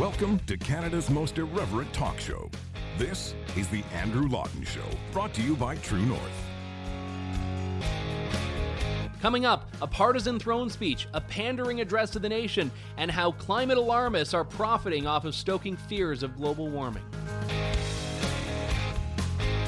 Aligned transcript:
Welcome 0.00 0.38
to 0.46 0.56
Canada's 0.56 1.10
most 1.10 1.36
irreverent 1.36 1.92
talk 1.92 2.18
show. 2.18 2.50
This 2.96 3.34
is 3.54 3.68
The 3.68 3.84
Andrew 3.92 4.26
Lawton 4.28 4.64
Show, 4.64 4.86
brought 5.12 5.34
to 5.34 5.42
you 5.42 5.54
by 5.54 5.76
True 5.76 6.00
North. 6.00 6.22
Coming 9.20 9.44
up, 9.44 9.70
a 9.82 9.86
partisan 9.86 10.38
throne 10.38 10.70
speech, 10.70 11.06
a 11.12 11.20
pandering 11.20 11.82
address 11.82 12.08
to 12.12 12.18
the 12.18 12.30
nation, 12.30 12.70
and 12.96 13.10
how 13.10 13.32
climate 13.32 13.76
alarmists 13.76 14.32
are 14.32 14.42
profiting 14.42 15.06
off 15.06 15.26
of 15.26 15.34
stoking 15.34 15.76
fears 15.76 16.22
of 16.22 16.34
global 16.34 16.70
warming. 16.70 17.04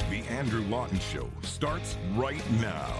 The 0.09 0.23
Andrew 0.31 0.63
Lawton 0.63 0.99
Show 0.99 1.29
starts 1.43 1.95
right 2.15 2.41
now. 2.53 2.91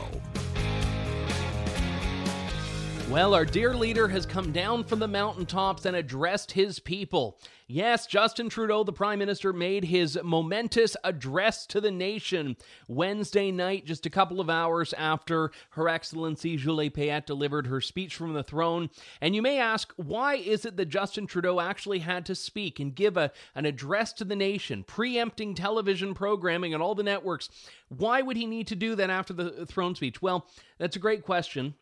Well, 3.09 3.35
our 3.35 3.45
dear 3.45 3.75
leader 3.75 4.07
has 4.07 4.25
come 4.25 4.51
down 4.51 4.85
from 4.85 4.97
the 4.97 5.07
mountaintops 5.07 5.85
and 5.85 5.95
addressed 5.95 6.53
his 6.53 6.79
people. 6.79 7.37
Yes, 7.67 8.07
Justin 8.07 8.49
Trudeau, 8.49 8.83
the 8.83 8.93
Prime 8.93 9.19
Minister, 9.19 9.53
made 9.53 9.83
his 9.83 10.17
momentous 10.23 10.97
address 11.03 11.67
to 11.67 11.79
the 11.79 11.91
nation 11.91 12.55
Wednesday 12.87 13.51
night, 13.51 13.85
just 13.85 14.07
a 14.07 14.09
couple 14.09 14.39
of 14.39 14.49
hours 14.49 14.93
after 14.93 15.51
Her 15.71 15.89
Excellency 15.89 16.57
Julie 16.57 16.89
Payette 16.89 17.27
delivered 17.27 17.67
her 17.67 17.81
speech 17.81 18.15
from 18.15 18.33
the 18.33 18.41
throne. 18.41 18.89
And 19.21 19.35
you 19.35 19.41
may 19.43 19.59
ask, 19.59 19.93
why 19.95 20.35
is 20.35 20.65
it 20.65 20.77
that 20.77 20.89
Justin 20.89 21.27
Trudeau 21.27 21.59
actually 21.59 21.99
had 21.99 22.25
to 22.27 22.35
speak 22.35 22.79
and 22.79 22.95
give 22.95 23.15
a, 23.15 23.31
an 23.53 23.65
address 23.65 24.13
to 24.13 24.25
the 24.25 24.35
nation, 24.35 24.83
preempting 24.83 25.53
television 25.53 26.15
programming 26.15 26.73
and 26.73 26.81
all 26.81 26.95
the 26.95 27.03
networks? 27.03 27.49
Why 27.89 28.23
would 28.23 28.37
he 28.37 28.47
need 28.47 28.67
to 28.67 28.75
do 28.75 28.95
that 28.95 29.11
after 29.11 29.33
the 29.33 29.65
throne 29.67 29.93
speech? 29.93 30.21
Well, 30.21 30.47
that's 30.79 30.95
a 30.95 30.99
great 30.99 31.23
question. 31.23 31.75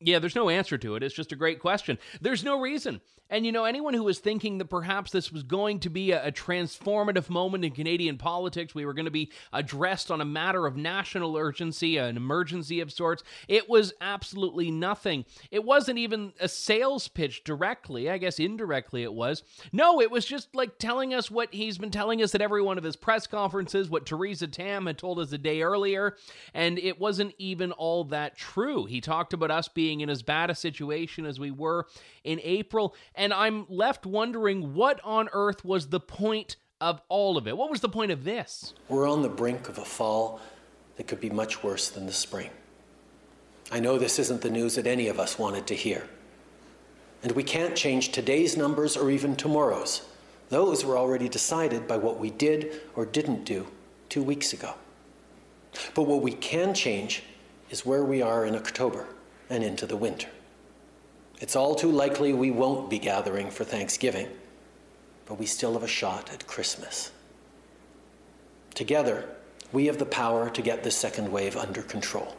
Yeah, 0.00 0.18
there's 0.18 0.34
no 0.34 0.48
answer 0.48 0.78
to 0.78 0.94
it. 0.94 1.02
It's 1.02 1.14
just 1.14 1.32
a 1.32 1.36
great 1.36 1.60
question. 1.60 1.98
There's 2.20 2.42
no 2.42 2.58
reason. 2.58 3.02
And 3.30 3.46
you 3.46 3.52
know, 3.52 3.64
anyone 3.64 3.94
who 3.94 4.02
was 4.02 4.18
thinking 4.18 4.58
that 4.58 4.64
perhaps 4.68 5.12
this 5.12 5.30
was 5.30 5.44
going 5.44 5.78
to 5.80 5.90
be 5.90 6.10
a, 6.10 6.26
a, 6.26 6.32
transformative 6.32 7.30
moment 7.30 7.64
in 7.64 7.70
Canadian 7.70 8.18
politics, 8.18 8.74
we 8.74 8.84
were 8.84 8.92
going 8.92 9.04
to 9.04 9.10
be 9.10 9.30
addressed 9.52 10.10
on 10.10 10.20
a 10.20 10.24
matter 10.24 10.66
of 10.66 10.76
national 10.76 11.36
urgency, 11.36 11.96
an 11.96 12.16
emergency 12.16 12.80
of 12.80 12.90
sorts, 12.90 13.22
it 13.46 13.68
was 13.68 13.92
absolutely 14.00 14.70
nothing. 14.72 15.24
It 15.52 15.64
wasn't 15.64 15.98
even 15.98 16.32
a 16.40 16.48
sales 16.48 17.06
pitch 17.06 17.44
directly. 17.44 18.10
I 18.10 18.18
guess 18.18 18.40
indirectly 18.40 19.04
it 19.04 19.14
was. 19.14 19.44
No, 19.72 20.00
it 20.00 20.10
was 20.10 20.24
just 20.24 20.54
like 20.54 20.78
telling 20.78 21.14
us 21.14 21.30
what 21.30 21.54
he's 21.54 21.78
been 21.78 21.90
telling 21.92 22.22
us 22.22 22.34
at 22.34 22.42
every 22.42 22.62
one 22.62 22.78
of 22.78 22.84
his 22.84 22.96
press 22.96 23.28
conferences, 23.28 23.88
what 23.88 24.06
Theresa 24.06 24.48
Tam 24.48 24.86
had 24.86 24.98
told 24.98 25.20
us 25.20 25.32
a 25.32 25.38
day 25.38 25.62
earlier. 25.62 26.16
And 26.52 26.80
it 26.80 26.98
wasn't 26.98 27.34
even 27.38 27.70
all 27.72 28.04
that 28.04 28.36
true. 28.36 28.86
He 28.86 29.00
talked 29.00 29.32
about 29.32 29.52
us 29.52 29.68
being 29.68 29.89
in 29.98 30.08
as 30.08 30.22
bad 30.22 30.48
a 30.50 30.54
situation 30.54 31.26
as 31.26 31.40
we 31.40 31.50
were 31.50 31.86
in 32.22 32.38
April 32.44 32.94
and 33.16 33.32
I'm 33.32 33.66
left 33.68 34.06
wondering 34.06 34.74
what 34.74 35.00
on 35.02 35.28
earth 35.32 35.64
was 35.64 35.88
the 35.88 35.98
point 35.98 36.54
of 36.80 37.02
all 37.08 37.36
of 37.36 37.48
it? 37.48 37.56
What 37.56 37.70
was 37.70 37.80
the 37.80 37.88
point 37.88 38.12
of 38.12 38.22
this? 38.22 38.74
We're 38.88 39.08
on 39.08 39.22
the 39.22 39.28
brink 39.28 39.68
of 39.68 39.78
a 39.78 39.84
fall 39.84 40.40
that 40.96 41.08
could 41.08 41.20
be 41.20 41.30
much 41.30 41.64
worse 41.64 41.90
than 41.90 42.06
the 42.06 42.12
spring. 42.12 42.50
I 43.72 43.80
know 43.80 43.98
this 43.98 44.18
isn't 44.18 44.42
the 44.42 44.50
news 44.50 44.76
that 44.76 44.86
any 44.86 45.08
of 45.08 45.18
us 45.18 45.38
wanted 45.38 45.66
to 45.68 45.74
hear. 45.74 46.08
And 47.22 47.32
we 47.32 47.42
can't 47.42 47.76
change 47.76 48.10
today's 48.10 48.56
numbers 48.56 48.96
or 48.96 49.10
even 49.10 49.36
tomorrow's. 49.36 50.02
Those 50.48 50.84
were 50.84 50.98
already 50.98 51.28
decided 51.28 51.86
by 51.86 51.96
what 51.96 52.18
we 52.18 52.30
did 52.30 52.80
or 52.96 53.06
didn't 53.06 53.44
do 53.44 53.66
two 54.08 54.22
weeks 54.22 54.52
ago. 54.52 54.74
But 55.94 56.02
what 56.02 56.22
we 56.22 56.32
can 56.32 56.74
change 56.74 57.22
is 57.70 57.86
where 57.86 58.04
we 58.04 58.20
are 58.20 58.44
in 58.44 58.56
October 58.56 59.06
and 59.50 59.62
into 59.62 59.84
the 59.86 59.96
winter. 59.96 60.28
It's 61.40 61.56
all 61.56 61.74
too 61.74 61.90
likely 61.90 62.32
we 62.32 62.50
won't 62.50 62.88
be 62.88 62.98
gathering 62.98 63.50
for 63.50 63.64
Thanksgiving, 63.64 64.28
but 65.26 65.38
we 65.38 65.46
still 65.46 65.72
have 65.74 65.82
a 65.82 65.88
shot 65.88 66.32
at 66.32 66.46
Christmas. 66.46 67.10
Together, 68.74 69.28
we 69.72 69.86
have 69.86 69.98
the 69.98 70.06
power 70.06 70.48
to 70.50 70.62
get 70.62 70.82
this 70.82 70.96
second 70.96 71.30
wave 71.30 71.56
under 71.56 71.82
control. 71.82 72.34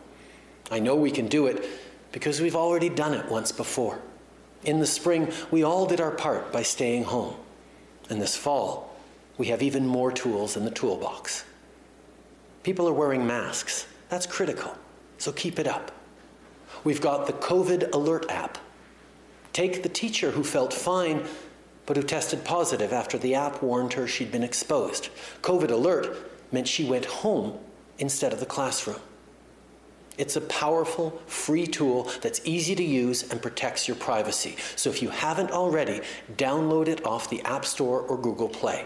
I 0.70 0.80
know 0.80 0.96
we 0.96 1.12
can 1.12 1.28
do 1.28 1.48
it 1.48 1.66
because 2.12 2.42
we've 2.42 2.56
already 2.56 2.90
done 2.90 3.14
it 3.14 3.30
once 3.30 3.52
before. 3.52 4.00
In 4.64 4.80
the 4.80 4.88
spring, 4.88 5.32
we 5.50 5.64
all 5.64 5.86
did 5.86 6.00
our 6.00 6.12
part 6.12 6.52
by 6.52 6.62
staying 6.62 7.04
home. 7.04 7.36
And 8.10 8.22
this 8.22 8.36
fall, 8.36 8.96
we 9.38 9.48
have 9.48 9.64
even 9.64 9.88
more 9.88 10.12
tools 10.12 10.56
in 10.56 10.66
the 10.66 10.72
toolbox. 10.72 11.46
People 12.64 12.88
are 12.88 12.94
wearing 12.94 13.26
masks. 13.26 13.88
That's 14.10 14.28
critical, 14.28 14.76
so 15.18 15.32
keep 15.32 15.58
it 15.58 15.68
up. 15.68 15.92
We've 16.84 17.02
got 17.02 17.28
the 17.28 17.34
COVID 17.34 17.94
Alert 17.94 18.30
app 18.30 18.58
Take 19.54 19.84
the 19.84 19.90
teacher 19.90 20.32
who 20.32 20.44
felt 20.44 20.74
fine 20.74 21.26
but 21.86 21.98
who 21.98 22.04
tested 22.04 22.46
positive 22.46 22.94
after 22.94 23.18
the 23.18 23.36
app 23.36 23.62
warned 23.62 23.94
her 23.94 24.08
she'd 24.08 24.32
been 24.32 24.44
exposed. 24.44 25.10
COVID 25.42 25.72
alert 25.72 26.16
meant 26.52 26.68
she 26.68 26.86
went 26.86 27.06
home 27.06 27.58
instead 27.98 28.32
of 28.32 28.40
the 28.40 28.46
classroom. 28.46 29.00
It's 30.18 30.36
a 30.36 30.42
powerful, 30.42 31.22
free 31.26 31.66
tool 31.66 32.10
that's 32.22 32.40
easy 32.46 32.76
to 32.76 32.84
use 32.84 33.30
and 33.30 33.42
protects 33.42 33.88
your 33.88 33.98
privacy. 33.98 34.56
So 34.76 34.90
if 34.90 35.02
you 35.02 35.10
haven't 35.10 35.52
already, 35.52 36.02
download 36.38 36.88
it 36.88 37.06
off 37.06 37.30
the 37.30 37.42
App 37.42 37.66
Store 37.66 38.02
or 38.02 38.18
Google 38.18 38.50
Play. 38.50 38.86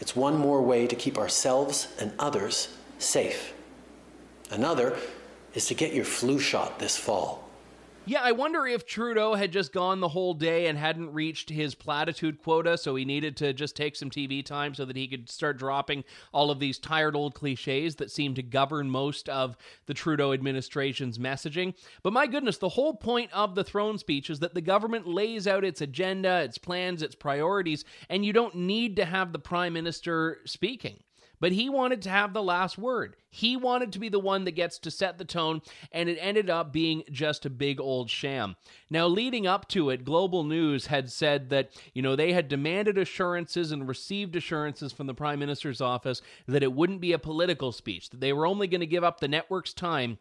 It's 0.00 0.16
one 0.16 0.36
more 0.36 0.62
way 0.62 0.86
to 0.86 0.96
keep 0.96 1.18
ourselves 1.18 1.88
and 2.00 2.12
others 2.18 2.74
safe. 2.98 3.52
Another 4.50 4.96
is 5.56 5.66
to 5.66 5.74
get 5.74 5.94
your 5.94 6.04
flu 6.04 6.38
shot 6.38 6.78
this 6.78 6.96
fall. 6.96 7.42
Yeah, 8.08 8.20
I 8.22 8.30
wonder 8.30 8.68
if 8.68 8.86
Trudeau 8.86 9.34
had 9.34 9.50
just 9.50 9.72
gone 9.72 9.98
the 9.98 10.06
whole 10.06 10.32
day 10.32 10.68
and 10.68 10.78
hadn't 10.78 11.12
reached 11.12 11.50
his 11.50 11.74
platitude 11.74 12.40
quota, 12.40 12.78
so 12.78 12.94
he 12.94 13.04
needed 13.04 13.36
to 13.38 13.52
just 13.52 13.74
take 13.74 13.96
some 13.96 14.10
TV 14.10 14.44
time 14.44 14.74
so 14.74 14.84
that 14.84 14.94
he 14.94 15.08
could 15.08 15.28
start 15.28 15.58
dropping 15.58 16.04
all 16.32 16.52
of 16.52 16.60
these 16.60 16.78
tired 16.78 17.16
old 17.16 17.34
cliches 17.34 17.96
that 17.96 18.12
seem 18.12 18.34
to 18.34 18.44
govern 18.44 18.88
most 18.88 19.28
of 19.28 19.56
the 19.86 19.94
Trudeau 19.94 20.32
administration's 20.32 21.18
messaging. 21.18 21.74
But 22.04 22.12
my 22.12 22.28
goodness, 22.28 22.58
the 22.58 22.68
whole 22.68 22.94
point 22.94 23.32
of 23.32 23.56
the 23.56 23.64
throne 23.64 23.98
speech 23.98 24.30
is 24.30 24.38
that 24.38 24.54
the 24.54 24.60
government 24.60 25.08
lays 25.08 25.48
out 25.48 25.64
its 25.64 25.80
agenda, 25.80 26.42
its 26.42 26.58
plans, 26.58 27.02
its 27.02 27.16
priorities, 27.16 27.84
and 28.08 28.24
you 28.24 28.32
don't 28.32 28.54
need 28.54 28.94
to 28.96 29.04
have 29.04 29.32
the 29.32 29.40
prime 29.40 29.72
minister 29.72 30.42
speaking. 30.44 31.00
But 31.40 31.52
he 31.52 31.68
wanted 31.68 32.02
to 32.02 32.10
have 32.10 32.32
the 32.32 32.42
last 32.42 32.78
word. 32.78 33.16
He 33.28 33.56
wanted 33.56 33.92
to 33.92 33.98
be 33.98 34.08
the 34.08 34.18
one 34.18 34.44
that 34.44 34.52
gets 34.52 34.78
to 34.78 34.90
set 34.90 35.18
the 35.18 35.24
tone, 35.24 35.60
and 35.92 36.08
it 36.08 36.18
ended 36.20 36.48
up 36.48 36.72
being 36.72 37.02
just 37.10 37.44
a 37.44 37.50
big 37.50 37.80
old 37.80 38.08
sham. 38.08 38.56
Now, 38.88 39.06
leading 39.06 39.46
up 39.46 39.68
to 39.68 39.90
it, 39.90 40.04
Global 40.04 40.44
News 40.44 40.86
had 40.86 41.10
said 41.10 41.50
that, 41.50 41.70
you 41.92 42.02
know, 42.02 42.16
they 42.16 42.32
had 42.32 42.48
demanded 42.48 42.96
assurances 42.96 43.72
and 43.72 43.86
received 43.86 44.36
assurances 44.36 44.92
from 44.92 45.06
the 45.06 45.14
Prime 45.14 45.38
Minister's 45.38 45.80
office 45.80 46.22
that 46.46 46.62
it 46.62 46.72
wouldn't 46.72 47.00
be 47.00 47.12
a 47.12 47.18
political 47.18 47.72
speech, 47.72 48.10
that 48.10 48.20
they 48.20 48.32
were 48.32 48.46
only 48.46 48.66
going 48.66 48.80
to 48.80 48.86
give 48.86 49.04
up 49.04 49.20
the 49.20 49.28
network's 49.28 49.74
time 49.74 50.18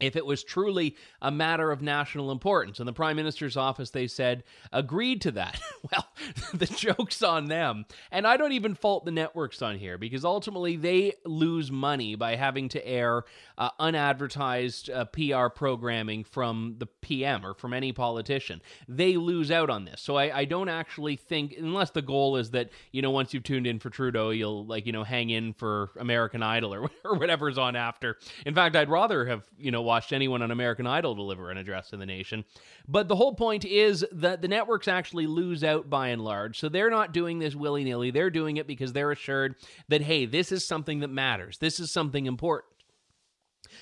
if 0.00 0.16
it 0.16 0.24
was 0.24 0.44
truly 0.44 0.96
a 1.20 1.30
matter 1.30 1.70
of 1.70 1.82
national 1.82 2.30
importance. 2.30 2.78
And 2.78 2.88
the 2.88 2.92
prime 2.92 3.16
minister's 3.16 3.56
office, 3.56 3.90
they 3.90 4.06
said, 4.06 4.44
agreed 4.72 5.20
to 5.22 5.30
that. 5.32 5.60
well, 5.92 6.08
the 6.54 6.66
joke's 6.66 7.22
on 7.22 7.46
them. 7.46 7.86
And 8.10 8.26
I 8.26 8.36
don't 8.36 8.52
even 8.52 8.74
fault 8.74 9.04
the 9.04 9.10
networks 9.10 9.62
on 9.62 9.78
here 9.78 9.98
because 9.98 10.24
ultimately 10.24 10.76
they 10.76 11.14
lose 11.24 11.70
money 11.70 12.14
by 12.14 12.36
having 12.36 12.68
to 12.70 12.86
air 12.86 13.24
uh, 13.56 13.70
unadvertised 13.78 14.90
uh, 14.90 15.04
PR 15.06 15.48
programming 15.48 16.24
from 16.24 16.76
the 16.78 16.86
PM 16.86 17.44
or 17.44 17.54
from 17.54 17.72
any 17.74 17.92
politician. 17.92 18.62
They 18.88 19.16
lose 19.16 19.50
out 19.50 19.70
on 19.70 19.84
this. 19.84 20.00
So 20.00 20.16
I, 20.16 20.38
I 20.38 20.44
don't 20.44 20.68
actually 20.68 21.16
think, 21.16 21.54
unless 21.58 21.90
the 21.90 22.02
goal 22.02 22.36
is 22.36 22.50
that, 22.52 22.70
you 22.92 23.02
know, 23.02 23.10
once 23.10 23.34
you've 23.34 23.42
tuned 23.42 23.66
in 23.66 23.78
for 23.78 23.90
Trudeau, 23.90 24.30
you'll 24.30 24.66
like, 24.66 24.86
you 24.86 24.92
know, 24.92 25.04
hang 25.04 25.30
in 25.30 25.52
for 25.52 25.90
American 25.98 26.42
Idol 26.42 26.74
or, 26.74 26.90
or 27.04 27.16
whatever's 27.16 27.58
on 27.58 27.76
after. 27.76 28.18
In 28.46 28.54
fact, 28.54 28.76
I'd 28.76 28.88
rather 28.88 29.26
have, 29.26 29.44
you 29.58 29.70
know, 29.70 29.82
watched 29.88 30.12
anyone 30.12 30.42
on 30.42 30.50
American 30.50 30.86
Idol 30.86 31.14
deliver 31.14 31.50
an 31.50 31.56
address 31.56 31.88
to 31.88 31.96
the 31.96 32.04
nation. 32.04 32.44
But 32.86 33.08
the 33.08 33.16
whole 33.16 33.34
point 33.34 33.64
is 33.64 34.04
that 34.12 34.42
the 34.42 34.48
networks 34.48 34.86
actually 34.86 35.26
lose 35.26 35.64
out 35.64 35.88
by 35.88 36.08
and 36.08 36.22
large. 36.22 36.60
So 36.60 36.68
they're 36.68 36.90
not 36.90 37.14
doing 37.14 37.38
this 37.38 37.56
willy 37.56 37.84
nilly. 37.84 38.10
They're 38.10 38.28
doing 38.28 38.58
it 38.58 38.66
because 38.66 38.92
they're 38.92 39.10
assured 39.10 39.54
that, 39.88 40.02
hey, 40.02 40.26
this 40.26 40.52
is 40.52 40.62
something 40.62 41.00
that 41.00 41.08
matters. 41.08 41.56
This 41.56 41.80
is 41.80 41.90
something 41.90 42.26
important. 42.26 42.74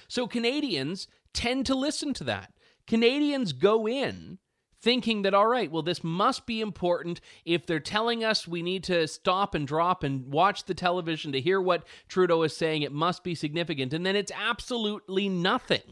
So 0.07 0.29
Canadians 0.29 1.09
tend 1.33 1.67
to 1.67 1.75
listen 1.75 2.15
to 2.15 2.25
that. 2.25 2.53
Canadians 2.87 3.53
go 3.53 3.89
in 3.89 4.39
thinking 4.81 5.23
that, 5.23 5.35
all 5.35 5.49
right, 5.49 5.73
well, 5.73 5.83
this 5.83 6.05
must 6.05 6.47
be 6.47 6.61
important. 6.61 7.21
If 7.45 7.67
they're 7.67 7.81
telling 7.81 8.23
us 8.23 8.47
we 8.47 8.63
need 8.63 8.85
to 8.85 9.09
stop 9.09 9.57
and 9.57 9.67
drop 9.67 10.05
and 10.05 10.33
watch 10.33 10.65
the 10.65 10.75
television 10.75 11.33
to 11.33 11.41
hear 11.41 11.61
what 11.61 11.85
Trudeau 12.09 12.43
is 12.43 12.57
saying, 12.57 12.83
it 12.83 12.93
must 12.93 13.25
be 13.25 13.35
significant. 13.35 13.93
And 13.93 14.07
then 14.07 14.15
it's 14.15 14.31
absolutely 14.33 15.29
nothing. 15.29 15.83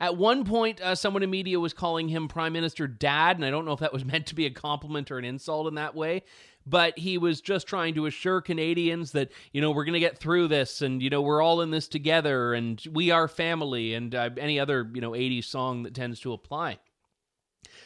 At 0.00 0.16
one 0.16 0.44
point, 0.44 0.80
uh, 0.80 0.94
someone 0.94 1.22
in 1.22 1.30
media 1.30 1.60
was 1.60 1.72
calling 1.72 2.08
him 2.08 2.28
Prime 2.28 2.52
Minister 2.52 2.86
Dad, 2.86 3.36
and 3.36 3.44
I 3.44 3.50
don't 3.50 3.64
know 3.64 3.72
if 3.72 3.80
that 3.80 3.92
was 3.92 4.04
meant 4.12 4.26
to 4.26 4.34
be 4.34 4.46
a 4.46 4.50
compliment 4.50 5.10
or 5.10 5.18
an 5.18 5.24
insult 5.24 5.66
in 5.66 5.74
that 5.74 5.94
way 5.94 6.22
but 6.66 6.98
he 6.98 7.18
was 7.18 7.40
just 7.40 7.66
trying 7.66 7.94
to 7.94 8.06
assure 8.06 8.40
Canadians 8.40 9.12
that, 9.12 9.32
you 9.52 9.60
know, 9.60 9.70
we're 9.70 9.84
going 9.84 9.94
to 9.94 10.00
get 10.00 10.18
through 10.18 10.48
this 10.48 10.82
and, 10.82 11.02
you 11.02 11.10
know, 11.10 11.20
we're 11.20 11.42
all 11.42 11.60
in 11.60 11.70
this 11.70 11.88
together 11.88 12.54
and 12.54 12.82
we 12.92 13.10
are 13.10 13.28
family 13.28 13.94
and 13.94 14.14
uh, 14.14 14.30
any 14.38 14.60
other, 14.60 14.88
you 14.94 15.00
know, 15.00 15.12
80s 15.12 15.44
song 15.44 15.82
that 15.82 15.94
tends 15.94 16.20
to 16.20 16.32
apply. 16.32 16.78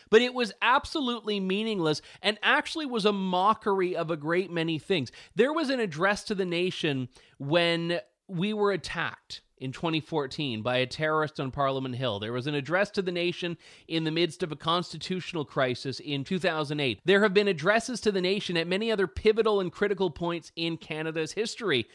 But 0.08 0.22
it 0.22 0.34
was 0.34 0.52
absolutely 0.62 1.40
meaningless 1.40 2.00
and 2.22 2.38
actually 2.42 2.86
was 2.86 3.04
a 3.04 3.12
mockery 3.12 3.96
of 3.96 4.10
a 4.10 4.16
great 4.16 4.50
many 4.50 4.78
things. 4.78 5.10
There 5.34 5.52
was 5.52 5.68
an 5.70 5.80
address 5.80 6.24
to 6.24 6.34
the 6.34 6.44
nation 6.44 7.08
when 7.38 8.00
we 8.28 8.52
were 8.52 8.72
attacked 8.72 9.40
in 9.58 9.72
2014 9.72 10.62
by 10.62 10.78
a 10.78 10.86
terrorist 10.86 11.40
on 11.40 11.50
Parliament 11.50 11.96
Hill. 11.96 12.18
There 12.20 12.32
was 12.32 12.46
an 12.46 12.54
address 12.54 12.90
to 12.90 13.02
the 13.02 13.12
nation 13.12 13.56
in 13.88 14.04
the 14.04 14.10
midst 14.10 14.42
of 14.42 14.52
a 14.52 14.56
constitutional 14.56 15.44
crisis 15.44 16.00
in 16.00 16.24
2008. 16.24 17.00
There 17.04 17.22
have 17.22 17.34
been 17.34 17.48
addresses 17.48 18.00
to 18.02 18.12
the 18.12 18.20
nation 18.20 18.56
at 18.56 18.66
many 18.66 18.92
other 18.92 19.06
pivotal 19.06 19.60
and 19.60 19.72
critical 19.72 20.10
points 20.10 20.52
in 20.56 20.76
Canada's 20.76 21.32
history. 21.32 21.86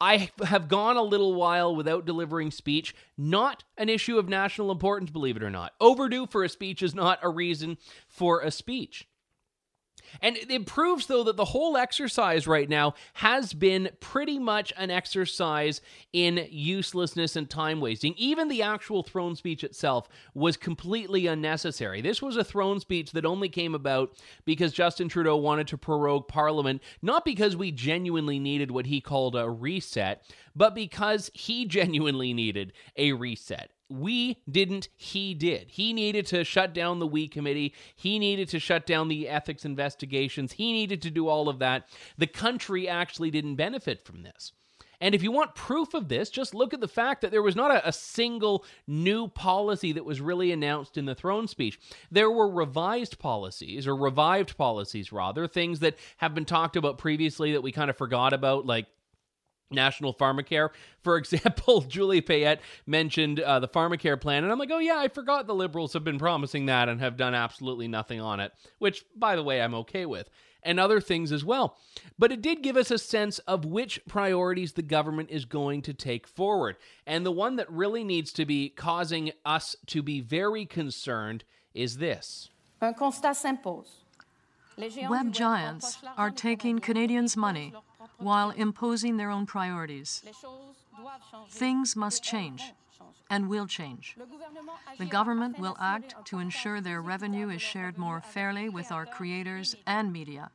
I 0.00 0.30
have 0.44 0.68
gone 0.68 0.96
a 0.96 1.02
little 1.02 1.34
while 1.34 1.74
without 1.74 2.06
delivering 2.06 2.52
speech. 2.52 2.94
Not 3.16 3.64
an 3.76 3.88
issue 3.88 4.16
of 4.16 4.28
national 4.28 4.70
importance, 4.70 5.10
believe 5.10 5.36
it 5.36 5.42
or 5.42 5.50
not. 5.50 5.72
Overdue 5.80 6.26
for 6.26 6.44
a 6.44 6.48
speech 6.48 6.82
is 6.82 6.94
not 6.94 7.18
a 7.20 7.28
reason 7.28 7.78
for 8.06 8.40
a 8.42 8.52
speech. 8.52 9.07
And 10.20 10.36
it 10.36 10.66
proves, 10.66 11.06
though, 11.06 11.24
that 11.24 11.36
the 11.36 11.44
whole 11.46 11.76
exercise 11.76 12.46
right 12.46 12.68
now 12.68 12.94
has 13.14 13.52
been 13.52 13.90
pretty 14.00 14.38
much 14.38 14.72
an 14.76 14.90
exercise 14.90 15.80
in 16.12 16.46
uselessness 16.50 17.36
and 17.36 17.48
time 17.48 17.80
wasting. 17.80 18.14
Even 18.16 18.48
the 18.48 18.62
actual 18.62 19.02
throne 19.02 19.36
speech 19.36 19.64
itself 19.64 20.08
was 20.34 20.56
completely 20.56 21.26
unnecessary. 21.26 22.00
This 22.00 22.22
was 22.22 22.36
a 22.36 22.44
throne 22.44 22.80
speech 22.80 23.12
that 23.12 23.24
only 23.26 23.48
came 23.48 23.74
about 23.74 24.16
because 24.44 24.72
Justin 24.72 25.08
Trudeau 25.08 25.36
wanted 25.36 25.68
to 25.68 25.78
prorogue 25.78 26.28
Parliament, 26.28 26.82
not 27.02 27.24
because 27.24 27.56
we 27.56 27.70
genuinely 27.70 28.38
needed 28.38 28.70
what 28.70 28.86
he 28.86 29.00
called 29.00 29.36
a 29.36 29.48
reset, 29.48 30.22
but 30.54 30.74
because 30.74 31.30
he 31.34 31.64
genuinely 31.78 32.32
needed 32.32 32.72
a 32.96 33.12
reset. 33.12 33.70
We 33.88 34.42
didn't, 34.50 34.88
he 34.96 35.34
did. 35.34 35.70
He 35.70 35.92
needed 35.92 36.26
to 36.26 36.44
shut 36.44 36.74
down 36.74 36.98
the 36.98 37.06
We 37.06 37.26
Committee. 37.26 37.74
He 37.96 38.18
needed 38.18 38.48
to 38.50 38.58
shut 38.58 38.86
down 38.86 39.08
the 39.08 39.28
ethics 39.28 39.64
investigations. 39.64 40.52
He 40.52 40.72
needed 40.72 41.00
to 41.02 41.10
do 41.10 41.28
all 41.28 41.48
of 41.48 41.58
that. 41.60 41.88
The 42.18 42.26
country 42.26 42.88
actually 42.88 43.30
didn't 43.30 43.56
benefit 43.56 44.04
from 44.04 44.22
this. 44.22 44.52
And 45.00 45.14
if 45.14 45.22
you 45.22 45.30
want 45.30 45.54
proof 45.54 45.94
of 45.94 46.08
this, 46.08 46.28
just 46.28 46.54
look 46.54 46.74
at 46.74 46.80
the 46.80 46.88
fact 46.88 47.20
that 47.20 47.30
there 47.30 47.42
was 47.42 47.54
not 47.54 47.70
a, 47.70 47.88
a, 47.88 47.92
single 47.92 48.64
new 48.86 49.28
policy 49.28 49.92
that 49.92 50.04
was 50.04 50.20
really 50.20 50.50
announced 50.50 50.96
in 50.96 51.04
the 51.04 51.14
throne 51.14 51.46
speech. 51.46 51.78
There 52.10 52.30
were 52.30 52.50
revised 52.50 53.18
policies, 53.18 53.86
or 53.86 53.94
revived 53.94 54.56
policies 54.56 55.12
rather, 55.12 55.46
things 55.46 55.80
that 55.80 55.96
have 56.16 56.34
been 56.34 56.44
talked 56.44 56.76
about 56.76 56.98
previously 56.98 57.52
that 57.52 57.62
we 57.62 57.70
kind 57.70 57.90
of 57.90 57.96
forgot 57.96 58.32
about, 58.32 58.66
like 58.66 58.86
National 59.70 60.14
Pharmacare. 60.14 60.70
For 61.02 61.16
example, 61.18 61.82
Julie 61.82 62.20
Payette 62.20 62.60
mentioned 62.86 63.40
uh, 63.40 63.60
the 63.60 63.68
Pharmacare 63.68 64.20
plan, 64.20 64.44
and 64.44 64.52
I'm 64.52 64.58
like, 64.58 64.70
oh, 64.70 64.78
yeah, 64.78 64.98
I 64.98 65.08
forgot 65.08 65.46
the 65.46 65.54
Liberals 65.54 65.92
have 65.92 66.04
been 66.04 66.18
promising 66.18 66.66
that 66.66 66.88
and 66.88 67.00
have 67.00 67.16
done 67.16 67.34
absolutely 67.34 67.88
nothing 67.88 68.20
on 68.20 68.40
it, 68.40 68.52
which, 68.78 69.04
by 69.16 69.36
the 69.36 69.42
way, 69.42 69.60
I'm 69.60 69.74
okay 69.74 70.06
with, 70.06 70.28
and 70.62 70.80
other 70.80 71.00
things 71.00 71.32
as 71.32 71.44
well. 71.44 71.76
But 72.18 72.32
it 72.32 72.42
did 72.42 72.62
give 72.62 72.76
us 72.76 72.90
a 72.90 72.98
sense 72.98 73.38
of 73.40 73.64
which 73.64 74.00
priorities 74.06 74.72
the 74.72 74.82
government 74.82 75.30
is 75.30 75.44
going 75.44 75.82
to 75.82 75.94
take 75.94 76.26
forward. 76.26 76.76
And 77.06 77.24
the 77.24 77.32
one 77.32 77.56
that 77.56 77.70
really 77.70 78.04
needs 78.04 78.32
to 78.34 78.44
be 78.44 78.70
causing 78.70 79.32
us 79.44 79.76
to 79.86 80.02
be 80.02 80.20
very 80.20 80.66
concerned 80.66 81.44
is 81.74 81.98
this. 81.98 82.50
Un 82.80 82.94
constat 82.94 83.36
s'impose. 83.36 84.04
Web 85.08 85.32
giants 85.32 85.98
are 86.16 86.30
taking 86.30 86.78
Canadians' 86.78 87.36
money 87.36 87.74
while 88.18 88.50
imposing 88.50 89.16
their 89.16 89.30
own 89.30 89.46
priorities. 89.46 90.22
Things 91.50 91.96
must 91.96 92.22
change 92.22 92.72
and 93.30 93.48
will 93.48 93.66
change. 93.66 94.16
The 94.98 95.06
government 95.06 95.58
will 95.58 95.76
act 95.80 96.14
to 96.26 96.38
ensure 96.38 96.80
their 96.80 97.00
revenue 97.00 97.48
is 97.50 97.62
shared 97.62 97.98
more 97.98 98.20
fairly 98.20 98.68
with 98.68 98.90
our 98.90 99.06
creators 99.06 99.76
and 99.86 100.12
media, 100.12 100.50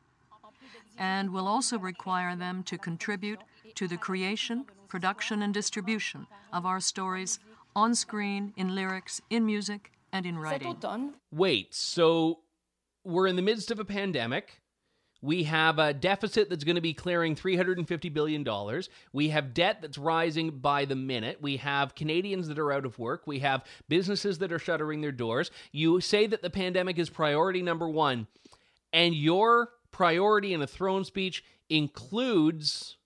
and 0.97 1.31
will 1.31 1.47
also 1.47 1.77
require 1.79 2.35
them 2.35 2.63
to 2.63 2.77
contribute 2.77 3.39
to 3.75 3.87
the 3.87 3.97
creation, 3.97 4.65
production, 4.87 5.41
and 5.41 5.53
distribution 5.53 6.27
of 6.51 6.65
our 6.65 6.79
stories 6.79 7.39
on 7.75 7.95
screen, 7.95 8.53
in 8.55 8.75
lyrics, 8.75 9.21
in 9.29 9.45
music, 9.45 9.91
and 10.11 10.25
in 10.25 10.37
writing. 10.37 10.77
Wait, 11.31 11.73
so 11.73 12.39
we're 13.03 13.27
in 13.27 13.35
the 13.35 13.41
midst 13.41 13.71
of 13.71 13.79
a 13.79 13.85
pandemic. 13.85 14.61
We 15.23 15.43
have 15.43 15.79
a 15.79 15.93
deficit 15.93 16.49
that's 16.49 16.65
going 16.65 16.75
to 16.75 16.81
be 16.81 16.93
clearing 16.93 17.33
$350 17.33 18.13
billion. 18.13 18.45
We 19.13 19.29
have 19.29 19.53
debt 19.53 19.77
that's 19.81 19.97
rising 19.97 20.59
by 20.59 20.83
the 20.83 20.97
minute. 20.97 21.37
We 21.41 21.55
have 21.57 21.95
Canadians 21.95 22.49
that 22.49 22.59
are 22.59 22.73
out 22.73 22.85
of 22.85 22.99
work. 22.99 23.25
We 23.25 23.39
have 23.39 23.63
businesses 23.87 24.39
that 24.39 24.51
are 24.51 24.59
shuttering 24.59 24.99
their 24.99 25.13
doors. 25.13 25.49
You 25.71 26.01
say 26.01 26.27
that 26.27 26.41
the 26.41 26.49
pandemic 26.49 26.99
is 26.99 27.09
priority 27.09 27.61
number 27.61 27.87
one, 27.87 28.27
and 28.91 29.15
your 29.15 29.69
priority 29.91 30.53
in 30.53 30.61
a 30.61 30.67
throne 30.67 31.05
speech 31.05 31.41
includes 31.69 32.97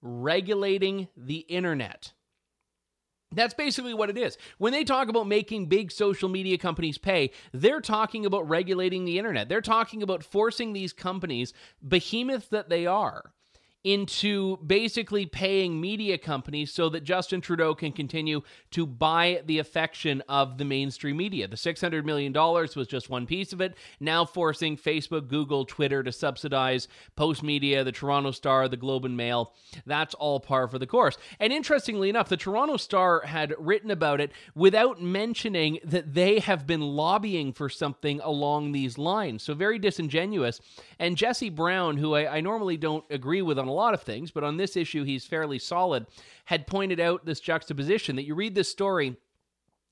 regulating 0.00 1.06
the 1.16 1.38
internet. 1.38 2.12
That's 3.32 3.54
basically 3.54 3.94
what 3.94 4.10
it 4.10 4.18
is. 4.18 4.36
When 4.58 4.72
they 4.72 4.84
talk 4.84 5.08
about 5.08 5.26
making 5.26 5.66
big 5.66 5.90
social 5.90 6.28
media 6.28 6.58
companies 6.58 6.98
pay, 6.98 7.30
they're 7.52 7.80
talking 7.80 8.26
about 8.26 8.48
regulating 8.48 9.04
the 9.04 9.18
internet. 9.18 9.48
They're 9.48 9.60
talking 9.60 10.02
about 10.02 10.22
forcing 10.22 10.72
these 10.72 10.92
companies, 10.92 11.52
behemoths 11.86 12.48
that 12.48 12.68
they 12.68 12.86
are, 12.86 13.32
into 13.84 14.56
basically 14.58 15.26
paying 15.26 15.80
media 15.80 16.16
companies 16.16 16.72
so 16.72 16.88
that 16.88 17.02
Justin 17.02 17.40
Trudeau 17.40 17.74
can 17.74 17.92
continue 17.92 18.42
to 18.70 18.86
buy 18.86 19.42
the 19.46 19.58
affection 19.58 20.22
of 20.28 20.58
the 20.58 20.64
mainstream 20.64 21.16
media. 21.16 21.48
The 21.48 21.56
$600 21.56 22.04
million 22.04 22.32
was 22.32 22.86
just 22.86 23.10
one 23.10 23.26
piece 23.26 23.52
of 23.52 23.60
it, 23.60 23.76
now 23.98 24.24
forcing 24.24 24.76
Facebook, 24.76 25.28
Google, 25.28 25.64
Twitter 25.64 26.02
to 26.02 26.12
subsidize 26.12 26.86
Postmedia, 27.16 27.84
the 27.84 27.92
Toronto 27.92 28.30
Star, 28.30 28.68
the 28.68 28.76
Globe 28.76 29.04
and 29.04 29.16
Mail. 29.16 29.52
That's 29.84 30.14
all 30.14 30.38
par 30.38 30.68
for 30.68 30.78
the 30.78 30.86
course. 30.86 31.16
And 31.40 31.52
interestingly 31.52 32.08
enough, 32.08 32.28
the 32.28 32.36
Toronto 32.36 32.76
Star 32.76 33.22
had 33.26 33.54
written 33.58 33.90
about 33.90 34.20
it 34.20 34.30
without 34.54 35.02
mentioning 35.02 35.80
that 35.84 36.14
they 36.14 36.38
have 36.38 36.66
been 36.66 36.80
lobbying 36.80 37.52
for 37.52 37.68
something 37.68 38.20
along 38.20 38.72
these 38.72 38.96
lines. 38.98 39.42
So 39.42 39.54
very 39.54 39.78
disingenuous. 39.78 40.60
And 41.02 41.16
Jesse 41.16 41.50
Brown, 41.50 41.96
who 41.96 42.14
I, 42.14 42.36
I 42.36 42.40
normally 42.40 42.76
don't 42.76 43.04
agree 43.10 43.42
with 43.42 43.58
on 43.58 43.66
a 43.66 43.72
lot 43.72 43.92
of 43.92 44.02
things, 44.02 44.30
but 44.30 44.44
on 44.44 44.56
this 44.56 44.76
issue, 44.76 45.02
he's 45.02 45.26
fairly 45.26 45.58
solid, 45.58 46.06
had 46.44 46.68
pointed 46.68 47.00
out 47.00 47.26
this 47.26 47.40
juxtaposition 47.40 48.14
that 48.14 48.22
you 48.22 48.36
read 48.36 48.54
this 48.54 48.68
story 48.68 49.16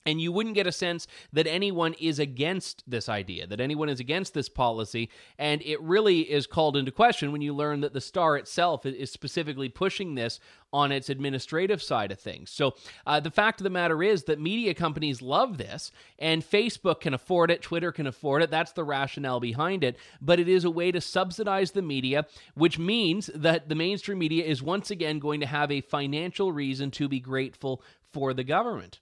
and 0.06 0.20
you 0.20 0.32
wouldn't 0.32 0.54
get 0.54 0.66
a 0.66 0.72
sense 0.72 1.06
that 1.32 1.46
anyone 1.46 1.94
is 1.94 2.18
against 2.18 2.82
this 2.86 3.08
idea, 3.08 3.46
that 3.46 3.60
anyone 3.60 3.88
is 3.88 4.00
against 4.00 4.32
this 4.32 4.48
policy. 4.48 5.10
And 5.38 5.60
it 5.62 5.80
really 5.82 6.20
is 6.20 6.46
called 6.46 6.76
into 6.76 6.90
question 6.90 7.32
when 7.32 7.42
you 7.42 7.54
learn 7.54 7.80
that 7.82 7.92
the 7.92 8.00
Star 8.00 8.36
itself 8.36 8.86
is 8.86 9.10
specifically 9.10 9.68
pushing 9.68 10.14
this 10.14 10.40
on 10.72 10.92
its 10.92 11.10
administrative 11.10 11.82
side 11.82 12.12
of 12.12 12.20
things. 12.20 12.50
So 12.50 12.74
uh, 13.06 13.20
the 13.20 13.30
fact 13.30 13.60
of 13.60 13.64
the 13.64 13.70
matter 13.70 14.02
is 14.02 14.24
that 14.24 14.40
media 14.40 14.72
companies 14.72 15.20
love 15.20 15.58
this, 15.58 15.90
and 16.18 16.48
Facebook 16.48 17.00
can 17.00 17.12
afford 17.12 17.50
it, 17.50 17.60
Twitter 17.60 17.92
can 17.92 18.06
afford 18.06 18.42
it. 18.42 18.50
That's 18.50 18.72
the 18.72 18.84
rationale 18.84 19.40
behind 19.40 19.84
it. 19.84 19.96
But 20.20 20.40
it 20.40 20.48
is 20.48 20.64
a 20.64 20.70
way 20.70 20.92
to 20.92 21.00
subsidize 21.00 21.72
the 21.72 21.82
media, 21.82 22.26
which 22.54 22.78
means 22.78 23.30
that 23.34 23.68
the 23.68 23.74
mainstream 23.74 24.18
media 24.18 24.44
is 24.44 24.62
once 24.62 24.90
again 24.90 25.18
going 25.18 25.40
to 25.40 25.46
have 25.46 25.70
a 25.70 25.80
financial 25.80 26.52
reason 26.52 26.90
to 26.92 27.08
be 27.08 27.20
grateful 27.20 27.82
for 28.12 28.32
the 28.32 28.44
government. 28.44 29.00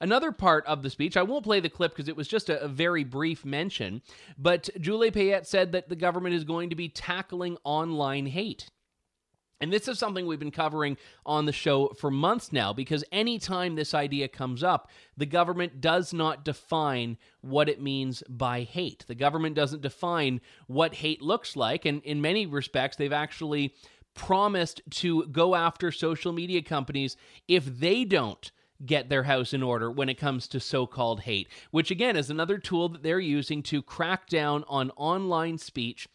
Another 0.00 0.32
part 0.32 0.66
of 0.66 0.82
the 0.82 0.90
speech, 0.90 1.16
I 1.16 1.22
won't 1.22 1.44
play 1.44 1.60
the 1.60 1.68
clip 1.68 1.92
because 1.92 2.08
it 2.08 2.16
was 2.16 2.28
just 2.28 2.48
a, 2.48 2.62
a, 2.62 2.68
very 2.68 3.04
brief 3.04 3.44
mention, 3.44 4.02
but 4.36 4.68
Julie 4.80 5.10
Payette 5.10 5.46
said 5.46 5.72
that 5.72 5.88
the 5.88 5.96
government 5.96 6.34
is 6.34 6.44
going 6.44 6.70
to 6.70 6.76
be 6.76 6.88
tackling 6.88 7.56
online 7.64 8.26
hate. 8.26 8.68
And 9.60 9.72
this 9.72 9.88
is 9.88 9.98
something 9.98 10.26
we've 10.26 10.38
been 10.38 10.50
covering 10.50 10.98
on 11.24 11.46
the 11.46 11.52
show 11.52 11.88
for 11.98 12.10
months 12.10 12.52
now 12.52 12.74
because 12.74 13.04
anytime 13.10 13.74
this 13.74 13.94
idea 13.94 14.28
comes 14.28 14.62
up, 14.62 14.90
the 15.16 15.24
government 15.24 15.80
does 15.80 16.12
not 16.12 16.44
define 16.44 17.16
what 17.40 17.68
it 17.68 17.80
means 17.80 18.22
by 18.28 18.62
hate. 18.62 19.06
The 19.08 19.14
government 19.14 19.56
doesn't 19.56 19.80
define 19.80 20.42
what 20.66 20.96
hate 20.96 21.22
looks 21.22 21.56
like. 21.56 21.86
And 21.86 22.02
in 22.02 22.20
many 22.20 22.44
respects, 22.44 22.96
they've 22.98 23.12
actually 23.12 23.74
promised 24.14 24.82
to 24.90 25.26
go 25.28 25.54
after 25.54 25.90
social 25.90 26.32
media 26.32 26.60
companies 26.62 27.16
if 27.48 27.64
they 27.64 28.04
don't 28.04 28.50
get 28.84 29.08
their 29.08 29.22
house 29.24 29.52
in 29.52 29.62
order 29.62 29.90
when 29.90 30.08
it 30.08 30.18
comes 30.18 30.46
to 30.48 30.60
so 30.60 30.86
called 30.86 31.20
hate, 31.20 31.48
which 31.70 31.90
again 31.90 32.16
is 32.16 32.30
another 32.30 32.58
tool 32.58 32.88
that 32.88 33.02
they're 33.02 33.20
using 33.20 33.62
to 33.64 33.82
crack 33.82 34.28
down 34.28 34.64
on 34.68 34.90
online 34.96 35.58
speech 35.58 36.08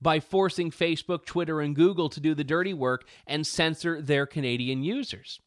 by 0.00 0.20
forcing 0.20 0.70
Facebook, 0.70 1.24
Twitter, 1.24 1.60
and 1.60 1.74
Google 1.74 2.08
to 2.10 2.20
do 2.20 2.34
the 2.34 2.44
dirty 2.44 2.74
work 2.74 3.06
and 3.26 3.46
censor 3.46 4.00
their 4.00 4.26
Canadian 4.26 4.82
users. 4.82 5.40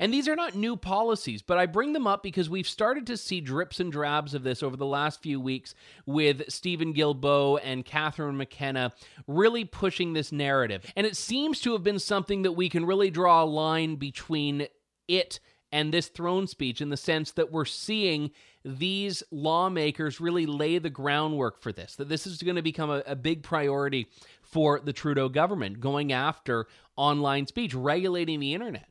And 0.00 0.12
these 0.12 0.28
are 0.28 0.36
not 0.36 0.56
new 0.56 0.76
policies, 0.76 1.42
but 1.42 1.58
I 1.58 1.66
bring 1.66 1.92
them 1.92 2.06
up 2.06 2.22
because 2.22 2.50
we've 2.50 2.68
started 2.68 3.06
to 3.06 3.16
see 3.16 3.40
drips 3.40 3.80
and 3.80 3.92
drabs 3.92 4.34
of 4.34 4.42
this 4.42 4.62
over 4.62 4.76
the 4.76 4.86
last 4.86 5.22
few 5.22 5.40
weeks 5.40 5.74
with 6.06 6.50
Steven 6.50 6.92
Guilbeault 6.92 7.60
and 7.62 7.84
Catherine 7.84 8.36
McKenna 8.36 8.92
really 9.26 9.64
pushing 9.64 10.12
this 10.12 10.32
narrative. 10.32 10.84
And 10.96 11.06
it 11.06 11.16
seems 11.16 11.60
to 11.60 11.72
have 11.72 11.82
been 11.82 11.98
something 12.00 12.42
that 12.42 12.52
we 12.52 12.68
can 12.68 12.86
really 12.86 13.10
draw 13.10 13.42
a 13.42 13.46
line 13.46 13.96
between 13.96 14.66
it 15.08 15.40
and 15.72 15.92
this 15.92 16.08
throne 16.08 16.46
speech 16.46 16.80
in 16.80 16.88
the 16.88 16.96
sense 16.96 17.32
that 17.32 17.52
we're 17.52 17.64
seeing 17.64 18.30
these 18.64 19.22
lawmakers 19.30 20.20
really 20.20 20.46
lay 20.46 20.78
the 20.78 20.90
groundwork 20.90 21.60
for 21.60 21.72
this, 21.72 21.96
that 21.96 22.08
this 22.08 22.26
is 22.26 22.42
going 22.42 22.56
to 22.56 22.62
become 22.62 22.90
a, 22.90 23.02
a 23.06 23.16
big 23.16 23.42
priority 23.42 24.06
for 24.42 24.80
the 24.80 24.92
Trudeau 24.92 25.28
government, 25.28 25.80
going 25.80 26.12
after 26.12 26.66
online 26.96 27.46
speech, 27.46 27.74
regulating 27.74 28.40
the 28.40 28.54
internet. 28.54 28.88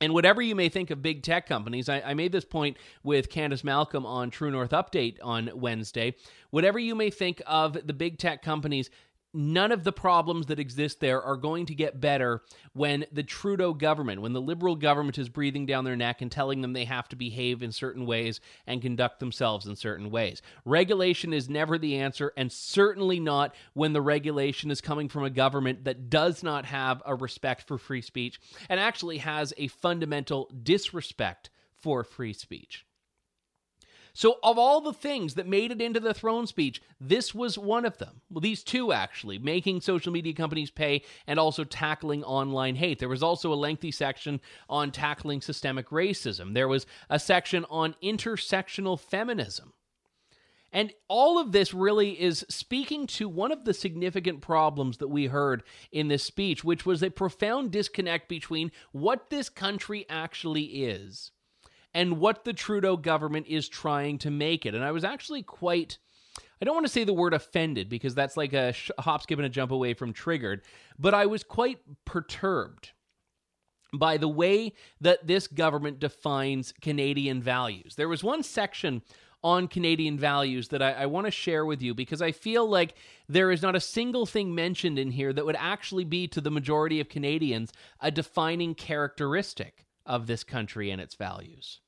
And 0.00 0.14
whatever 0.14 0.40
you 0.40 0.54
may 0.54 0.68
think 0.68 0.90
of 0.90 1.02
big 1.02 1.22
tech 1.22 1.46
companies, 1.46 1.88
I, 1.88 2.00
I, 2.00 2.14
made 2.14 2.30
this 2.30 2.44
point 2.44 2.76
with 3.02 3.30
Candice 3.30 3.64
Malcolm 3.64 4.06
on 4.06 4.30
True 4.30 4.50
North 4.50 4.70
Update 4.70 5.18
on 5.22 5.50
Wednesday. 5.54 6.14
Whatever 6.50 6.78
you 6.78 6.94
may 6.94 7.10
think 7.10 7.42
of 7.46 7.74
the 7.84 7.92
big 7.92 8.18
tech 8.18 8.42
companies, 8.42 8.90
none 9.34 9.72
of 9.72 9.84
the 9.84 9.92
problems 9.92 10.46
that 10.46 10.58
exist 10.58 11.00
there 11.00 11.22
are 11.22 11.36
going 11.36 11.66
to 11.66 11.74
get 11.74 12.00
better 12.00 12.42
when 12.72 13.04
the 13.12 13.22
Trudeau 13.22 13.74
government, 13.74 14.22
when 14.22 14.32
the 14.32 14.40
Liberal 14.40 14.76
government 14.76 15.18
is 15.18 15.28
breathing 15.28 15.66
down 15.66 15.84
their 15.84 15.96
neck 15.96 16.22
and 16.22 16.30
telling 16.30 16.60
them 16.60 16.72
they 16.72 16.84
have 16.84 17.08
to 17.08 17.16
behave 17.16 17.62
in 17.62 17.72
certain 17.72 18.06
ways 18.06 18.40
and 18.66 18.82
conduct 18.82 19.20
themselves 19.20 19.66
in 19.66 19.76
certain 19.76 20.10
ways. 20.10 20.42
Regulation 20.64 21.32
is 21.32 21.48
never 21.48 21.78
the 21.78 21.96
answer, 21.96 22.32
and 22.36 22.50
certainly 22.50 23.20
not 23.20 23.54
when 23.74 23.92
the 23.92 24.02
regulation 24.02 24.70
is 24.70 24.80
coming 24.80 25.08
from 25.08 25.24
a 25.24 25.30
government 25.30 25.84
that 25.84 26.10
does 26.10 26.42
not 26.42 26.64
have 26.64 27.02
a 27.04 27.14
respect 27.14 27.66
for 27.66 27.78
free 27.78 28.02
speech 28.02 28.40
and 28.68 28.80
actually 28.80 29.18
has 29.18 29.52
a 29.56 29.68
fundamental 29.68 30.50
disrespect 30.62 31.50
for 31.76 32.02
free 32.02 32.32
speech. 32.32 32.84
So, 34.18 34.40
of 34.42 34.58
all 34.58 34.80
the 34.80 34.92
things 34.92 35.34
that 35.34 35.46
made 35.46 35.70
it 35.70 35.80
into 35.80 36.00
the 36.00 36.12
throne 36.12 36.48
speech, 36.48 36.82
this 37.00 37.32
was 37.32 37.56
one 37.56 37.84
of 37.84 37.98
them. 37.98 38.20
Well, 38.28 38.40
these 38.40 38.64
two 38.64 38.92
actually, 38.92 39.38
making 39.38 39.80
social 39.80 40.12
media 40.12 40.32
companies 40.32 40.72
pay 40.72 41.04
and 41.28 41.38
also 41.38 41.62
tackling 41.62 42.24
online 42.24 42.74
hate. 42.74 42.98
There 42.98 43.08
was 43.08 43.22
also 43.22 43.52
a 43.52 43.54
lengthy 43.54 43.92
section 43.92 44.40
on 44.68 44.90
tackling 44.90 45.40
systemic 45.40 45.90
racism, 45.90 46.52
there 46.52 46.66
was 46.66 46.84
a 47.08 47.20
section 47.20 47.64
on 47.70 47.94
intersectional 48.02 48.98
feminism. 48.98 49.72
And 50.72 50.92
all 51.06 51.38
of 51.38 51.52
this 51.52 51.72
really 51.72 52.20
is 52.20 52.44
speaking 52.48 53.06
to 53.18 53.28
one 53.28 53.52
of 53.52 53.64
the 53.64 53.72
significant 53.72 54.40
problems 54.40 54.96
that 54.96 55.06
we 55.06 55.26
heard 55.26 55.62
in 55.92 56.08
this 56.08 56.24
speech, 56.24 56.64
which 56.64 56.84
was 56.84 57.04
a 57.04 57.10
profound 57.10 57.70
disconnect 57.70 58.28
between 58.28 58.72
what 58.90 59.30
this 59.30 59.48
country 59.48 60.06
actually 60.10 60.64
is 60.64 61.30
and 61.94 62.18
what 62.18 62.44
the 62.44 62.52
Trudeau 62.52 62.96
government 62.96 63.46
is 63.48 63.68
trying 63.68 64.18
to 64.18 64.30
make 64.30 64.66
it. 64.66 64.74
And 64.74 64.84
I 64.84 64.92
was 64.92 65.04
actually 65.04 65.42
quite. 65.42 65.98
I 66.60 66.64
don't 66.64 66.74
want 66.74 66.86
to 66.86 66.92
say 66.92 67.04
the 67.04 67.12
word 67.12 67.34
offended 67.34 67.88
because 67.88 68.16
that's 68.16 68.36
like 68.36 68.52
a 68.52 68.74
hop, 68.98 69.22
skip, 69.22 69.38
and 69.38 69.46
a 69.46 69.48
jump 69.48 69.70
away 69.70 69.94
from 69.94 70.12
triggered, 70.12 70.62
but 70.98 71.14
I 71.14 71.26
was 71.26 71.44
quite 71.44 71.78
perturbed 72.04 72.90
by 73.94 74.16
the 74.16 74.28
way 74.28 74.72
that 75.00 75.26
this 75.26 75.46
government 75.46 76.00
defines 76.00 76.72
Canadian 76.80 77.40
values. 77.40 77.94
There 77.94 78.08
was 78.08 78.24
one 78.24 78.42
section 78.42 79.02
on 79.42 79.68
Canadian 79.68 80.18
values 80.18 80.68
that 80.68 80.82
I, 80.82 80.92
I 80.92 81.06
want 81.06 81.26
to 81.26 81.30
share 81.30 81.64
with 81.64 81.80
you 81.80 81.94
because 81.94 82.20
I 82.20 82.32
feel 82.32 82.68
like 82.68 82.94
there 83.28 83.50
is 83.52 83.62
not 83.62 83.76
a 83.76 83.80
single 83.80 84.26
thing 84.26 84.54
mentioned 84.54 84.98
in 84.98 85.12
here 85.12 85.32
that 85.32 85.46
would 85.46 85.56
actually 85.56 86.04
be 86.04 86.26
to 86.28 86.40
the 86.40 86.50
majority 86.50 87.00
of 87.00 87.08
Canadians 87.08 87.72
a 88.00 88.10
defining 88.10 88.74
characteristic 88.74 89.86
of 90.08 90.26
this 90.26 90.42
country 90.42 90.90
and 90.90 91.00
its 91.00 91.14
values. 91.14 91.80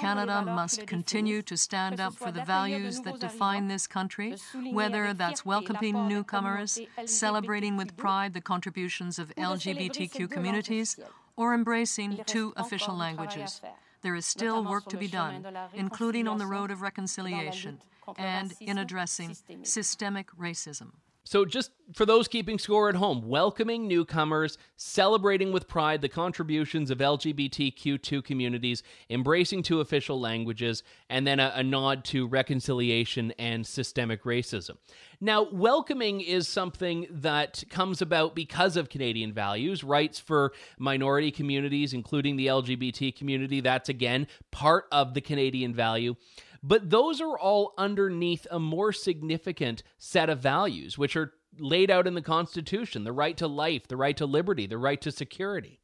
Canada 0.00 0.42
must 0.42 0.86
continue 0.86 1.40
to 1.42 1.56
stand 1.56 2.00
up 2.00 2.14
for 2.14 2.32
the 2.32 2.44
values 2.44 3.00
that 3.02 3.20
define 3.20 3.68
this 3.68 3.86
country, 3.86 4.34
whether 4.72 5.14
that's 5.14 5.46
welcoming 5.46 6.08
newcomers, 6.08 6.80
celebrating 7.06 7.76
with 7.76 7.96
pride 7.96 8.34
the 8.34 8.40
contributions 8.40 9.18
of 9.18 9.32
LGBTQ 9.36 10.30
communities, 10.30 10.98
or 11.36 11.54
embracing 11.54 12.20
two 12.26 12.52
official 12.56 12.96
languages. 12.96 13.60
There 14.02 14.16
is 14.16 14.26
still 14.26 14.64
work 14.64 14.86
to 14.86 14.96
be 14.96 15.08
done, 15.08 15.46
including 15.74 16.26
on 16.26 16.38
the 16.38 16.46
road 16.46 16.72
of 16.72 16.82
reconciliation 16.82 17.80
and 18.16 18.54
in 18.60 18.78
addressing 18.78 19.36
systemic 19.62 20.28
racism. 20.36 20.92
So, 21.28 21.44
just 21.44 21.72
for 21.92 22.06
those 22.06 22.26
keeping 22.26 22.58
score 22.58 22.88
at 22.88 22.94
home, 22.94 23.28
welcoming 23.28 23.86
newcomers, 23.86 24.56
celebrating 24.78 25.52
with 25.52 25.68
pride 25.68 26.00
the 26.00 26.08
contributions 26.08 26.90
of 26.90 26.96
LGBTQ2 27.00 28.24
communities, 28.24 28.82
embracing 29.10 29.62
two 29.62 29.82
official 29.82 30.18
languages, 30.18 30.82
and 31.10 31.26
then 31.26 31.38
a, 31.38 31.52
a, 31.56 31.62
nod 31.62 32.02
to 32.06 32.26
reconciliation 32.26 33.34
and 33.38 33.66
systemic 33.66 34.24
racism. 34.24 34.78
Now, 35.20 35.46
welcoming 35.52 36.22
is 36.22 36.48
something 36.48 37.06
that 37.10 37.62
comes 37.68 38.00
about 38.00 38.34
because 38.34 38.78
of 38.78 38.88
Canadian 38.88 39.34
values, 39.34 39.84
rights 39.84 40.18
for 40.18 40.54
minority 40.78 41.30
communities, 41.30 41.92
including 41.92 42.36
the 42.36 42.46
LGBT 42.46 43.14
community. 43.14 43.60
That's 43.60 43.90
again 43.90 44.28
part 44.50 44.86
of 44.90 45.12
the 45.12 45.20
Canadian 45.20 45.74
value. 45.74 46.16
But 46.62 46.90
those 46.90 47.20
are 47.20 47.38
all 47.38 47.74
underneath 47.78 48.46
a 48.50 48.58
more 48.58 48.92
significant 48.92 49.82
set 49.98 50.28
of 50.28 50.40
values, 50.40 50.98
which 50.98 51.16
are 51.16 51.34
laid 51.58 51.90
out 51.90 52.06
in 52.06 52.14
the 52.14 52.22
Constitution 52.22 53.04
the 53.04 53.12
right 53.12 53.36
to 53.36 53.46
life, 53.46 53.88
the 53.88 53.96
right 53.96 54.16
to 54.16 54.26
liberty, 54.26 54.66
the 54.66 54.78
right 54.78 55.00
to 55.00 55.12
security. 55.12 55.80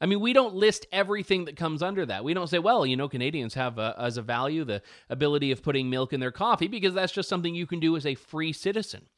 I 0.00 0.06
mean, 0.06 0.20
we 0.20 0.32
don't 0.32 0.54
list 0.54 0.86
everything 0.92 1.46
that 1.46 1.56
comes 1.56 1.82
under 1.82 2.06
that. 2.06 2.22
We 2.22 2.34
don't 2.34 2.46
say, 2.46 2.60
well, 2.60 2.86
you 2.86 2.96
know, 2.96 3.08
Canadians 3.08 3.54
have 3.54 3.78
a, 3.78 3.96
as 3.98 4.16
a 4.16 4.22
value 4.22 4.64
the 4.64 4.82
ability 5.10 5.50
of 5.50 5.62
putting 5.62 5.90
milk 5.90 6.12
in 6.12 6.20
their 6.20 6.30
coffee 6.30 6.68
because 6.68 6.94
that's 6.94 7.12
just 7.12 7.28
something 7.28 7.54
you 7.54 7.66
can 7.66 7.80
do 7.80 7.96
as 7.96 8.06
a 8.06 8.14
free 8.14 8.52
citizen. 8.52 9.08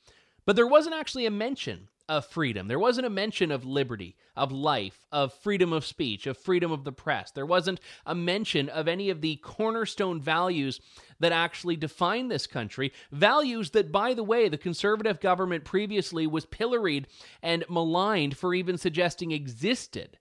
But 0.46 0.56
there 0.56 0.66
wasn't 0.66 0.94
actually 0.94 1.26
a 1.26 1.30
mention 1.30 1.88
of 2.10 2.26
freedom. 2.26 2.66
There 2.66 2.78
wasn't 2.78 3.06
a 3.06 3.10
mention 3.10 3.52
of 3.52 3.64
liberty, 3.64 4.16
of 4.36 4.50
life, 4.50 5.06
of 5.12 5.32
freedom 5.32 5.72
of 5.72 5.86
speech, 5.86 6.26
of 6.26 6.36
freedom 6.36 6.72
of 6.72 6.82
the 6.82 6.90
press. 6.90 7.30
There 7.30 7.46
wasn't 7.46 7.78
a 8.04 8.16
mention 8.16 8.68
of 8.68 8.88
any 8.88 9.10
of 9.10 9.20
the 9.20 9.36
cornerstone 9.36 10.20
values 10.20 10.80
that 11.20 11.30
actually 11.30 11.76
define 11.76 12.26
this 12.26 12.48
country. 12.48 12.92
Values 13.12 13.70
that, 13.70 13.92
by 13.92 14.14
the 14.14 14.24
way, 14.24 14.48
the 14.48 14.58
conservative 14.58 15.20
government 15.20 15.64
previously 15.64 16.26
was 16.26 16.46
pilloried 16.46 17.06
and 17.44 17.64
maligned 17.70 18.36
for 18.36 18.54
even 18.54 18.76
suggesting 18.76 19.30
existed. 19.30 20.18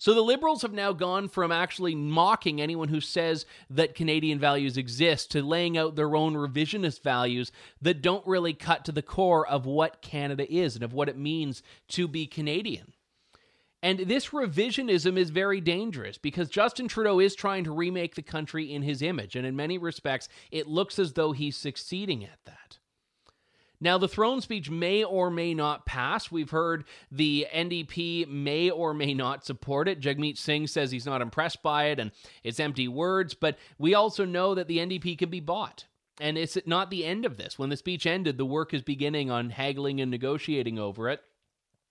So 0.00 0.14
the 0.14 0.22
Liberals 0.22 0.62
have 0.62 0.72
now 0.72 0.94
gone 0.94 1.28
from 1.28 1.52
actually 1.52 1.94
mocking 1.94 2.58
anyone 2.58 2.88
who 2.88 3.02
says 3.02 3.44
that 3.68 3.94
Canadian 3.94 4.38
values 4.38 4.78
exist 4.78 5.30
to 5.32 5.42
laying 5.42 5.76
out 5.76 5.94
their 5.94 6.16
own 6.16 6.32
revisionist 6.32 7.02
values 7.02 7.52
that 7.82 8.00
don't 8.00 8.26
really 8.26 8.54
cut 8.54 8.86
to 8.86 8.92
the 8.92 9.02
core 9.02 9.46
of 9.46 9.66
what 9.66 10.00
Canada 10.00 10.50
is 10.50 10.74
and 10.74 10.82
of 10.82 10.94
what 10.94 11.10
it 11.10 11.18
means 11.18 11.62
to 11.88 12.08
be 12.08 12.26
Canadian. 12.26 12.94
And 13.82 13.98
this 13.98 14.28
revisionism 14.28 15.18
is 15.18 15.28
very 15.28 15.60
dangerous 15.60 16.16
because 16.16 16.48
Justin 16.48 16.88
Trudeau 16.88 17.20
is 17.20 17.34
trying 17.34 17.64
to 17.64 17.70
remake 17.70 18.14
the 18.14 18.22
country 18.22 18.72
in 18.72 18.80
his 18.80 19.02
image. 19.02 19.36
And 19.36 19.46
in 19.46 19.54
many 19.54 19.76
respects, 19.76 20.30
it 20.50 20.66
looks 20.66 20.98
as 20.98 21.12
though 21.12 21.32
he's 21.32 21.58
succeeding 21.58 22.24
at 22.24 22.38
that. 22.46 22.78
Now, 23.80 23.96
the 23.96 24.08
throne 24.08 24.40
speech 24.40 24.70
may 24.70 25.02
or 25.04 25.30
may 25.30 25.54
not 25.54 25.86
pass. 25.86 26.30
We've 26.30 26.50
heard 26.50 26.84
the 27.10 27.46
NDP 27.52 28.28
may 28.28 28.70
or 28.70 28.92
may 28.92 29.14
not 29.14 29.44
support 29.44 29.88
it. 29.88 30.00
Jagmeet 30.00 30.36
Singh 30.36 30.66
says 30.66 30.90
he's 30.90 31.06
not 31.06 31.22
impressed 31.22 31.62
by 31.62 31.86
it 31.86 31.98
and 31.98 32.10
it's 32.44 32.60
empty 32.60 32.88
words, 32.88 33.34
but 33.34 33.58
we 33.78 33.94
also 33.94 34.24
know 34.24 34.54
that 34.54 34.68
the 34.68 34.78
NDP 34.78 35.16
can 35.18 35.30
be 35.30 35.40
bought. 35.40 35.86
And 36.20 36.36
it's 36.36 36.58
not 36.66 36.90
the 36.90 37.06
end 37.06 37.24
of 37.24 37.38
this. 37.38 37.58
When 37.58 37.70
the 37.70 37.76
speech 37.78 38.06
ended, 38.06 38.36
the 38.36 38.44
work 38.44 38.74
is 38.74 38.82
beginning 38.82 39.30
on 39.30 39.48
haggling 39.48 40.02
and 40.02 40.10
negotiating 40.10 40.78
over 40.78 41.08
it. 41.08 41.22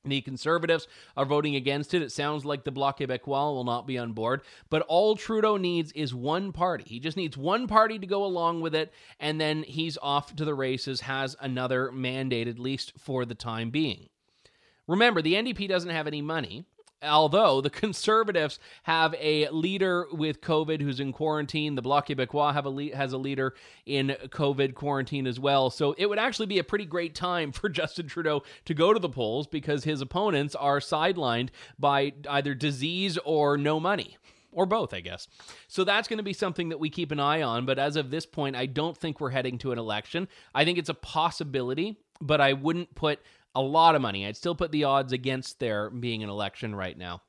The 0.09 0.21
Conservatives 0.21 0.87
are 1.15 1.25
voting 1.25 1.55
against 1.55 1.93
it. 1.93 2.01
It 2.01 2.11
sounds 2.11 2.45
like 2.45 2.63
the 2.63 2.71
Bloc 2.71 2.99
Québécois 2.99 3.53
will 3.53 3.63
not 3.63 3.87
be 3.87 3.97
on 3.97 4.13
board. 4.13 4.41
But 4.69 4.81
all 4.83 5.15
Trudeau 5.15 5.57
needs 5.57 5.91
is 5.93 6.13
one 6.13 6.51
party. 6.51 6.83
He 6.87 6.99
just 6.99 7.17
needs 7.17 7.37
one 7.37 7.67
party 7.67 7.99
to 7.99 8.07
go 8.07 8.25
along 8.25 8.61
with 8.61 8.75
it, 8.75 8.93
and 9.19 9.39
then 9.39 9.63
he's 9.63 9.97
off 10.01 10.35
to 10.35 10.45
the 10.45 10.53
races, 10.53 11.01
has 11.01 11.35
another 11.39 11.91
mandate, 11.91 12.47
at 12.47 12.59
least 12.59 12.93
for 12.97 13.25
the 13.25 13.35
time 13.35 13.69
being. 13.69 14.09
Remember, 14.87 15.21
the 15.21 15.35
NDP 15.35 15.67
doesn't 15.69 15.91
have 15.91 16.07
any 16.07 16.21
money 16.21 16.65
although 17.03 17.61
the 17.61 17.69
conservatives 17.69 18.59
have 18.83 19.15
a 19.19 19.47
leader 19.49 20.07
with 20.11 20.41
covid 20.41 20.81
who's 20.81 20.99
in 20.99 21.11
quarantine 21.11 21.75
the 21.75 21.81
bloc 21.81 22.07
québécois 22.07 22.53
have 22.53 22.65
a 22.65 22.69
le- 22.69 22.95
has 22.95 23.13
a 23.13 23.17
leader 23.17 23.53
in 23.85 24.15
covid 24.27 24.75
quarantine 24.75 25.27
as 25.27 25.39
well 25.39 25.69
so 25.69 25.93
it 25.97 26.07
would 26.07 26.19
actually 26.19 26.45
be 26.45 26.59
a 26.59 26.63
pretty 26.63 26.85
great 26.85 27.15
time 27.15 27.51
for 27.53 27.69
justin 27.69 28.07
trudeau 28.07 28.41
to 28.65 28.73
go 28.73 28.93
to 28.93 28.99
the 28.99 29.09
polls 29.09 29.47
because 29.47 29.83
his 29.83 30.01
opponents 30.01 30.55
are 30.55 30.79
sidelined 30.79 31.49
by 31.77 32.13
either 32.29 32.53
disease 32.53 33.17
or 33.25 33.57
no 33.57 33.79
money 33.79 34.17
or 34.51 34.65
both, 34.65 34.93
I 34.93 34.99
guess. 35.01 35.27
So 35.67 35.83
that's 35.83 36.07
going 36.07 36.17
to 36.17 36.23
be 36.23 36.33
something 36.33 36.69
that 36.69 36.79
we 36.79 36.89
keep 36.89 37.11
an 37.11 37.19
eye 37.19 37.41
on. 37.41 37.65
But 37.65 37.79
as 37.79 37.95
of 37.95 38.09
this 38.09 38.25
point, 38.25 38.55
I 38.55 38.65
don't 38.65 38.97
think 38.97 39.19
we're 39.19 39.29
heading 39.29 39.57
to 39.59 39.71
an 39.71 39.79
election. 39.79 40.27
I 40.53 40.65
think 40.65 40.77
it's 40.77 40.89
a 40.89 40.95
possibility, 40.95 41.97
but 42.21 42.41
I 42.41 42.53
wouldn't 42.53 42.95
put 42.95 43.19
a 43.55 43.61
lot 43.61 43.95
of 43.95 44.01
money. 44.01 44.25
I'd 44.25 44.37
still 44.37 44.55
put 44.55 44.71
the 44.71 44.83
odds 44.83 45.11
against 45.11 45.59
there 45.59 45.89
being 45.89 46.23
an 46.23 46.29
election 46.29 46.75
right 46.75 46.97
now. 46.97 47.21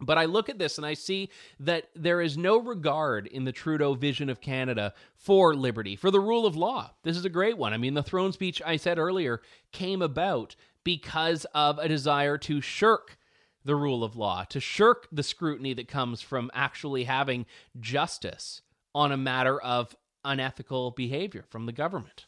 But 0.00 0.18
I 0.18 0.24
look 0.24 0.48
at 0.48 0.58
this 0.58 0.76
and 0.76 0.86
I 0.86 0.94
see 0.94 1.30
that 1.60 1.88
there 1.94 2.20
is 2.20 2.36
no 2.36 2.58
regard 2.58 3.26
in 3.26 3.44
the 3.44 3.52
Trudeau 3.52 3.94
vision 3.94 4.28
of 4.28 4.40
Canada 4.40 4.92
for 5.14 5.54
liberty, 5.54 5.96
for 5.96 6.10
the 6.10 6.20
rule 6.20 6.46
of 6.46 6.56
law. 6.56 6.90
This 7.04 7.16
is 7.16 7.24
a 7.24 7.30
great 7.30 7.56
one. 7.56 7.72
I 7.72 7.76
mean, 7.76 7.94
the 7.94 8.02
throne 8.02 8.32
speech 8.32 8.60
I 8.66 8.76
said 8.76 8.98
earlier 8.98 9.40
came 9.72 10.02
about 10.02 10.56
because 10.82 11.46
of 11.54 11.78
a 11.78 11.88
desire 11.88 12.36
to 12.38 12.60
shirk 12.60 13.16
the 13.64 13.76
rule 13.76 14.04
of 14.04 14.16
law, 14.16 14.44
to 14.44 14.60
shirk 14.60 15.08
the 15.10 15.22
scrutiny 15.22 15.72
that 15.74 15.88
comes 15.88 16.20
from 16.20 16.50
actually 16.52 17.04
having 17.04 17.46
justice 17.80 18.60
on 18.94 19.10
a 19.10 19.16
matter 19.16 19.60
of 19.60 19.96
unethical 20.24 20.90
behavior 20.90 21.44
from 21.48 21.66
the 21.66 21.72
government. 21.72 22.26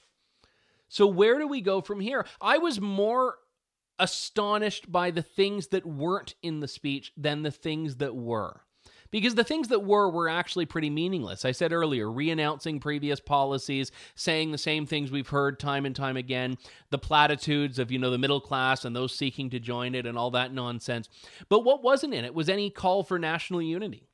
So, 0.89 1.07
where 1.07 1.39
do 1.39 1.49
we 1.49 1.61
go 1.61 1.81
from 1.81 2.01
here? 2.01 2.27
I 2.41 2.59
was 2.59 2.81
more 2.81 3.37
astonished 3.99 4.91
by 4.91 5.11
the 5.11 5.23
things 5.23 5.69
that 5.69 5.87
weren't 5.87 6.35
in 6.43 6.61
the 6.61 6.69
speech 6.69 7.13
than 7.17 7.43
the 7.43 7.51
things 7.51 7.97
that 7.97 8.15
were. 8.15 8.63
Because 9.11 9.37
the 9.37 9.45
things 9.45 9.69
that 9.69 9.85
were 9.85 10.11
were 10.11 10.29
actually 10.29 10.67
pretty 10.67 10.91
meaningless. 10.91 11.45
I 11.45 11.53
said 11.53 11.73
earlier, 11.73 12.11
re-announcing 12.11 12.81
previous 12.81 13.21
policies, 13.21 13.93
saying 14.17 14.51
the 14.51 14.59
same 14.59 14.85
things 14.85 15.11
we've 15.11 15.29
heard 15.29 15.61
time 15.61 15.87
and 15.87 15.95
time 15.95 16.17
again, 16.17 16.59
the 16.91 16.99
platitudes 16.99 17.79
of, 17.79 17.91
you 17.91 17.99
know, 17.99 18.11
the 18.11 18.19
middle 18.19 18.41
class 18.41 18.85
and 18.85 18.95
those 18.95 19.15
seeking 19.15 19.49
to 19.51 19.61
join 19.61 19.95
it 19.95 20.07
and 20.07 20.19
all 20.19 20.33
that 20.33 20.53
nonsense. 20.53 21.09
But 21.49 21.65
what 21.65 21.85
wasn't 21.85 22.15
in 22.15 22.25
it 22.25 22.35
was 22.35 22.49
any 22.49 22.69
call 22.69 23.05
for 23.05 23.19
national 23.19 23.63
unity. 23.63 24.09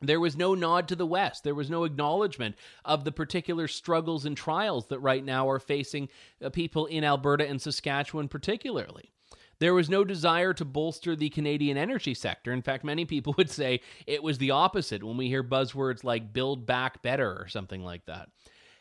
There 0.00 0.20
was 0.20 0.36
no 0.36 0.54
nod 0.54 0.88
to 0.88 0.96
the 0.96 1.06
West. 1.06 1.44
There 1.44 1.54
was 1.54 1.70
no 1.70 1.84
acknowledgement 1.84 2.56
of 2.84 3.04
the 3.04 3.12
particular 3.12 3.68
struggles 3.68 4.24
and 4.24 4.36
trials 4.36 4.86
that 4.88 4.98
right 4.98 5.24
now 5.24 5.48
are 5.48 5.58
facing 5.58 6.08
uh, 6.42 6.50
people 6.50 6.86
in 6.86 7.04
Alberta 7.04 7.48
and 7.48 7.60
Saskatchewan, 7.60 8.28
particularly. 8.28 9.10
There 9.60 9.74
was 9.74 9.88
no 9.88 10.04
desire 10.04 10.52
to 10.54 10.64
bolster 10.64 11.16
the 11.16 11.30
Canadian 11.30 11.76
energy 11.76 12.14
sector. 12.14 12.52
In 12.52 12.62
fact, 12.62 12.84
many 12.84 13.04
people 13.04 13.34
would 13.38 13.50
say 13.50 13.80
it 14.06 14.22
was 14.22 14.38
the 14.38 14.50
opposite 14.50 15.02
when 15.02 15.16
we 15.16 15.28
hear 15.28 15.44
buzzwords 15.44 16.04
like 16.04 16.32
build 16.32 16.66
back 16.66 17.02
better 17.02 17.30
or 17.30 17.48
something 17.48 17.82
like 17.82 18.04
that. 18.06 18.28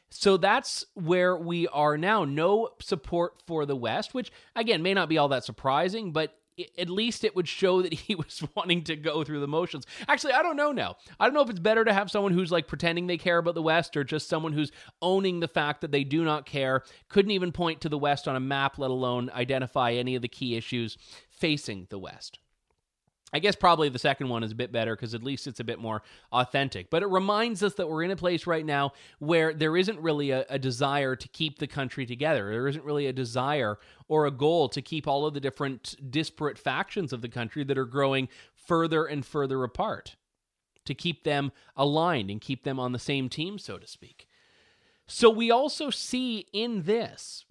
So 0.09 0.37
that's 0.37 0.85
where 0.93 1.35
we 1.35 1.67
are 1.69 1.97
now. 1.97 2.23
No 2.23 2.69
support 2.79 3.41
for 3.47 3.65
the 3.65 3.75
West, 3.75 4.13
which 4.13 4.31
again 4.55 4.83
may 4.83 4.93
not 4.93 5.09
be 5.09 5.17
all 5.17 5.29
that 5.29 5.43
surprising, 5.43 6.11
but 6.11 6.37
at 6.77 6.89
least 6.89 7.23
it 7.23 7.35
would 7.35 7.47
show 7.47 7.81
that 7.81 7.93
he 7.93 8.15
was 8.15 8.43
wanting 8.55 8.83
to 8.85 8.95
go 8.95 9.23
through 9.23 9.39
the 9.39 9.47
motions. 9.47 9.85
Actually, 10.07 10.33
I 10.33 10.43
don't 10.43 10.57
know 10.57 10.71
now. 10.71 10.97
I 11.19 11.25
don't 11.25 11.33
know 11.33 11.41
if 11.41 11.49
it's 11.49 11.59
better 11.59 11.83
to 11.83 11.93
have 11.93 12.11
someone 12.11 12.33
who's 12.33 12.51
like 12.51 12.67
pretending 12.67 13.07
they 13.07 13.17
care 13.17 13.37
about 13.37 13.55
the 13.55 13.61
West 13.61 13.97
or 13.97 14.03
just 14.03 14.29
someone 14.29 14.53
who's 14.53 14.71
owning 15.01 15.39
the 15.39 15.47
fact 15.47 15.81
that 15.81 15.91
they 15.91 16.03
do 16.03 16.23
not 16.23 16.45
care, 16.45 16.83
couldn't 17.09 17.31
even 17.31 17.51
point 17.51 17.81
to 17.81 17.89
the 17.89 17.97
West 17.97 18.27
on 18.27 18.35
a 18.35 18.39
map, 18.39 18.77
let 18.77 18.91
alone 18.91 19.29
identify 19.33 19.91
any 19.91 20.15
of 20.15 20.21
the 20.21 20.27
key 20.27 20.55
issues 20.55 20.97
facing 21.29 21.87
the 21.89 21.99
West. 21.99 22.39
I 23.33 23.39
guess 23.39 23.55
probably 23.55 23.89
the 23.89 23.97
second 23.97 24.29
one 24.29 24.43
is 24.43 24.51
a 24.51 24.55
bit 24.55 24.71
better 24.71 24.95
because 24.95 25.15
at 25.15 25.23
least 25.23 25.47
it's 25.47 25.59
a 25.59 25.63
bit 25.63 25.79
more 25.79 26.03
authentic. 26.31 26.91
But 26.91 27.01
it 27.01 27.07
reminds 27.07 27.63
us 27.63 27.73
that 27.75 27.89
we're 27.89 28.03
in 28.03 28.11
a 28.11 28.15
place 28.15 28.45
right 28.45 28.65
now 28.65 28.93
where 29.17 29.53
there 29.53 29.75
isn't 29.75 29.99
really 29.99 30.29
a, 30.29 30.45
a, 30.49 30.59
desire 30.59 31.15
to 31.15 31.27
keep 31.29 31.57
the 31.57 31.65
country 31.65 32.05
together. 32.05 32.51
There 32.51 32.67
isn't 32.67 32.85
really 32.85 33.07
a 33.07 33.13
desire 33.13 33.79
or 34.07 34.27
a 34.27 34.31
goal 34.31 34.69
to 34.69 34.81
keep 34.83 35.07
all 35.07 35.25
of 35.25 35.33
the 35.33 35.39
different 35.39 35.95
disparate 36.11 36.59
factions 36.59 37.11
of 37.11 37.21
the 37.21 37.29
country 37.29 37.63
that 37.63 37.77
are 37.77 37.85
growing 37.85 38.29
further 38.53 39.05
and 39.05 39.25
further 39.25 39.63
apart, 39.63 40.15
to 40.85 40.93
keep 40.93 41.23
them 41.23 41.51
aligned 41.75 42.29
and 42.29 42.39
keep 42.39 42.63
them 42.63 42.79
on 42.79 42.91
the 42.91 42.99
same 42.99 43.29
team, 43.29 43.57
so 43.57 43.79
to 43.79 43.87
speak. 43.87 44.27
So 45.07 45.29
we 45.29 45.49
also 45.49 45.89
see 45.89 46.45
in 46.53 46.83
this 46.83 47.45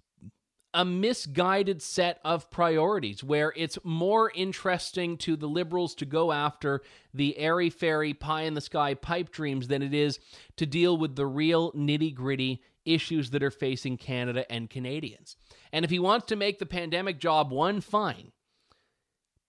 a 0.75 0.85
misguided 0.85 1.83
set 1.83 2.19
of 2.25 2.51
priorities 2.51 3.23
where 3.23 3.53
it's 3.57 3.79
more 3.85 4.33
interesting 4.35 5.17
to 5.19 5.37
the 5.37 5.47
liberals 5.47 5.95
to 5.95 6.07
go 6.07 6.33
after 6.33 6.83
the 7.13 7.37
airy 7.39 7.71
fairy 7.71 8.15
pie 8.15 8.43
in 8.43 8.55
the 8.55 8.61
sky 8.61 8.95
pipe 8.95 9.31
dreams 9.31 9.69
than 9.69 9.83
it 9.83 9.93
is 9.93 10.19
to 10.57 10.67
deal 10.67 10.97
with 10.97 11.15
the 11.17 11.27
real 11.27 11.73
nitty 11.73 12.15
gritty 12.15 12.63
issues 12.85 13.31
that 13.31 13.43
are 13.43 13.51
facing 13.51 13.97
Canada 13.97 14.51
and 14.51 14.71
Canadians. 14.71 15.37
And 15.73 15.85
if 15.85 15.91
he 15.91 15.99
wants 15.99 16.27
to 16.27 16.37
make 16.37 16.59
the 16.59 16.67
pandemic 16.67 17.19
job 17.19 17.51
one, 17.51 17.81
fine. 17.81 18.33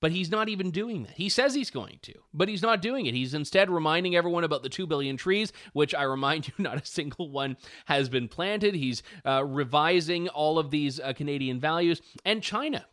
But 0.04 0.12
he's 0.12 0.30
not 0.30 0.50
even 0.50 0.70
doing 0.70 1.04
that. 1.04 1.14
He 1.14 1.30
says 1.30 1.54
he's 1.54 1.70
going 1.70 2.00
to, 2.02 2.14
but 2.34 2.50
he's 2.50 2.62
not 2.62 2.82
doing 2.82 3.06
it. 3.06 3.14
He's 3.14 3.34
instead 3.34 3.70
reminding 3.70 4.18
everyone 4.18 4.44
about 4.44 4.62
the 4.62 4.68
2 4.68 4.86
billion 4.86 5.16
trees, 5.16 5.54
which 5.72 5.96
I 5.96 6.04
remind 6.04 6.46
you, 6.50 6.54
not 6.58 6.76
a 6.76 6.86
single 6.86 7.32
one 7.32 7.56
has 7.86 8.10
been 8.10 8.28
planted. 8.28 8.76
He's 8.76 9.02
uh, 9.26 9.46
revising 9.46 10.28
all 10.28 10.60
of 10.60 10.72
these 10.72 11.00
uh, 11.00 11.14
Canadian 11.14 11.58
values. 11.62 12.02
And 12.26 12.44
China, 12.44 12.86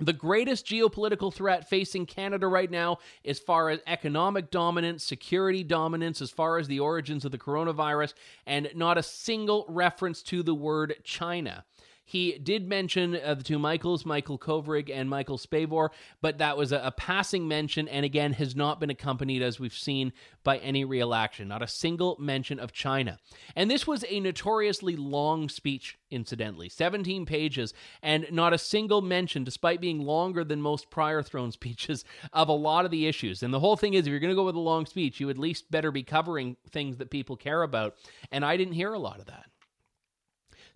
the 0.00 0.12
greatest 0.12 0.66
geopolitical 0.66 1.32
threat 1.32 1.66
facing 1.66 2.04
Canada 2.04 2.46
right 2.46 2.70
now, 2.70 2.98
as 3.24 3.38
far 3.38 3.70
as 3.70 3.80
economic 3.86 4.50
dominance, 4.50 5.04
security 5.04 5.64
dominance, 5.64 6.20
as 6.20 6.30
far 6.30 6.58
as 6.58 6.68
the 6.68 6.80
origins 6.80 7.24
of 7.24 7.32
the 7.32 7.38
coronavirus, 7.38 8.12
and 8.46 8.68
not 8.74 8.98
a 8.98 9.02
single 9.02 9.64
reference 9.66 10.22
to 10.24 10.42
the 10.42 10.54
word 10.54 10.96
China. 11.04 11.64
He 12.08 12.38
did 12.38 12.66
mention 12.66 13.20
uh, 13.22 13.34
the 13.34 13.42
two 13.42 13.58
Michaels, 13.58 14.06
Michael 14.06 14.38
Kovrig 14.38 14.90
and 14.90 15.10
Michael 15.10 15.36
Spavor, 15.36 15.90
but 16.22 16.38
that 16.38 16.56
was 16.56 16.72
a, 16.72 16.78
a, 16.78 16.90
passing 16.90 17.46
mention 17.46 17.86
and 17.86 18.02
again 18.02 18.32
has 18.32 18.56
not 18.56 18.80
been 18.80 18.88
accompanied, 18.88 19.42
as 19.42 19.60
we've 19.60 19.74
seen, 19.74 20.14
by 20.42 20.56
any 20.56 20.86
real 20.86 21.12
action. 21.12 21.48
Not 21.48 21.62
a 21.62 21.68
single 21.68 22.16
mention 22.18 22.58
of 22.60 22.72
China. 22.72 23.18
And 23.54 23.70
this 23.70 23.86
was 23.86 24.06
a 24.08 24.20
notoriously 24.20 24.96
long 24.96 25.50
speech, 25.50 25.98
incidentally 26.10 26.70
17 26.70 27.26
pages, 27.26 27.74
and 28.02 28.26
not 28.32 28.54
a 28.54 28.58
single 28.58 29.02
mention, 29.02 29.44
despite 29.44 29.78
being 29.78 29.98
longer 29.98 30.44
than 30.44 30.62
most 30.62 30.88
prior 30.88 31.22
throne 31.22 31.52
speeches, 31.52 32.06
of 32.32 32.48
a 32.48 32.52
lot 32.52 32.86
of 32.86 32.90
the 32.90 33.06
issues. 33.06 33.42
And 33.42 33.52
the 33.52 33.60
whole 33.60 33.76
thing 33.76 33.92
is 33.92 34.06
if 34.06 34.10
you're 34.10 34.18
going 34.18 34.32
to 34.32 34.34
go 34.34 34.46
with 34.46 34.56
a 34.56 34.60
long 34.60 34.86
speech, 34.86 35.20
you 35.20 35.28
at 35.28 35.36
least 35.36 35.70
better 35.70 35.90
be 35.90 36.04
covering 36.04 36.56
things 36.70 36.96
that 36.96 37.10
people 37.10 37.36
care 37.36 37.62
about. 37.62 37.96
And 38.32 38.46
I 38.46 38.56
didn't 38.56 38.72
hear 38.72 38.94
a 38.94 38.98
lot 38.98 39.20
of 39.20 39.26
that. 39.26 39.44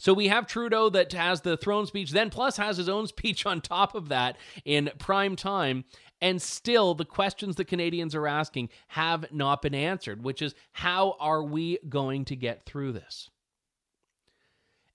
So 0.02 0.12
we 0.12 0.26
have 0.26 0.48
Trudeau 0.48 0.90
that 0.90 1.12
has 1.12 1.42
the 1.42 1.56
throne 1.56 1.86
speech, 1.86 2.10
then 2.10 2.28
plus 2.28 2.56
has 2.56 2.76
his 2.76 2.88
own 2.88 3.06
speech 3.06 3.46
on 3.46 3.60
top 3.60 3.94
of 3.94 4.08
that 4.08 4.36
in 4.64 4.90
prime 4.98 5.36
time. 5.36 5.84
And 6.20 6.42
still, 6.42 6.94
the 6.94 7.04
questions 7.04 7.54
the 7.54 7.64
Canadians 7.64 8.12
are 8.16 8.26
asking 8.26 8.70
have 8.88 9.32
not 9.32 9.62
been 9.62 9.76
answered, 9.76 10.24
which 10.24 10.42
is 10.42 10.56
how 10.72 11.14
are 11.20 11.44
we 11.44 11.78
going 11.88 12.24
to 12.24 12.34
get 12.34 12.64
through 12.64 12.94
this? 12.94 13.30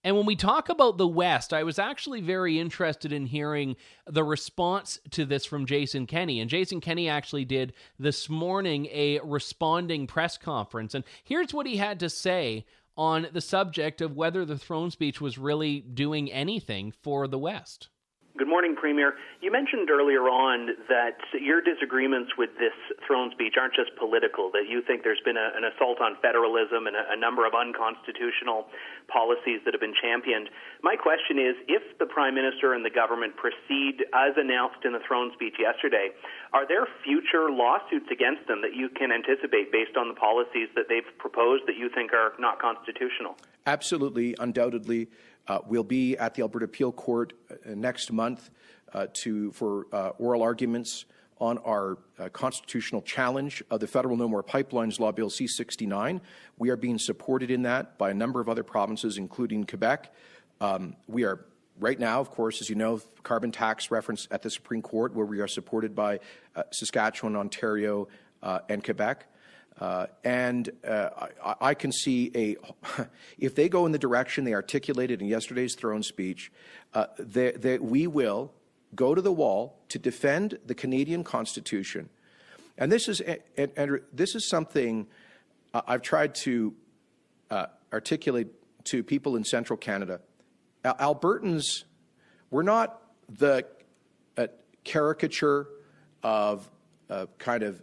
And 0.04 0.17
when 0.17 0.26
we 0.26 0.36
talk 0.36 0.67
about 0.67 0.98
the 0.98 1.08
West, 1.08 1.54
I 1.54 1.63
was 1.63 1.80
actually 1.80 2.20
very 2.20 2.60
interested 2.60 3.13
in 3.13 3.28
hearing 3.28 3.78
the 4.08 4.26
response 4.26 5.00
to 5.12 5.24
this 5.24 5.46
from 5.46 5.65
Jason 5.65 6.06
Kenney. 6.06 6.41
And 6.41 6.50
Jason 6.50 6.82
Kenney 6.82 7.08
actually 7.08 7.46
did 7.46 7.72
this 7.98 8.28
morning 8.28 8.88
a 8.91 9.22
responding 9.24 10.06
press 10.06 10.38
conference. 10.38 10.93
And 10.93 11.06
here's 11.24 11.54
what 11.54 11.65
he 11.65 11.78
had 11.78 11.98
to 12.02 12.10
say 12.10 12.65
on 12.98 13.28
the 13.32 13.42
subject 13.42 14.02
of 14.02 14.16
whether 14.16 14.44
the 14.46 14.58
throne 14.58 14.92
speech 14.92 15.22
was 15.22 15.38
really 15.38 15.82
doing 15.82 16.32
anything 16.32 16.92
for 17.04 17.28
the 17.28 17.38
West. 17.38 17.90
Good 18.38 18.47
morning, 18.47 18.76
Premier. 18.78 19.17
You 19.41 19.50
mentioned 19.52 19.89
earlier 19.89 20.30
on 20.30 20.78
that 20.93 21.17
your 21.34 21.58
disagreements 21.58 22.38
with 22.38 22.54
this 22.62 22.78
throne 23.02 23.34
speech 23.34 23.58
aren't 23.58 23.73
just 23.73 23.89
political, 23.97 24.54
that 24.54 24.69
you 24.69 24.86
think 24.86 25.02
there's 25.02 25.21
been 25.26 25.41
a, 25.41 25.58
an 25.58 25.65
assault 25.65 25.97
on 25.97 26.21
federalism 26.21 26.86
and 26.86 26.93
a, 26.93 27.17
a, 27.17 27.17
number 27.17 27.50
of 27.50 27.58
unconstitutional 27.58 28.69
policies 29.10 29.65
that 29.65 29.73
have 29.73 29.82
been 29.82 29.97
championed. 29.97 30.54
My 30.86 30.93
question 30.93 31.41
is 31.41 31.58
if 31.65 31.82
the 31.97 32.06
Prime 32.06 32.38
Minister 32.38 32.78
and 32.78 32.86
the 32.86 32.93
government 32.93 33.34
proceed 33.41 34.06
as 34.13 34.38
announced 34.38 34.86
in 34.86 34.93
the 34.93 35.02
throne 35.02 35.34
speech 35.34 35.58
yesterday, 35.58 36.13
are 36.54 36.69
there 36.69 36.86
future 37.02 37.50
lawsuits 37.50 38.13
against 38.13 38.45
them 38.45 38.62
that 38.62 38.78
you 38.78 38.86
can 38.93 39.10
anticipate 39.10 39.73
based 39.73 39.97
on 39.97 40.13
the 40.13 40.17
policies 40.17 40.69
that 40.78 40.86
they've 40.86 41.10
proposed 41.17 41.65
that 41.65 41.82
you 41.82 41.89
think 41.89 42.13
are 42.13 42.38
not 42.38 42.62
constitutional? 42.62 43.34
Absolutely, 43.65 44.38
undoubtedly. 44.38 45.10
Uh, 45.48 45.60
we'll 45.66 45.84
be 45.84 46.18
at 46.18 46.34
the 46.36 46.42
Alberta 46.42 46.66
Appeal 46.66 46.92
Court 46.92 47.34
uh, 47.50 47.56
next 47.74 48.12
month 48.12 48.50
uh, 48.94 49.08
to 49.14 49.52
for 49.52 49.88
uh, 49.94 50.10
oral 50.18 50.42
arguments 50.42 51.06
on 51.40 51.58
our 51.60 52.00
uh, 52.18 52.30
constitutional 52.30 53.02
challenge 53.02 53.64
of 53.70 53.80
the 53.80 53.88
federal 53.88 54.18
No 54.18 54.28
More 54.28 54.44
Pipelines 54.44 55.00
Law 55.00 55.12
Bill 55.12 55.30
C69. 55.30 56.20
We 56.58 56.70
are 56.70 56.76
being 56.76 56.98
supported 56.98 57.52
in 57.52 57.62
that 57.62 57.98
by 57.98 58.10
a 58.10 58.14
number 58.14 58.42
of 58.42 58.50
other 58.50 58.64
provinces, 58.64 59.18
including 59.18 59.66
Quebec. 59.66 60.14
Um, 60.60 60.96
we 61.08 61.26
are 61.26 61.46
right 61.80 62.00
now, 62.00 62.20
of 62.20 62.32
course, 62.32 62.60
as 62.60 62.70
you 62.70 62.76
know, 62.76 63.00
carbon 63.22 63.52
tax 63.52 63.92
reference 63.92 64.28
at 64.32 64.42
the 64.42 64.50
Supreme 64.50 64.82
Court, 64.82 65.14
where 65.14 65.28
we 65.28 65.40
are 65.40 65.48
supported 65.48 65.94
by 65.94 66.20
uh, 66.56 66.64
Saskatchewan, 66.72 67.36
Ontario, 67.36 68.08
and 68.70 68.84
Quebec. 68.84 69.28
Uh, 69.80 70.08
and 70.24 70.72
uh, 70.88 71.10
I, 71.44 71.56
I, 71.62 71.74
can 71.76 71.92
see 71.92 72.32
a, 72.34 72.56
if 73.38 73.54
they 73.54 73.70
go 73.70 73.86
in 73.86 73.92
the 73.92 74.00
direction 74.00 74.44
they 74.44 74.56
articulated 74.56 75.22
in 75.22 75.28
yesterday's 75.28 75.76
throne 75.76 76.02
speech, 76.02 76.52
uh, 76.96 77.06
they, 77.20 77.52
they, 77.52 77.78
we 77.78 78.08
will 78.08 78.52
go 78.96 79.13
to 79.13 79.22
the 79.22 79.32
wall 79.32 79.78
to 79.90 80.00
defend 80.00 80.58
the 80.66 80.74
Canadian 80.74 81.24
Constitution. 81.24 82.10
And 82.78 82.92
this 82.92 83.08
is, 83.08 83.22
and, 83.22 83.72
and 83.76 84.00
this 84.12 84.34
is 84.34 84.50
something 84.50 85.06
I've 85.74 86.02
tried 86.02 86.34
to 86.36 86.74
uh, 87.52 87.68
articulate 87.94 88.48
to 88.86 89.04
people 89.04 89.36
in 89.36 89.44
central 89.44 89.78
Canada. 89.78 90.22
Albertans, 90.84 91.84
we're 92.50 92.63
not 92.63 93.02
the 93.30 93.66
uh, 94.38 94.48
caricature 94.84 95.68
of 96.24 96.70
uh, 97.10 97.26
kind 97.38 97.63
of 97.63 97.82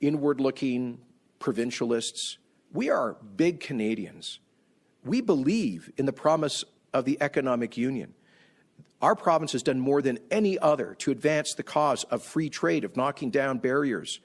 inward 0.00 0.40
looking 0.40 0.98
provincialists. 1.40 2.36
We 2.72 2.90
are 2.90 3.16
big 3.36 3.58
Canadians. 3.58 4.38
We 5.04 5.20
believe 5.20 5.90
in 5.96 6.06
the 6.06 6.12
promise 6.12 6.64
of 6.92 7.04
the 7.04 7.18
economic 7.20 7.76
union. 7.76 8.14
Our 9.02 9.16
province 9.16 9.52
has 9.52 9.62
done 9.62 9.80
more 9.80 10.02
than 10.02 10.18
any 10.30 10.58
other 10.58 10.94
to 11.00 11.10
advance 11.10 11.54
the 11.54 11.62
cause 11.62 12.04
of 12.04 12.22
free 12.22 12.50
trade, 12.50 12.84
of 12.84 12.96
knocking 12.96 13.30
down 13.30 13.58
barriers 13.58 14.20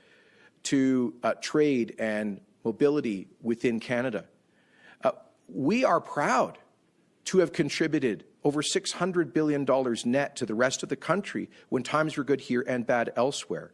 to 0.63 1.13
uh, 1.23 1.33
trade 1.41 1.95
and 1.97 2.41
mobility 2.63 3.27
within 3.41 3.79
Canada. 3.79 4.25
Uh, 5.03 5.11
we 5.47 5.85
are 5.85 6.01
proud 6.01 6.57
to 7.25 7.39
have 7.39 7.53
contributed 7.53 8.25
over 8.43 8.61
$600 8.61 9.33
billion 9.33 9.65
net 10.05 10.35
to 10.35 10.45
the 10.45 10.53
rest 10.53 10.83
of 10.83 10.89
the 10.89 10.95
country 10.95 11.49
when 11.69 11.81
times 11.81 12.17
were 12.17 12.23
good 12.23 12.41
here 12.41 12.63
and 12.67 12.85
bad 12.85 13.11
elsewhere. 13.15 13.71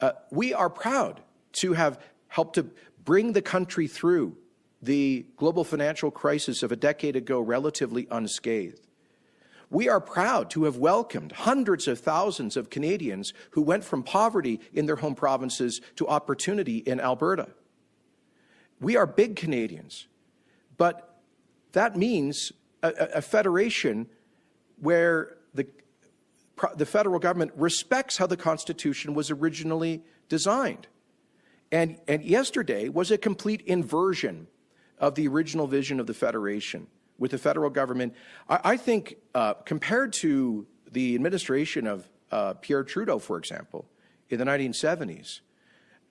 Uh, 0.00 0.12
we 0.30 0.54
are 0.54 0.70
proud 0.70 1.20
to 1.52 1.72
have 1.72 1.98
helped 2.28 2.54
to 2.54 2.70
bring 3.04 3.32
the 3.32 3.42
country 3.42 3.86
through 3.86 4.36
the 4.82 5.26
global 5.36 5.64
financial 5.64 6.10
crisis 6.10 6.62
of 6.62 6.72
a 6.72 6.76
decade 6.76 7.16
ago 7.16 7.40
relatively 7.40 8.06
unscathed. 8.10 8.86
We 9.70 9.88
are 9.88 10.00
proud 10.00 10.50
to 10.50 10.64
have 10.64 10.76
welcomed 10.76 11.32
hundreds 11.32 11.88
of 11.88 11.98
thousands 11.98 12.56
of 12.56 12.70
Canadians 12.70 13.32
who 13.50 13.62
went 13.62 13.82
from 13.82 14.02
poverty 14.02 14.60
in 14.72 14.86
their 14.86 14.96
home 14.96 15.14
provinces 15.16 15.80
to 15.96 16.06
opportunity 16.06 16.78
in 16.78 17.00
Alberta. 17.00 17.48
We 18.80 18.96
are 18.96 19.06
big 19.06 19.34
Canadians, 19.34 20.06
but 20.76 21.20
that 21.72 21.96
means 21.96 22.52
a, 22.82 22.92
a 23.14 23.22
federation 23.22 24.06
where 24.80 25.36
the, 25.54 25.66
the 26.76 26.86
federal 26.86 27.18
government 27.18 27.52
respects 27.56 28.18
how 28.18 28.26
the 28.26 28.36
Constitution 28.36 29.14
was 29.14 29.30
originally 29.30 30.04
designed. 30.28 30.86
And, 31.72 31.98
and 32.06 32.24
yesterday 32.24 32.88
was 32.88 33.10
a 33.10 33.18
complete 33.18 33.62
inversion 33.62 34.46
of 34.98 35.14
the 35.14 35.28
original 35.28 35.66
vision 35.66 36.00
of 36.00 36.06
the 36.06 36.14
Federation 36.14 36.86
with 37.18 37.30
the 37.30 37.38
federal 37.38 37.70
government. 37.70 38.14
I, 38.48 38.60
I 38.64 38.76
think, 38.76 39.16
uh, 39.34 39.54
compared 39.54 40.12
to 40.14 40.66
the 40.90 41.14
administration 41.14 41.86
of 41.86 42.08
uh, 42.30 42.54
Pierre 42.54 42.84
Trudeau, 42.84 43.18
for 43.18 43.38
example, 43.38 43.86
in 44.28 44.38
the 44.38 44.44
1970s, 44.44 45.40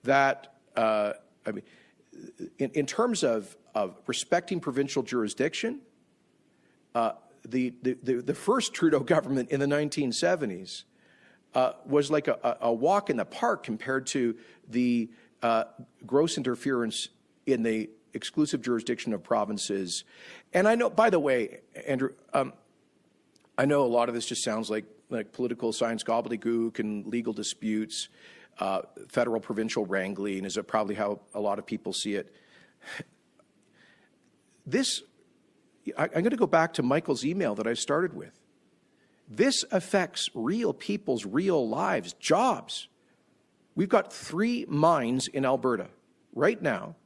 that, 0.04 0.54
uh, 0.76 1.12
I 1.46 1.52
mean, 1.52 1.64
in, 2.58 2.70
in 2.70 2.86
terms 2.86 3.22
of, 3.22 3.56
of, 3.74 4.00
respecting 4.06 4.60
provincial 4.60 5.02
jurisdiction, 5.02 5.80
uh, 6.94 7.12
the, 7.46 7.74
the, 7.82 7.94
the, 8.22 8.34
first 8.34 8.72
Trudeau 8.72 9.00
government 9.00 9.50
in 9.50 9.60
the 9.60 9.66
1970s 9.66 10.84
uh, 11.54 11.72
was 11.84 12.10
like 12.10 12.26
a, 12.28 12.56
a, 12.60 12.72
walk 12.72 13.10
in 13.10 13.16
the 13.16 13.24
park 13.24 13.62
compared 13.62 14.06
to 14.06 14.34
the 14.68 15.10
uh, 15.42 15.64
gross 16.06 16.36
interference 16.36 17.08
in 17.46 17.62
the 17.62 17.90
exclusive 18.14 18.62
jurisdiction 18.62 19.12
of 19.12 19.22
provinces. 19.22 20.04
And 20.52 20.66
I 20.66 20.74
know, 20.74 20.90
by 20.90 21.10
the 21.10 21.20
way, 21.20 21.60
Andrew, 21.86 22.10
um, 22.32 22.52
I 23.58 23.64
know 23.64 23.84
a 23.84 23.86
lot 23.86 24.08
of 24.08 24.14
this 24.14 24.26
just 24.26 24.42
sounds 24.42 24.70
like 24.70 24.84
like 25.08 25.32
political 25.32 25.72
science 25.72 26.02
gobbledygook 26.02 26.78
and 26.78 27.06
legal 27.06 27.32
disputes, 27.32 28.08
uh, 28.58 28.82
federal 29.08 29.40
provincial 29.40 29.86
wrangling 29.86 30.44
is 30.44 30.58
probably 30.66 30.94
how 30.94 31.20
a 31.34 31.40
lot 31.40 31.58
of 31.58 31.66
people 31.66 31.92
see 31.92 32.14
it. 32.14 32.34
This, 34.68 35.02
I, 35.96 36.04
I'm 36.04 36.10
going 36.10 36.30
to 36.30 36.36
go 36.36 36.48
back 36.48 36.72
to 36.74 36.82
Michael's 36.82 37.24
email 37.24 37.54
that 37.54 37.68
I 37.68 37.74
started 37.74 38.14
with. 38.14 38.40
This 39.28 39.64
affects 39.70 40.28
real 40.34 40.72
people's 40.72 41.24
real 41.24 41.68
lives, 41.68 42.14
jobs. 42.14 42.88
We've 43.76 43.88
got 43.88 44.12
three 44.12 44.64
mines 44.68 45.28
in 45.28 45.44
Alberta 45.44 45.88
right 46.34 46.60
now 46.60 46.96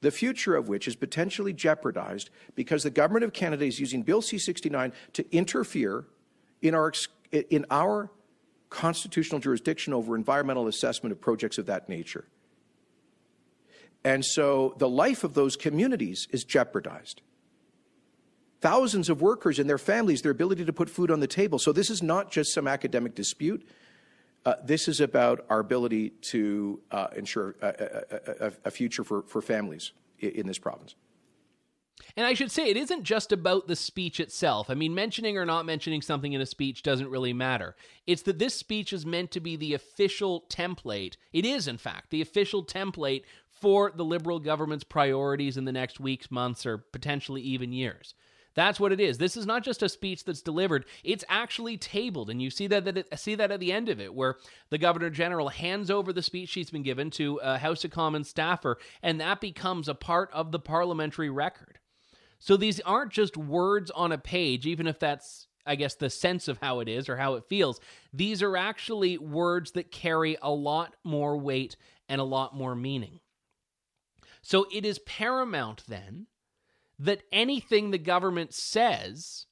the 0.00 0.10
future 0.10 0.56
of 0.56 0.68
which 0.68 0.88
is 0.88 0.96
potentially 0.96 1.52
jeopardized 1.52 2.30
because 2.54 2.82
the 2.82 2.90
government 2.90 3.24
of 3.24 3.32
Canada 3.32 3.64
is 3.64 3.78
using 3.78 4.02
Bill 4.02 4.22
C 4.22 4.38
69 4.38 4.92
to 5.14 5.36
interfere 5.36 6.06
in 6.62 6.74
our, 6.74 6.92
in 7.32 7.66
our 7.70 8.10
constitutional 8.70 9.40
jurisdiction 9.40 9.92
over 9.92 10.16
environmental 10.16 10.68
assessment 10.68 11.12
of 11.12 11.20
projects 11.20 11.58
of 11.58 11.66
that 11.66 11.88
nature. 11.88 12.24
And 14.04 14.24
so 14.24 14.74
the 14.78 14.88
life 14.88 15.24
of 15.24 15.34
those 15.34 15.56
communities 15.56 16.26
is 16.30 16.44
jeopardized. 16.44 17.20
Thousands 18.62 19.08
of 19.08 19.20
workers 19.20 19.58
and 19.58 19.68
their 19.68 19.78
families, 19.78 20.22
their 20.22 20.32
ability 20.32 20.64
to 20.64 20.72
put 20.72 20.88
food 20.88 21.10
on 21.10 21.20
the 21.20 21.26
table. 21.26 21.58
So 21.58 21.72
this 21.72 21.90
is 21.90 22.02
not 22.02 22.30
just 22.30 22.52
some 22.52 22.66
academic 22.66 23.14
dispute. 23.14 23.66
Uh, 24.44 24.54
this 24.64 24.88
is 24.88 25.00
about 25.00 25.44
our 25.50 25.60
ability 25.60 26.10
to 26.22 26.80
uh, 26.90 27.08
ensure 27.14 27.56
a, 27.60 28.04
a, 28.40 28.52
a, 28.64 28.70
future 28.70 29.04
for, 29.04 29.22
for 29.22 29.42
families 29.42 29.92
in 30.18 30.46
this 30.46 30.58
province. 30.58 30.94
And 32.16 32.26
I 32.26 32.34
should 32.34 32.50
say, 32.50 32.68
it 32.68 32.76
isn't 32.76 33.04
just 33.04 33.32
about 33.32 33.68
the 33.68 33.76
speech 33.76 34.18
itself. 34.18 34.70
I 34.70 34.74
mean, 34.74 34.94
mentioning 34.94 35.36
or 35.36 35.44
not 35.44 35.66
mentioning 35.66 36.02
something 36.02 36.32
in 36.32 36.40
a 36.40 36.46
speech 36.46 36.82
doesn't 36.82 37.10
really 37.10 37.32
matter. 37.32 37.76
It's 38.06 38.22
that 38.22 38.38
this 38.38 38.54
speech 38.54 38.92
is 38.92 39.04
meant 39.04 39.30
to 39.32 39.40
be 39.40 39.56
the 39.56 39.74
official 39.74 40.44
template. 40.48 41.16
It 41.32 41.44
is, 41.44 41.68
in 41.68 41.78
fact, 41.78 42.10
the 42.10 42.22
official 42.22 42.64
template 42.64 43.24
for 43.46 43.92
the 43.94 44.04
Liberal 44.04 44.40
government's 44.40 44.84
priorities 44.84 45.56
in 45.56 45.66
the 45.66 45.72
next 45.72 46.00
weeks, 46.00 46.30
months, 46.30 46.64
or 46.64 46.78
potentially 46.78 47.42
even 47.42 47.72
years. 47.72 48.14
That's 48.54 48.80
what 48.80 48.92
it 48.92 49.00
is. 49.00 49.18
This 49.18 49.36
is 49.36 49.46
not 49.46 49.62
just 49.62 49.82
a 49.82 49.88
speech 49.88 50.24
that's 50.24 50.42
delivered; 50.42 50.84
it's 51.04 51.24
actually 51.28 51.76
tabled, 51.76 52.30
and 52.30 52.42
you 52.42 52.50
see 52.50 52.66
that, 52.66 52.84
that 52.84 52.98
it, 52.98 53.18
see 53.18 53.34
that 53.36 53.50
at 53.50 53.60
the 53.60 53.72
end 53.72 53.88
of 53.88 54.00
it, 54.00 54.14
where 54.14 54.36
the 54.70 54.78
governor 54.78 55.10
general 55.10 55.48
hands 55.48 55.90
over 55.90 56.12
the 56.12 56.22
speech 56.22 56.48
she's 56.48 56.70
been 56.70 56.82
given 56.82 57.10
to 57.12 57.36
a 57.42 57.58
House 57.58 57.84
of 57.84 57.90
Commons 57.90 58.28
staffer, 58.28 58.78
and 59.02 59.20
that 59.20 59.40
becomes 59.40 59.88
a 59.88 59.94
part 59.94 60.30
of 60.32 60.52
the 60.52 60.58
parliamentary 60.58 61.30
record. 61.30 61.78
So 62.38 62.56
these 62.56 62.80
aren't 62.80 63.12
just 63.12 63.36
words 63.36 63.90
on 63.90 64.12
a 64.12 64.18
page, 64.18 64.66
even 64.66 64.86
if 64.86 64.98
that's 64.98 65.46
I 65.66 65.76
guess 65.76 65.94
the 65.94 66.10
sense 66.10 66.48
of 66.48 66.58
how 66.58 66.80
it 66.80 66.88
is 66.88 67.08
or 67.08 67.16
how 67.16 67.34
it 67.34 67.44
feels. 67.48 67.80
These 68.12 68.42
are 68.42 68.56
actually 68.56 69.18
words 69.18 69.72
that 69.72 69.92
carry 69.92 70.36
a 70.42 70.50
lot 70.50 70.96
more 71.04 71.36
weight 71.36 71.76
and 72.08 72.20
a 72.20 72.24
lot 72.24 72.56
more 72.56 72.74
meaning. 72.74 73.20
So 74.42 74.66
it 74.72 74.84
is 74.84 74.98
paramount 75.00 75.84
then 75.86 76.26
that 77.00 77.22
anything 77.32 77.90
the 77.90 77.98
government 77.98 78.54
says 78.54 79.46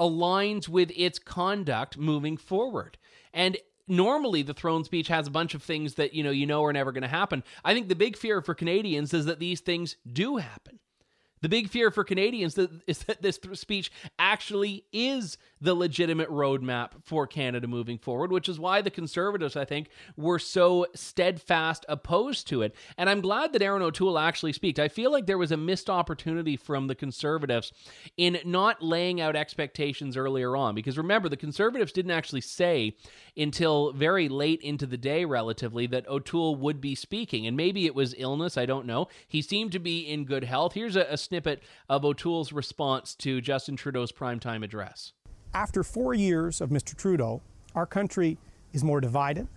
aligns 0.00 0.68
with 0.68 0.90
its 0.96 1.18
conduct 1.18 1.98
moving 1.98 2.36
forward. 2.36 2.96
And 3.34 3.56
normally 3.88 4.42
the 4.42 4.54
throne 4.54 4.84
speech 4.84 5.08
has 5.08 5.26
a 5.26 5.30
bunch 5.30 5.54
of 5.54 5.62
things 5.62 5.94
that 5.94 6.14
you 6.14 6.22
know 6.22 6.30
you 6.30 6.46
know 6.46 6.64
are 6.64 6.72
never 6.72 6.92
going 6.92 7.02
to 7.02 7.08
happen. 7.08 7.42
I 7.64 7.74
think 7.74 7.88
the 7.88 7.94
big 7.94 8.16
fear 8.16 8.40
for 8.40 8.54
Canadians 8.54 9.12
is 9.12 9.26
that 9.26 9.40
these 9.40 9.60
things 9.60 9.96
do 10.10 10.36
happen. 10.36 10.78
The 11.42 11.48
big 11.48 11.68
fear 11.68 11.90
for 11.90 12.04
Canadians 12.04 12.56
is 12.86 12.98
that 13.04 13.20
this 13.20 13.38
speech 13.54 13.92
actually 14.18 14.84
is 14.92 15.36
the 15.60 15.74
legitimate 15.74 16.28
roadmap 16.28 16.90
for 17.04 17.26
Canada 17.26 17.66
moving 17.68 17.98
forward, 17.98 18.32
which 18.32 18.48
is 18.48 18.58
why 18.58 18.80
the 18.80 18.90
Conservatives, 18.90 19.56
I 19.56 19.64
think, 19.64 19.88
were 20.16 20.38
so 20.38 20.86
steadfast 20.94 21.84
opposed 21.88 22.48
to 22.48 22.62
it. 22.62 22.74
And 22.96 23.10
I'm 23.10 23.20
glad 23.20 23.52
that 23.52 23.62
Erin 23.62 23.82
O'Toole 23.82 24.18
actually 24.18 24.52
speaks. 24.52 24.80
I 24.80 24.88
feel 24.88 25.12
like 25.12 25.26
there 25.26 25.38
was 25.38 25.52
a 25.52 25.56
missed 25.56 25.90
opportunity 25.90 26.56
from 26.56 26.86
the 26.86 26.94
Conservatives 26.94 27.72
in 28.16 28.38
not 28.44 28.82
laying 28.82 29.20
out 29.20 29.36
expectations 29.36 30.16
earlier 30.16 30.56
on. 30.56 30.74
Because 30.74 30.98
remember, 30.98 31.28
the 31.28 31.36
Conservatives 31.36 31.92
didn't 31.92 32.10
actually 32.12 32.40
say 32.40 32.96
until 33.36 33.92
very 33.92 34.28
late 34.28 34.60
into 34.62 34.86
the 34.86 34.96
day, 34.96 35.24
relatively, 35.24 35.86
that 35.88 36.08
O'Toole 36.08 36.56
would 36.56 36.80
be 36.80 36.94
speaking. 36.94 37.46
And 37.46 37.56
maybe 37.56 37.86
it 37.86 37.94
was 37.94 38.14
illness, 38.16 38.56
I 38.56 38.66
don't 38.66 38.86
know. 38.86 39.08
He 39.28 39.42
seemed 39.42 39.72
to 39.72 39.78
be 39.78 40.00
in 40.00 40.24
good 40.24 40.44
health. 40.44 40.74
Here's 40.74 40.96
a, 40.96 41.06
a 41.10 41.16
snippet 41.32 41.62
of 41.88 42.04
O'Toole's 42.04 42.52
response 42.52 43.14
to 43.14 43.40
Justin 43.40 43.74
Trudeau's 43.74 44.12
primetime 44.12 44.62
address. 44.62 45.14
After 45.54 45.82
four 45.82 46.12
years 46.12 46.60
of 46.60 46.68
Mr. 46.68 46.94
Trudeau, 46.94 47.40
our 47.74 47.86
country 47.86 48.36
is 48.74 48.84
more 48.84 49.00
divided, 49.00 49.48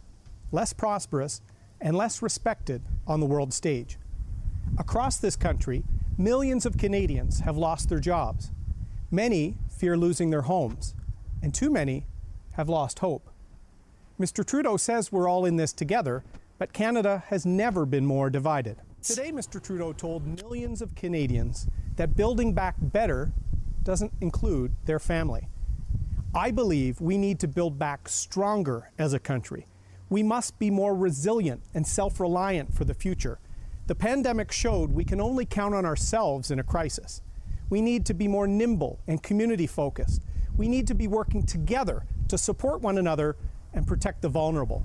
less 0.53 0.71
prosperous, 0.71 1.41
and 1.81 1.97
less 1.97 2.21
respected 2.21 2.81
on 3.05 3.19
the 3.19 3.25
world 3.25 3.53
stage. 3.53 3.97
Across 4.79 5.17
this 5.17 5.35
country, 5.35 5.83
millions 6.17 6.65
of 6.65 6.77
Canadians 6.77 7.41
have 7.41 7.57
lost 7.57 7.89
their 7.89 7.99
jobs. 7.99 8.51
Many 9.11 9.57
fear 9.69 9.97
losing 9.97 10.29
their 10.29 10.43
homes, 10.43 10.95
and 11.43 11.53
too 11.53 11.69
many 11.69 12.05
have 12.53 12.69
lost 12.69 12.99
hope. 12.99 13.29
Mr. 14.17 14.45
Trudeau 14.45 14.77
says 14.77 15.11
we're 15.11 15.27
all 15.27 15.43
in 15.43 15.57
this 15.57 15.73
together, 15.73 16.23
but 16.57 16.71
Canada 16.71 17.25
has 17.27 17.45
never 17.45 17.85
been 17.85 18.05
more 18.05 18.29
divided. 18.29 18.77
Today, 19.05 19.31
Mr. 19.31 19.61
Trudeau 19.61 19.93
told 19.93 20.41
millions 20.41 20.81
of 20.81 20.95
Canadians 20.95 21.67
that 21.95 22.17
building 22.17 22.53
back 22.53 22.73
better 22.79 23.31
doesn't 23.83 24.11
include 24.19 24.73
their 24.85 24.97
family. 24.97 25.47
I 26.33 26.49
believe 26.49 26.99
we 26.99 27.15
need 27.15 27.39
to 27.41 27.47
build 27.47 27.77
back 27.77 28.09
stronger 28.09 28.89
as 28.97 29.13
a 29.13 29.19
country. 29.19 29.67
We 30.09 30.23
must 30.23 30.57
be 30.57 30.71
more 30.71 30.95
resilient 30.95 31.61
and 31.75 31.85
self 31.85 32.19
reliant 32.19 32.73
for 32.73 32.83
the 32.83 32.95
future. 32.95 33.37
The 33.85 33.93
pandemic 33.93 34.51
showed 34.51 34.89
we 34.89 35.05
can 35.05 35.21
only 35.21 35.45
count 35.45 35.75
on 35.75 35.85
ourselves 35.85 36.49
in 36.49 36.57
a 36.57 36.63
crisis. 36.63 37.21
We 37.69 37.81
need 37.81 38.07
to 38.07 38.15
be 38.15 38.27
more 38.27 38.47
nimble 38.47 39.01
and 39.05 39.21
community 39.21 39.67
focused. 39.67 40.23
We 40.57 40.67
need 40.67 40.87
to 40.87 40.95
be 40.95 41.07
working 41.07 41.43
together 41.43 42.07
to 42.29 42.39
support 42.39 42.81
one 42.81 42.97
another 42.97 43.37
and 43.71 43.85
protect 43.85 44.23
the 44.23 44.29
vulnerable. 44.29 44.83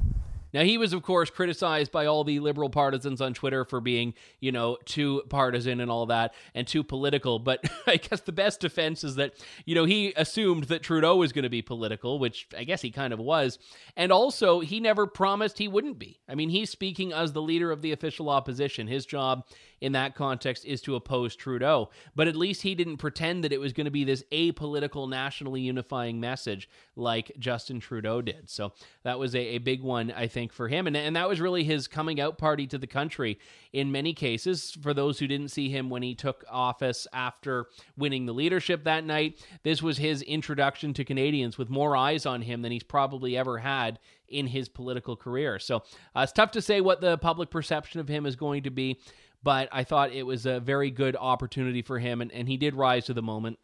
Now, 0.53 0.63
he 0.63 0.79
was, 0.79 0.93
of 0.93 1.03
course, 1.03 1.31
criticized 1.31 1.93
by 1.93 2.07
all 2.07 2.25
the 2.25 2.41
liberal 2.41 2.71
partisans 2.71 3.21
on 3.21 3.35
Twitter 3.35 3.65
for 3.65 3.81
being, 3.81 4.15
you 4.41 4.53
know, 4.53 4.77
too 4.85 5.23
partisan 5.29 5.81
and 5.81 5.91
all 5.91 6.07
that 6.07 6.35
and 6.55 6.67
too 6.67 6.83
political. 6.83 7.39
But 7.39 7.65
I 7.87 7.97
guess 7.97 8.21
the 8.21 8.33
best 8.33 8.61
defense 8.61 9.05
is 9.05 9.17
that, 9.17 9.35
you 9.65 9.75
know, 9.75 9.85
he 9.85 10.13
assumed 10.17 10.65
that 10.65 10.83
Trudeau 10.83 11.17
was 11.17 11.33
going 11.33 11.45
to 11.45 11.49
be 11.49 11.63
political, 11.63 12.19
which 12.19 12.49
I 12.57 12.65
guess 12.65 12.83
he 12.83 12.91
kind 12.91 13.13
of 13.13 13.19
was. 13.19 13.59
And 13.97 14.13
also, 14.13 14.61
he 14.61 14.81
never 14.81 15.07
promised 15.07 15.59
he 15.59 15.69
wouldn't 15.69 15.99
be. 15.99 16.21
I 16.29 16.35
mean, 16.35 16.51
he's 16.51 16.71
speaking 16.71 17.13
as 17.13 17.33
the 17.33 17.43
leader 17.43 17.71
of 17.71 17.83
the 17.83 17.93
official 17.93 18.29
opposition. 18.29 18.87
His 18.87 19.07
job 19.07 19.47
in 19.81 19.93
that 19.93 20.15
context 20.15 20.65
is 20.65 20.81
to 20.83 20.95
oppose 20.95 21.35
Trudeau. 21.35 21.91
But 22.15 22.29
at 22.29 22.37
least 22.37 22.63
he 22.63 22.75
didn't 22.75 22.99
pretend 22.99 23.45
that 23.45 23.53
it 23.53 23.61
was 23.61 23.73
going 23.73 23.87
to 23.87 23.91
be 23.91 24.05
this 24.05 24.25
apolitical, 24.33 25.09
nationally 25.09 25.61
unifying 25.61 26.21
message 26.21 26.69
like 26.97 27.33
Justin 27.39 27.81
Trudeau 27.81 28.21
did. 28.21 28.51
So 28.51 28.73
that 29.03 29.19
was 29.19 29.35
a, 29.35 29.41
a 29.41 29.59
big 29.59 29.83
one, 29.83 30.13
I 30.13 30.27
think, 30.27 30.53
for 30.53 30.69
him. 30.69 30.87
And, 30.87 30.97
and 30.97 31.17
that 31.17 31.29
was 31.29 31.41
really 31.41 31.65
his 31.65 31.89
coming 31.89 32.21
out 32.21 32.39
party 32.39 32.67
to 32.69 32.79
the 32.79 32.87
country 32.87 33.39
in 33.73 33.91
many 33.93 34.13
cases. 34.13 34.77
For 34.83 34.93
those 34.93 35.19
who 35.19 35.27
didn't 35.27 35.49
see 35.49 35.69
him 35.69 35.91
when 35.91 36.03
he 36.03 36.15
took 36.15 36.45
office 36.51 37.07
after 37.13 37.67
winning 37.97 38.27
the 38.27 38.35
leadership 38.35 38.85
that 38.85 39.05
night, 39.05 39.45
this 39.63 39.83
was 39.83 39.99
his 39.99 40.23
introduction 40.23 40.93
to 40.95 41.05
Canadians 41.05 41.57
with 41.57 41.71
more 41.71 41.97
eyes 41.97 42.27
on 42.27 42.43
him 42.43 42.63
than 42.63 42.73
he's 42.73 42.83
probably 42.83 43.37
ever 43.37 43.59
had 43.59 43.99
in 44.29 44.47
his 44.47 44.69
political 44.69 45.17
career. 45.17 45.59
So 45.59 45.79
uh, 46.15 46.21
it's 46.21 46.33
tough 46.33 46.53
to 46.53 46.63
say 46.63 46.81
what 46.81 47.01
the 47.01 47.19
public 47.19 47.51
perception 47.51 48.01
of 48.01 48.09
him 48.09 48.27
is 48.27 48.37
going 48.37 48.63
to 48.63 48.71
be 48.71 49.01
but 49.43 49.69
I 49.73 49.85
thought 49.85 50.13
it 50.13 50.25
was 50.25 50.47
a 50.47 50.61
very 50.61 50.91
good 50.91 51.17
opportunity 51.17 51.83
for 51.83 51.99
him, 51.99 52.21
and, 52.21 52.31
and 52.33 52.49
he 52.49 52.57
did 52.57 52.75
rise 52.75 53.07
to 53.07 53.15
the 53.15 53.23
moment 53.23 53.59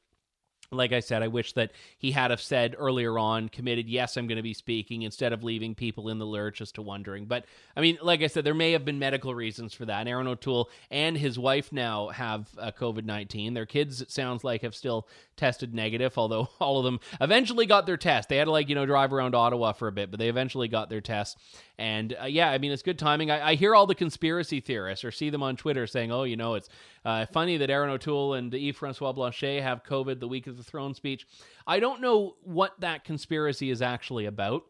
like 0.70 0.92
I 0.92 1.00
said, 1.00 1.22
I 1.22 1.29
wish 1.29 1.52
that 1.55 1.72
he 1.98 2.11
had 2.11 2.31
have 2.31 2.40
said 2.40 2.74
earlier 2.79 3.18
on, 3.18 3.48
committed, 3.48 3.88
yes, 3.88 4.16
I'm 4.16 4.26
going 4.26 4.37
to 4.37 4.42
be 4.42 4.55
speaking, 4.55 5.02
instead 5.02 5.33
of 5.33 5.44
leaving 5.44 5.74
people 5.74 6.09
in 6.09 6.18
the 6.18 6.26
lurch 6.26 6.61
as 6.61 6.72
to 6.72 6.83
wondering. 6.83 7.26
But 7.26 7.44
I 7.76 7.81
mean, 7.81 7.98
like 8.02 8.22
I 8.22 8.26
said, 8.26 8.44
there 8.44 8.55
may 8.55 8.72
have 8.72 8.85
been 8.85 8.98
medical 8.98 9.35
reasons 9.35 9.74
for 9.74 9.85
that. 9.87 10.07
Erin 10.07 10.26
O'Toole 10.26 10.70
and 10.90 11.16
his 11.16 11.38
wife 11.38 11.72
now 11.72 12.09
have 12.09 12.48
uh, 12.59 12.72
COVID 12.72 13.05
19. 13.05 13.55
Their 13.55 13.66
kids, 13.66 14.00
it 14.00 14.11
sounds 14.11 14.44
like, 14.44 14.62
have 14.62 14.74
still 14.74 15.09
tested 15.37 15.74
negative, 15.74 16.16
although 16.16 16.48
all 16.61 16.79
of 16.79 16.85
them 16.85 17.00
eventually 17.20 17.66
got 17.66 17.87
their 17.87 17.96
test. 17.96 18.29
They 18.29 18.37
had 18.37 18.44
to, 18.44 18.50
like, 18.50 18.68
you 18.68 18.74
know, 18.74 18.87
drive 18.87 19.12
around 19.12 19.35
Ottawa 19.35 19.72
for 19.72 19.88
a 19.88 19.92
bit, 19.92 20.11
but 20.11 20.18
they 20.18 20.29
eventually 20.29 20.68
got 20.68 20.90
their 20.90 21.00
test. 21.00 21.38
And 21.79 22.16
uh, 22.20 22.24
yeah, 22.24 22.50
I 22.50 22.59
mean, 22.59 22.72
it's 22.72 22.83
good 22.83 22.98
timing. 22.98 23.31
I, 23.31 23.50
I, 23.50 23.55
hear 23.55 23.74
all 23.74 23.87
the 23.87 23.94
conspiracy 23.94 24.61
theorists 24.61 25.05
or 25.05 25.11
see 25.11 25.29
them 25.29 25.42
on 25.42 25.57
Twitter 25.57 25.87
saying, 25.87 26.11
oh, 26.11 26.22
you 26.22 26.37
know, 26.37 26.55
it's 26.55 26.70
uh, 27.05 27.26
funny 27.26 27.59
that 27.59 27.68
Erin 27.68 27.90
O'Toole 27.90 28.35
and 28.35 28.52
Yves 28.52 28.76
Francois 28.76 29.12
Blanchet 29.12 29.62
have 29.62 29.85
COVID 29.85 30.18
the 30.18 30.29
week 30.29 30.46
of 30.46 30.55
the 30.56 30.62
throne 30.62 30.94
speech. 30.94 31.26
I 31.66 31.80
don't 31.80 32.00
know 32.00 32.36
what 32.42 32.80
that 32.80 33.04
conspiracy 33.04 33.70
is 33.70 33.82
actually 33.82 34.26
about 34.26 34.62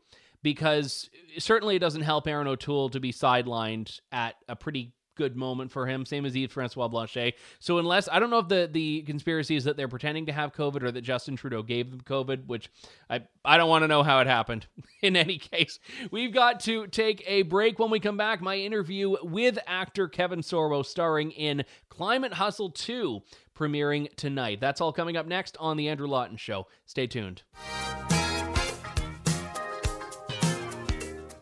because 0.42 1.10
certainly 1.38 1.76
it 1.76 1.80
doesn't 1.80 2.02
help 2.02 2.28
Erin 2.28 2.46
O'Toole 2.46 2.90
to 2.90 3.00
be 3.00 3.12
sidelined 3.12 4.00
at 4.12 4.36
a 4.48 4.56
pretty 4.56 4.92
good 5.16 5.36
moment 5.36 5.72
for 5.72 5.86
him. 5.86 6.06
Same 6.06 6.24
as 6.24 6.36
Yves 6.36 6.52
Francois 6.52 6.88
Blanchet. 6.88 7.34
So 7.58 7.78
unless 7.78 8.08
I 8.08 8.20
don't 8.20 8.30
know 8.30 8.38
if 8.38 8.48
the 8.48 8.68
the 8.70 9.02
conspiracy 9.02 9.56
is 9.56 9.64
that 9.64 9.76
they're 9.76 9.88
pretending 9.88 10.26
to 10.26 10.32
have 10.32 10.52
COVID 10.52 10.82
or 10.82 10.90
that 10.92 11.02
Justin 11.02 11.36
Trudeau 11.36 11.62
gave 11.62 11.90
them 11.90 12.00
COVID, 12.02 12.46
which 12.46 12.70
I 13.10 13.22
I 13.44 13.56
don't 13.56 13.68
want 13.68 13.82
to 13.82 13.88
know 13.88 14.02
how 14.02 14.20
it 14.20 14.26
happened. 14.26 14.66
In 15.02 15.16
any 15.16 15.38
case, 15.38 15.78
we've 16.10 16.32
got 16.32 16.60
to 16.60 16.86
take 16.86 17.22
a 17.26 17.42
break. 17.42 17.78
When 17.78 17.90
we 17.90 18.00
come 18.00 18.16
back, 18.16 18.40
my 18.40 18.56
interview 18.56 19.16
with 19.22 19.58
actor 19.66 20.08
Kevin 20.08 20.40
Sorbo, 20.40 20.84
starring 20.84 21.30
in 21.32 21.64
Climate 21.88 22.34
Hustle 22.34 22.70
2, 22.70 23.22
premiering 23.56 24.14
tonight. 24.16 24.60
That's 24.60 24.80
all 24.80 24.92
coming 24.92 25.16
up 25.16 25.26
next 25.26 25.56
on 25.58 25.76
the 25.76 25.88
Andrew 25.88 26.06
Lawton 26.06 26.36
Show. 26.36 26.66
Stay 26.86 27.06
tuned. 27.06 27.42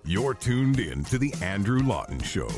You're 0.07 0.35
tuned 0.35 0.81
in 0.81 1.03
to 1.05 1.19
the 1.19 1.33
Andrew 1.41 1.81
Lawton 1.81 2.21
Show. 2.21 2.49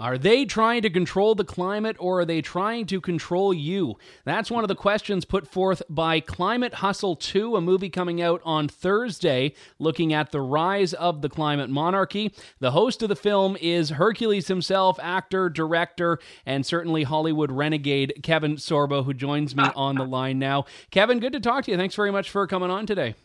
Are 0.00 0.16
they 0.16 0.46
trying 0.46 0.80
to 0.80 0.88
control 0.88 1.34
the 1.34 1.44
climate 1.44 1.94
or 1.98 2.20
are 2.20 2.24
they 2.24 2.40
trying 2.40 2.86
to 2.86 3.02
control 3.02 3.52
you? 3.52 3.98
That's 4.24 4.50
one 4.50 4.64
of 4.64 4.68
the 4.68 4.74
questions 4.74 5.26
put 5.26 5.46
forth 5.46 5.82
by 5.90 6.20
Climate 6.20 6.72
Hustle 6.72 7.16
2, 7.16 7.54
a 7.54 7.60
movie 7.60 7.90
coming 7.90 8.22
out 8.22 8.40
on 8.42 8.66
Thursday 8.66 9.52
looking 9.78 10.14
at 10.14 10.30
the 10.30 10.40
rise 10.40 10.94
of 10.94 11.20
the 11.20 11.28
climate 11.28 11.68
monarchy. 11.68 12.32
The 12.60 12.70
host 12.70 13.02
of 13.02 13.10
the 13.10 13.14
film 13.14 13.58
is 13.60 13.90
Hercules 13.90 14.48
himself, 14.48 14.98
actor, 15.02 15.50
director, 15.50 16.18
and 16.46 16.64
certainly 16.64 17.02
Hollywood 17.02 17.52
renegade 17.52 18.20
Kevin 18.22 18.56
Sorbo, 18.56 19.04
who 19.04 19.12
joins 19.12 19.54
me 19.54 19.64
on 19.76 19.96
the 19.96 20.06
line 20.06 20.38
now. 20.38 20.64
Kevin, 20.90 21.20
good 21.20 21.34
to 21.34 21.40
talk 21.40 21.66
to 21.66 21.72
you. 21.72 21.76
Thanks 21.76 21.94
very 21.94 22.10
much 22.10 22.30
for 22.30 22.46
coming 22.46 22.70
on 22.70 22.86
today. 22.86 23.16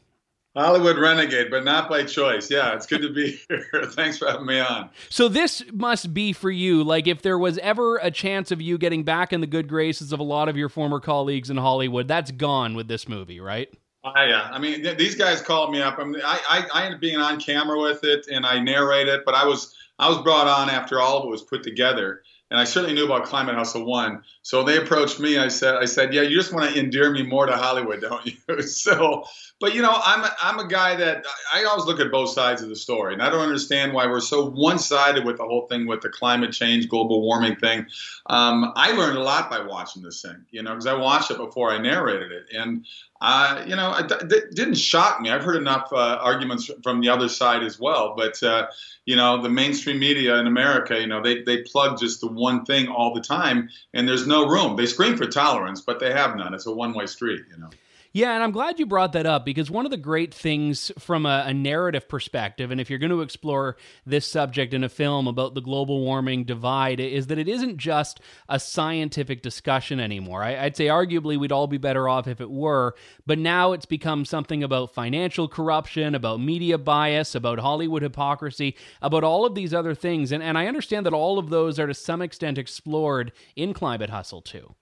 Hollywood 0.55 0.97
renegade, 0.97 1.51
but 1.51 1.63
not 1.65 1.89
by 1.89 2.03
choice. 2.03 2.49
Yeah, 2.49 2.73
it's 2.73 2.85
good 2.85 3.01
to 3.01 3.11
be 3.11 3.39
here. 3.49 3.85
Thanks 3.91 4.17
for 4.17 4.27
having 4.27 4.45
me 4.45 4.59
on. 4.59 4.89
So 5.09 5.27
this 5.27 5.63
must 5.73 6.13
be 6.13 6.33
for 6.33 6.49
you. 6.49 6.83
Like 6.83 7.07
if 7.07 7.21
there 7.21 7.37
was 7.37 7.57
ever 7.57 7.97
a 7.97 8.09
chance 8.09 8.51
of 8.51 8.61
you 8.61 8.77
getting 8.77 9.03
back 9.03 9.33
in 9.33 9.41
the 9.41 9.47
good 9.47 9.67
graces 9.67 10.13
of 10.13 10.19
a 10.19 10.23
lot 10.23 10.47
of 10.47 10.55
your 10.55 10.69
former 10.69 10.99
colleagues 10.99 11.49
in 11.49 11.57
Hollywood, 11.57 12.07
that's 12.07 12.31
gone 12.31 12.75
with 12.75 12.87
this 12.87 13.07
movie, 13.07 13.39
right? 13.39 13.69
Oh, 14.03 14.09
uh, 14.09 14.25
yeah. 14.25 14.49
I 14.51 14.59
mean, 14.59 14.83
these 14.97 15.15
guys 15.15 15.41
called 15.41 15.71
me 15.71 15.81
up. 15.81 15.97
I, 15.99 16.03
mean, 16.03 16.21
I, 16.23 16.39
I, 16.47 16.67
I 16.73 16.83
ended 16.83 16.95
up 16.95 17.01
being 17.01 17.17
on 17.17 17.39
camera 17.39 17.79
with 17.79 18.03
it 18.03 18.27
and 18.27 18.45
I 18.45 18.59
narrate 18.59 19.07
it, 19.07 19.25
but 19.25 19.35
I 19.35 19.45
was 19.45 19.75
I 19.97 20.09
was 20.09 20.21
brought 20.21 20.47
on 20.47 20.69
after 20.69 20.99
all 20.99 21.19
of 21.19 21.25
it 21.25 21.29
was 21.29 21.41
put 21.41 21.63
together 21.63 22.21
and 22.51 22.59
I 22.59 22.63
certainly 22.63 22.93
knew 22.93 23.05
about 23.05 23.25
Climate 23.25 23.55
Hustle 23.55 23.85
One. 23.85 24.23
So 24.43 24.63
they 24.63 24.77
approached 24.77 25.19
me. 25.19 25.37
I 25.37 25.47
said, 25.47 25.75
I 25.75 25.85
said, 25.85 26.13
yeah, 26.13 26.21
you 26.21 26.37
just 26.37 26.53
want 26.53 26.71
to 26.71 26.79
endear 26.79 27.11
me 27.11 27.23
more 27.23 27.45
to 27.47 27.53
Hollywood, 27.53 28.01
don't 28.01 28.25
you? 28.25 28.61
so, 28.61 29.25
but 29.61 29.73
you 29.73 29.81
know, 29.81 30.01
I'm 30.03 30.23
a, 30.23 30.35
I'm 30.41 30.59
a 30.59 30.67
guy 30.67 30.95
that 30.95 31.25
I 31.53 31.63
always 31.63 31.85
look 31.85 31.99
at 31.99 32.11
both 32.11 32.31
sides 32.31 32.61
of 32.61 32.69
the 32.69 32.75
story, 32.75 33.13
and 33.13 33.21
I 33.21 33.29
don't 33.29 33.41
understand 33.41 33.93
why 33.93 34.05
we're 34.05 34.19
so 34.19 34.49
one-sided 34.49 35.23
with 35.23 35.37
the 35.37 35.45
whole 35.45 35.67
thing 35.67 35.87
with 35.87 36.01
the 36.01 36.09
climate 36.09 36.51
change, 36.51 36.89
global 36.89 37.21
warming 37.21 37.55
thing. 37.55 37.85
Um, 38.25 38.73
I 38.75 38.91
learned 38.91 39.17
a 39.17 39.23
lot 39.23 39.49
by 39.49 39.61
watching 39.61 40.01
this 40.01 40.21
thing, 40.21 40.45
you 40.51 40.61
know, 40.61 40.71
because 40.71 40.87
I 40.87 40.93
watched 40.93 41.31
it 41.31 41.37
before 41.37 41.71
I 41.71 41.77
narrated 41.77 42.33
it, 42.33 42.47
and 42.53 42.85
uh, 43.21 43.63
you 43.65 43.77
know, 43.77 43.95
it, 43.95 44.11
it, 44.11 44.55
didn't 44.55 44.75
shock 44.75 45.21
me. 45.21 45.29
I've 45.29 45.43
heard 45.43 45.55
enough 45.55 45.87
uh, 45.93 46.19
arguments 46.21 46.69
from 46.83 46.99
the 46.99 47.07
other 47.07 47.29
side 47.29 47.63
as 47.63 47.79
well, 47.79 48.13
but 48.15 48.41
uh, 48.43 48.67
you 49.05 49.15
know, 49.15 49.41
the 49.41 49.49
mainstream 49.49 49.99
media 49.99 50.35
in 50.35 50.47
America, 50.47 50.99
you 50.99 51.07
know, 51.07 51.21
they 51.21 51.43
they 51.43 51.61
plug 51.61 51.97
just 51.97 52.19
the 52.19 52.27
one 52.27 52.65
thing 52.65 52.89
all 52.89 53.13
the 53.13 53.21
time, 53.21 53.69
and 53.93 54.07
there's 54.07 54.27
no 54.27 54.49
room. 54.49 54.75
They 54.75 54.85
scream 54.85 55.15
for 55.15 55.27
tolerance, 55.27 55.79
but 55.79 56.01
they 56.01 56.11
have 56.11 56.35
none. 56.35 56.53
It's 56.53 56.65
a 56.65 56.73
one-way 56.73 57.05
street, 57.05 57.43
you 57.49 57.57
know. 57.57 57.69
Yeah, 58.15 58.33
and 58.33 58.41
I'm 58.41 58.51
glad 58.51 58.79
you 58.79 58.85
brought 58.85 59.11
that 59.11 59.25
up 59.25 59.43
because 59.43 59.69
one 59.69 59.83
of 59.83 59.91
the 59.91 59.97
great 59.97 60.33
things 60.33 60.89
from 60.97 61.25
a, 61.25 61.43
a, 61.47 61.53
narrative 61.53 62.07
perspective, 62.07 62.71
and 62.71 62.79
if 62.79 62.89
you're 62.89 62.97
going 62.97 63.09
to 63.09 63.19
explore 63.19 63.75
this 64.05 64.25
subject 64.25 64.73
in 64.73 64.85
a 64.85 64.87
film 64.89 65.27
about 65.27 65.53
the 65.53 65.59
global 65.59 65.99
warming 65.99 66.45
divide, 66.45 67.01
is 67.01 67.27
that 67.27 67.37
it 67.37 67.49
isn't 67.49 67.75
just 67.75 68.21
a 68.47 68.57
scientific 68.57 69.41
discussion 69.41 69.99
anymore. 69.99 70.43
I, 70.43 70.63
I'd 70.63 70.77
say 70.77 70.85
arguably 70.85 71.37
we'd 71.37 71.51
all 71.51 71.67
be 71.67 71.77
better 71.77 72.07
off 72.07 72.25
if 72.25 72.39
it 72.39 72.49
were, 72.49 72.95
but 73.25 73.37
now 73.37 73.73
it's 73.73 73.85
become 73.85 74.23
something 74.23 74.63
about 74.63 74.93
financial 74.93 75.49
corruption, 75.49 76.15
about 76.15 76.39
media 76.39 76.77
bias, 76.77 77.35
about 77.35 77.59
Hollywood 77.59 78.01
hypocrisy, 78.01 78.77
about 79.01 79.25
all 79.25 79.45
of 79.45 79.55
these 79.55 79.73
other 79.73 79.93
things. 79.93 80.31
And, 80.31 80.41
and 80.41 80.57
I 80.57 80.67
understand 80.67 81.05
that 81.05 81.13
all 81.13 81.37
of 81.37 81.49
those 81.49 81.79
are 81.79 81.87
to 81.87 81.93
some 81.93 82.21
extent 82.21 82.57
explored 82.57 83.33
in 83.57 83.73
Climate 83.73 84.09
Hustle 84.09 84.41
2. 84.41 84.73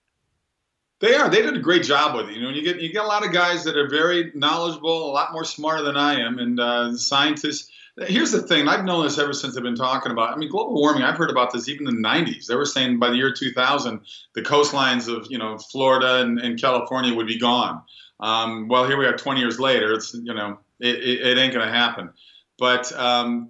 They 1.04 1.16
are. 1.16 1.30
They 1.30 1.42
did 1.42 1.58
a 1.58 1.60
great 1.60 1.84
job 1.84 2.16
with 2.16 2.30
it. 2.30 2.36
You 2.36 2.42
know, 2.42 2.50
you 2.50 2.62
get 2.62 2.80
you 2.80 2.90
get 2.90 3.04
a 3.04 3.08
lot 3.08 3.26
of 3.26 3.34
guys 3.34 3.66
that 3.66 3.76
are 3.76 3.90
very 3.90 4.32
knowledgeable, 4.36 5.10
a 5.10 5.12
lot 5.12 5.34
more 5.34 5.44
smarter 5.44 5.84
than 5.84 5.98
I 5.98 6.22
am, 6.22 6.40
and 6.40 6.58
uh, 6.58 6.96
scientists. 6.96 7.70
Here's 8.08 8.32
the 8.32 8.42
thing. 8.42 8.70
I've 8.70 8.86
known 8.86 9.04
this 9.04 9.20
ever 9.20 9.34
since 9.34 9.58
I've 9.58 9.64
been 9.64 9.76
talking 9.76 10.14
about. 10.14 10.34
I 10.34 10.38
mean, 10.38 10.50
global 10.50 10.76
warming. 10.76 11.04
I've 11.04 11.18
heard 11.18 11.30
about 11.30 11.52
this 11.52 11.68
even 11.68 11.90
in 11.90 12.02
the 12.02 12.08
'90s. 12.08 12.46
They 12.46 12.56
were 12.56 12.64
saying 12.64 13.00
by 13.00 13.10
the 13.10 13.18
year 13.18 13.34
2000, 13.34 14.00
the 14.34 14.44
coastlines 14.44 15.14
of 15.14 15.28
you 15.30 15.38
know 15.38 15.58
Florida 15.58 16.22
and, 16.22 16.40
and 16.40 16.58
California 16.60 17.14
would 17.14 17.28
be 17.28 17.38
gone. 17.38 17.82
Um, 18.22 18.70
well, 18.70 18.88
here 18.88 18.96
we 18.96 19.06
are 19.06 19.18
20 19.18 19.42
years 19.42 19.60
later. 19.60 19.92
It's 19.92 20.14
you 20.14 20.34
know 20.34 20.58
it, 20.80 20.96
it, 20.96 21.28
it 21.28 21.38
ain't 21.38 21.54
going 21.54 21.68
to 21.68 21.74
happen. 21.74 22.12
But 22.58 22.94
um, 22.94 23.50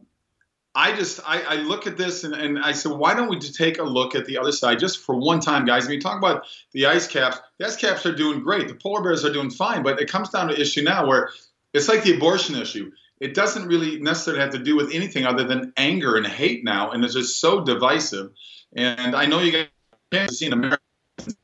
I 0.75 0.95
just 0.95 1.19
I, 1.25 1.41
I, 1.41 1.55
look 1.57 1.85
at 1.85 1.97
this 1.97 2.23
and, 2.23 2.33
and 2.33 2.57
I 2.57 2.71
said, 2.71 2.93
why 2.93 3.13
don't 3.13 3.29
we 3.29 3.37
just 3.37 3.55
take 3.55 3.77
a 3.77 3.83
look 3.83 4.15
at 4.15 4.25
the 4.25 4.39
other 4.39 4.51
side 4.51 4.79
just 4.79 4.99
for 4.99 5.15
one 5.15 5.39
time, 5.39 5.65
guys? 5.65 5.85
I 5.85 5.89
mean, 5.89 5.99
talk 5.99 6.17
about 6.17 6.45
the 6.71 6.87
ice 6.87 7.07
caps. 7.07 7.37
The 7.59 7.67
ice 7.67 7.75
caps 7.75 8.05
are 8.07 8.15
doing 8.15 8.39
great. 8.39 8.67
The 8.67 8.75
polar 8.75 9.03
bears 9.03 9.23
are 9.23 9.31
doing 9.31 9.51
fine, 9.51 9.83
but 9.83 10.01
it 10.01 10.09
comes 10.09 10.29
down 10.29 10.47
to 10.47 10.59
issue 10.59 10.81
now 10.81 11.05
where 11.05 11.29
it's 11.73 11.87
like 11.87 12.03
the 12.03 12.15
abortion 12.15 12.55
issue. 12.55 12.91
It 13.19 13.35
doesn't 13.35 13.67
really 13.67 13.99
necessarily 13.99 14.41
have 14.41 14.51
to 14.51 14.59
do 14.59 14.75
with 14.75 14.93
anything 14.93 15.25
other 15.25 15.43
than 15.43 15.73
anger 15.77 16.17
and 16.17 16.25
hate 16.25 16.63
now, 16.63 16.91
and 16.91 17.05
it's 17.05 17.13
just 17.13 17.39
so 17.39 17.63
divisive. 17.63 18.31
And 18.75 19.15
I 19.15 19.27
know 19.27 19.39
you 19.39 19.51
guys 19.51 19.67
have 20.11 20.31
seen 20.31 20.53
America 20.53 20.79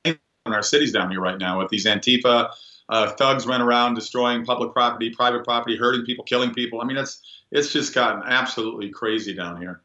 in 0.04 0.18
our 0.46 0.64
cities 0.64 0.92
down 0.92 1.12
here 1.12 1.22
right 1.22 1.38
now 1.38 1.60
with 1.60 1.70
these 1.70 1.86
Antifa 1.86 2.50
uh, 2.90 3.12
thugs 3.12 3.46
run 3.46 3.62
around 3.62 3.94
destroying 3.94 4.44
public 4.44 4.74
property, 4.74 5.12
private 5.12 5.44
property, 5.44 5.78
hurting 5.78 6.06
people, 6.06 6.24
killing 6.26 6.54
people. 6.54 6.82
I 6.82 6.86
mean, 6.86 6.98
it's 6.98 7.22
it's 7.52 7.72
just 7.74 7.94
gotten 7.94 8.24
absolutely 8.26 8.90
crazy 8.90 9.34
down 9.34 9.60
here. 9.62 9.82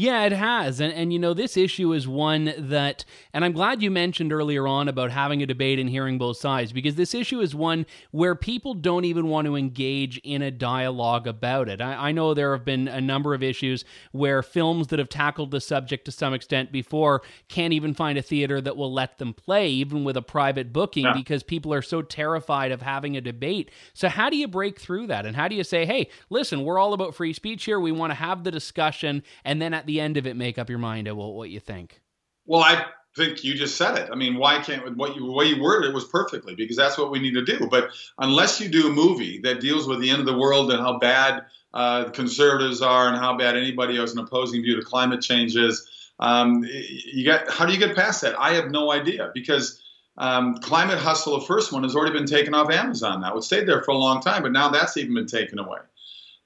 Yeah, 0.00 0.26
it 0.26 0.32
has. 0.32 0.78
And 0.78 0.92
and 0.92 1.12
you 1.12 1.18
know, 1.18 1.34
this 1.34 1.56
issue 1.56 1.92
is 1.92 2.06
one 2.06 2.54
that 2.56 3.04
and 3.32 3.44
I'm 3.44 3.50
glad 3.50 3.82
you 3.82 3.90
mentioned 3.90 4.32
earlier 4.32 4.64
on 4.64 4.86
about 4.86 5.10
having 5.10 5.42
a 5.42 5.46
debate 5.46 5.80
and 5.80 5.90
hearing 5.90 6.18
both 6.18 6.36
sides 6.36 6.70
because 6.70 6.94
this 6.94 7.14
issue 7.14 7.40
is 7.40 7.52
one 7.52 7.84
where 8.12 8.36
people 8.36 8.74
don't 8.74 9.04
even 9.04 9.26
want 9.26 9.48
to 9.48 9.56
engage 9.56 10.18
in 10.18 10.40
a 10.40 10.52
dialogue 10.52 11.26
about 11.26 11.68
it. 11.68 11.80
I, 11.80 12.10
I 12.10 12.12
know 12.12 12.32
there 12.32 12.52
have 12.52 12.64
been 12.64 12.86
a 12.86 13.00
number 13.00 13.34
of 13.34 13.42
issues 13.42 13.84
where 14.12 14.40
films 14.40 14.86
that 14.86 15.00
have 15.00 15.08
tackled 15.08 15.50
the 15.50 15.60
subject 15.60 16.04
to 16.04 16.12
some 16.12 16.32
extent 16.32 16.70
before 16.70 17.22
can't 17.48 17.72
even 17.72 17.92
find 17.92 18.16
a 18.16 18.22
theater 18.22 18.60
that 18.60 18.76
will 18.76 18.92
let 18.92 19.18
them 19.18 19.34
play, 19.34 19.66
even 19.68 20.04
with 20.04 20.16
a 20.16 20.22
private 20.22 20.72
booking, 20.72 21.06
yeah. 21.06 21.12
because 21.12 21.42
people 21.42 21.74
are 21.74 21.82
so 21.82 22.02
terrified 22.02 22.70
of 22.70 22.82
having 22.82 23.16
a 23.16 23.20
debate. 23.20 23.68
So 23.94 24.08
how 24.08 24.30
do 24.30 24.36
you 24.36 24.46
break 24.46 24.78
through 24.78 25.08
that? 25.08 25.26
And 25.26 25.34
how 25.34 25.48
do 25.48 25.56
you 25.56 25.64
say, 25.64 25.84
hey, 25.86 26.08
listen, 26.30 26.62
we're 26.62 26.78
all 26.78 26.92
about 26.92 27.16
free 27.16 27.32
speech 27.32 27.64
here. 27.64 27.80
We 27.80 27.90
want 27.90 28.12
to 28.12 28.14
have 28.14 28.44
the 28.44 28.52
discussion 28.52 29.24
and 29.44 29.60
then 29.60 29.74
at 29.74 29.87
the 29.88 30.00
end 30.00 30.16
of 30.16 30.26
it 30.26 30.36
make 30.36 30.58
up 30.58 30.70
your 30.70 30.78
mind 30.78 31.08
about 31.08 31.34
what 31.34 31.50
you 31.50 31.58
think. 31.58 32.00
Well, 32.46 32.62
I 32.62 32.84
think 33.16 33.42
you 33.42 33.54
just 33.54 33.76
said 33.76 33.98
it. 33.98 34.10
I 34.12 34.14
mean, 34.14 34.36
why 34.36 34.62
can't 34.62 34.96
what 34.96 35.16
you 35.16 35.26
the 35.26 35.32
way 35.32 35.46
you 35.46 35.60
worded 35.60 35.90
it 35.90 35.94
was 35.94 36.04
perfectly 36.04 36.54
because 36.54 36.76
that's 36.76 36.96
what 36.96 37.10
we 37.10 37.18
need 37.18 37.34
to 37.34 37.44
do. 37.44 37.66
But 37.68 37.90
unless 38.18 38.60
you 38.60 38.68
do 38.68 38.88
a 38.88 38.92
movie 38.92 39.40
that 39.40 39.60
deals 39.60 39.88
with 39.88 40.00
the 40.00 40.10
end 40.10 40.20
of 40.20 40.26
the 40.26 40.38
world 40.38 40.70
and 40.70 40.80
how 40.80 40.98
bad 40.98 41.46
uh, 41.74 42.10
conservatives 42.10 42.80
are 42.80 43.08
and 43.08 43.16
how 43.16 43.36
bad 43.36 43.56
anybody 43.56 43.96
who 43.96 44.02
has 44.02 44.12
an 44.12 44.20
opposing 44.20 44.62
view 44.62 44.76
to 44.76 44.82
climate 44.82 45.20
change 45.20 45.56
is, 45.56 45.86
um, 46.20 46.64
you 46.64 47.24
get 47.24 47.50
how 47.50 47.66
do 47.66 47.72
you 47.72 47.78
get 47.78 47.96
past 47.96 48.22
that? 48.22 48.38
I 48.38 48.54
have 48.54 48.70
no 48.70 48.92
idea 48.92 49.30
because. 49.34 49.82
Um, 50.20 50.56
Climate 50.56 50.98
Hustle, 50.98 51.38
the 51.38 51.46
first 51.46 51.70
one, 51.70 51.84
has 51.84 51.94
already 51.94 52.12
been 52.12 52.26
taken 52.26 52.52
off 52.52 52.72
Amazon 52.72 53.20
now. 53.20 53.36
It 53.36 53.44
stayed 53.44 53.68
there 53.68 53.84
for 53.84 53.92
a 53.92 53.96
long 53.96 54.20
time, 54.20 54.42
but 54.42 54.50
now 54.50 54.68
that's 54.68 54.96
even 54.96 55.14
been 55.14 55.28
taken 55.28 55.60
away. 55.60 55.78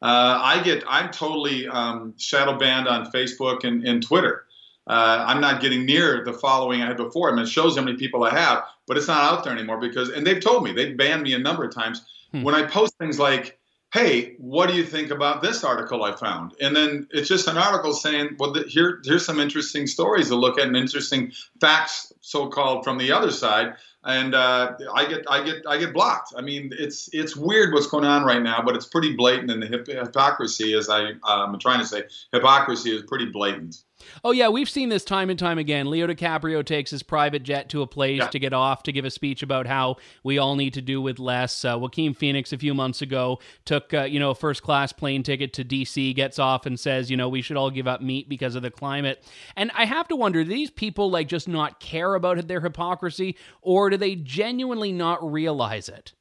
Uh, 0.03 0.41
I 0.43 0.63
get 0.63 0.83
I'm 0.89 1.11
totally 1.11 1.69
um, 1.69 2.15
shadow 2.19 2.59
banned 2.59 2.89
on 2.89 3.11
Facebook 3.13 3.65
and, 3.65 3.87
and 3.87 4.03
Twitter. 4.03 4.47
Uh, 4.87 5.25
I'm 5.29 5.41
not 5.41 5.61
getting 5.61 5.87
near 5.87 6.25
the 6.25 6.33
following 6.33 6.83
I 6.83 6.87
had 6.87 6.97
before. 6.97 7.31
I 7.31 7.35
mean, 7.35 7.45
it 7.45 7.49
shows 7.49 7.77
how 7.77 7.85
many 7.85 7.97
people 7.97 8.25
I 8.25 8.31
have, 8.31 8.65
but 8.89 8.97
it's 8.97 9.07
not 9.07 9.33
out 9.33 9.45
there 9.45 9.53
anymore 9.53 9.79
because, 9.79 10.09
and 10.09 10.27
they've 10.27 10.43
told 10.43 10.65
me 10.65 10.73
they've 10.73 10.97
banned 10.97 11.23
me 11.23 11.35
a 11.35 11.39
number 11.39 11.65
of 11.65 11.73
times 11.73 12.05
hmm. 12.33 12.43
when 12.43 12.57
I 12.57 12.65
post 12.65 12.99
things 12.99 13.19
like, 13.19 13.61
"Hey, 13.93 14.35
what 14.39 14.69
do 14.69 14.75
you 14.75 14.85
think 14.85 15.11
about 15.11 15.43
this 15.43 15.65
article 15.65 16.05
I 16.05 16.13
found?" 16.17 16.55
And 16.61 16.75
then 16.75 17.07
it's 17.11 17.29
just 17.29 17.49
an 17.49 17.59
article 17.59 17.93
saying, 17.93 18.37
"Well, 18.39 18.53
the, 18.53 18.65
here 18.65 19.01
here's 19.05 19.25
some 19.25 19.41
interesting 19.41 19.87
stories 19.87 20.29
to 20.29 20.37
look 20.37 20.59
at 20.59 20.67
and 20.67 20.77
interesting 20.77 21.33
facts, 21.61 22.13
so-called, 22.21 22.85
from 22.85 22.99
the 22.99 23.13
other 23.13 23.31
side." 23.31 23.75
and 24.05 24.35
uh, 24.35 24.73
I 24.95 25.07
get 25.07 25.25
I 25.31 25.45
get 25.45 25.63
I 25.67 25.77
get 25.79 25.93
blocked. 25.93 26.33
I 26.37 26.41
mean, 26.41 26.73
it's 26.77 27.09
it's 27.13 27.37
weird 27.37 27.73
what's 27.73 27.87
going 27.87 28.05
on 28.05 28.25
right 28.25 28.43
now, 28.43 28.63
but 28.63 28.75
it's 28.75 28.87
pretty 28.87 29.15
blatant, 29.15 29.51
and 29.51 29.63
the 29.63 29.67
hypocrisy, 29.67 30.75
as 30.75 30.89
I, 30.89 31.13
I'm 31.25 31.59
trying 31.59 31.79
to 31.81 31.87
say, 31.87 32.05
hypocrisy 32.33 32.95
is 32.95 33.03
pretty 33.03 33.27
blatant. 33.27 33.77
Oh 34.25 34.31
yeah, 34.33 34.49
we've 34.49 34.69
seen 34.69 34.89
this 34.89 35.05
time 35.05 35.31
and 35.31 35.39
time 35.39 35.59
again. 35.59 35.91
Leo 35.91 36.07
DiCaprio 36.07 36.65
takes 36.65 36.91
his 36.91 37.03
private 37.03 37.43
jet 37.43 37.69
to 37.71 37.83
a 37.83 37.87
place 37.87 38.21
yeah. 38.21 38.29
to 38.29 38.39
get 38.39 38.53
off 38.53 38.83
to 38.85 38.93
give 38.93 39.05
a 39.05 39.11
speech 39.11 39.43
about 39.43 39.67
how 39.67 39.97
we 40.23 40.39
all 40.39 40.57
need 40.57 40.75
to 40.75 40.83
do 40.83 41.01
with 41.01 41.19
less. 41.19 41.65
Uh, 41.65 41.77
Joaquin 41.79 42.15
Phoenix 42.15 42.53
a 42.53 42.59
few 42.59 42.75
months 42.75 43.03
ago 43.03 43.39
took 43.65 43.93
uh, 43.95 44.03
you 44.03 44.21
know 44.21 44.31
a 44.31 44.35
first 44.35 44.63
class 44.63 44.93
plane 44.93 45.23
ticket 45.23 45.53
to 45.55 45.65
D.C. 45.65 46.13
gets 46.15 46.39
off 46.39 46.67
and 46.67 46.79
says 46.79 47.11
you 47.11 47.17
know 47.17 47.29
we 47.29 47.43
should 47.43 47.57
all 47.57 47.71
give 47.71 47.87
up 47.87 48.01
meat 48.01 48.29
because 48.29 48.55
of 48.55 48.63
the 48.63 48.71
climate. 48.71 49.23
And 49.57 49.71
I 49.75 49.85
have 49.85 50.09
to 50.09 50.17
wonder, 50.17 50.45
do 50.45 50.51
these 50.51 50.71
people 50.71 51.11
like 51.11 51.29
just 51.29 51.49
not 51.49 51.81
care 51.81 52.15
about 52.15 52.47
their 52.49 52.61
hypocrisy, 52.61 53.37
or 53.61 53.91
do 53.91 53.97
they 53.97 54.15
genuinely 54.15 54.93
not 54.93 55.23
realize 55.23 55.89
it? 55.89 56.13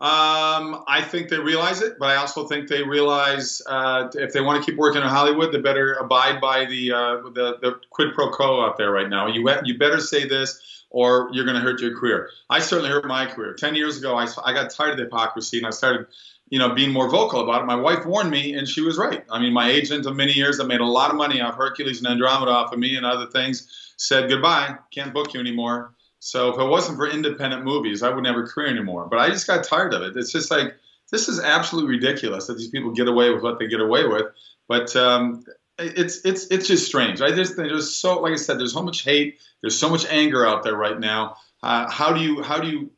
Um, 0.00 0.84
I 0.86 1.02
think 1.02 1.28
they 1.28 1.38
realize 1.38 1.82
it, 1.82 1.98
but 1.98 2.08
I 2.08 2.16
also 2.16 2.46
think 2.46 2.68
they 2.68 2.84
realize 2.84 3.60
uh, 3.66 4.08
if 4.14 4.32
they 4.32 4.40
want 4.40 4.62
to 4.62 4.70
keep 4.70 4.78
working 4.78 5.02
in 5.02 5.08
Hollywood, 5.08 5.52
they 5.52 5.60
better 5.60 5.94
abide 5.94 6.40
by 6.40 6.66
the, 6.66 6.92
uh, 6.92 7.16
the, 7.30 7.58
the 7.60 7.80
quid 7.90 8.14
pro 8.14 8.30
quo 8.30 8.64
out 8.64 8.76
there 8.76 8.92
right 8.92 9.08
now. 9.08 9.26
You 9.26 9.50
you 9.64 9.76
better 9.76 9.98
say 9.98 10.28
this, 10.28 10.84
or 10.90 11.30
you're 11.32 11.44
going 11.44 11.56
to 11.56 11.60
hurt 11.60 11.80
your 11.80 11.98
career. 11.98 12.30
I 12.48 12.60
certainly 12.60 12.90
hurt 12.90 13.06
my 13.06 13.26
career. 13.26 13.54
Ten 13.54 13.74
years 13.74 13.98
ago, 13.98 14.16
I, 14.16 14.28
I 14.44 14.52
got 14.52 14.70
tired 14.70 14.92
of 14.92 14.98
the 14.98 15.02
hypocrisy, 15.04 15.58
and 15.58 15.66
I 15.66 15.70
started, 15.70 16.06
you 16.48 16.60
know, 16.60 16.74
being 16.74 16.92
more 16.92 17.10
vocal 17.10 17.42
about 17.42 17.62
it. 17.62 17.66
My 17.66 17.74
wife 17.74 18.06
warned 18.06 18.30
me, 18.30 18.54
and 18.54 18.68
she 18.68 18.82
was 18.82 18.98
right. 18.98 19.24
I 19.28 19.40
mean, 19.40 19.52
my 19.52 19.68
agent 19.68 20.06
of 20.06 20.14
many 20.14 20.32
years 20.32 20.58
that 20.58 20.68
made 20.68 20.80
a 20.80 20.86
lot 20.86 21.10
of 21.10 21.16
money 21.16 21.40
off 21.40 21.56
Hercules 21.56 21.98
and 21.98 22.06
Andromeda 22.06 22.52
off 22.52 22.72
of 22.72 22.78
me 22.78 22.94
and 22.94 23.04
other 23.04 23.26
things 23.26 23.92
said 23.96 24.30
goodbye, 24.30 24.76
can't 24.92 25.12
book 25.12 25.34
you 25.34 25.40
anymore. 25.40 25.92
So 26.20 26.52
if 26.52 26.58
it 26.58 26.64
wasn't 26.64 26.98
for 26.98 27.08
independent 27.08 27.64
movies, 27.64 28.02
I 28.02 28.08
wouldn't 28.08 28.26
have 28.26 28.36
a 28.36 28.46
career 28.46 28.68
anymore. 28.68 29.06
But 29.08 29.20
I 29.20 29.28
just 29.30 29.46
got 29.46 29.64
tired 29.64 29.94
of 29.94 30.02
it. 30.02 30.16
It's 30.16 30.32
just 30.32 30.50
like 30.50 30.74
this 31.10 31.28
is 31.28 31.40
absolutely 31.40 31.96
ridiculous 31.96 32.46
that 32.46 32.58
these 32.58 32.68
people 32.68 32.92
get 32.92 33.08
away 33.08 33.30
with 33.30 33.42
what 33.42 33.58
they 33.58 33.68
get 33.68 33.80
away 33.80 34.06
with. 34.06 34.26
But 34.66 34.94
um, 34.96 35.44
it's 35.78 36.24
it's 36.24 36.46
it's 36.48 36.66
just 36.66 36.86
strange. 36.86 37.22
I 37.22 37.30
just 37.30 37.56
there's 37.56 37.94
so 37.94 38.20
like 38.20 38.32
I 38.32 38.36
said, 38.36 38.58
there's 38.58 38.72
so 38.72 38.82
much 38.82 39.04
hate, 39.04 39.38
there's 39.60 39.78
so 39.78 39.88
much 39.88 40.06
anger 40.06 40.46
out 40.46 40.62
there 40.62 40.76
right 40.76 40.98
now. 40.98 41.36
Uh, 41.62 41.90
how 41.90 42.12
do 42.12 42.20
you 42.20 42.42
how 42.42 42.60
do 42.60 42.68
you 42.68 42.90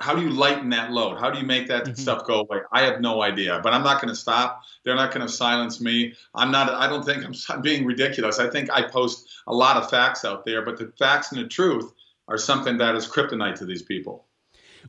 how 0.00 0.16
do 0.16 0.22
you 0.22 0.30
lighten 0.30 0.70
that 0.70 0.90
load? 0.90 1.18
How 1.18 1.30
do 1.30 1.38
you 1.38 1.46
make 1.46 1.68
that 1.68 1.84
mm-hmm. 1.84 1.94
stuff 1.94 2.26
go 2.26 2.40
away? 2.40 2.58
I 2.72 2.82
have 2.82 3.00
no 3.00 3.22
idea, 3.22 3.60
but 3.62 3.72
I'm 3.72 3.84
not 3.84 4.02
going 4.02 4.12
to 4.12 4.18
stop. 4.18 4.62
They're 4.84 4.96
not 4.96 5.14
going 5.14 5.24
to 5.24 5.32
silence 5.32 5.80
me. 5.80 6.14
I'm 6.34 6.50
not. 6.50 6.70
I 6.70 6.88
don't 6.88 7.04
think 7.04 7.24
I'm, 7.24 7.34
I'm 7.50 7.62
being 7.62 7.84
ridiculous. 7.84 8.38
I 8.40 8.50
think 8.50 8.70
I 8.70 8.82
post 8.82 9.28
a 9.46 9.54
lot 9.54 9.76
of 9.76 9.88
facts 9.90 10.24
out 10.24 10.44
there, 10.44 10.62
but 10.62 10.78
the 10.78 10.92
facts 10.98 11.30
and 11.30 11.40
the 11.40 11.46
truth 11.46 11.92
are 12.28 12.38
something 12.38 12.78
that 12.78 12.94
is 12.94 13.06
kryptonite 13.06 13.56
to 13.56 13.64
these 13.64 13.82
people. 13.82 14.26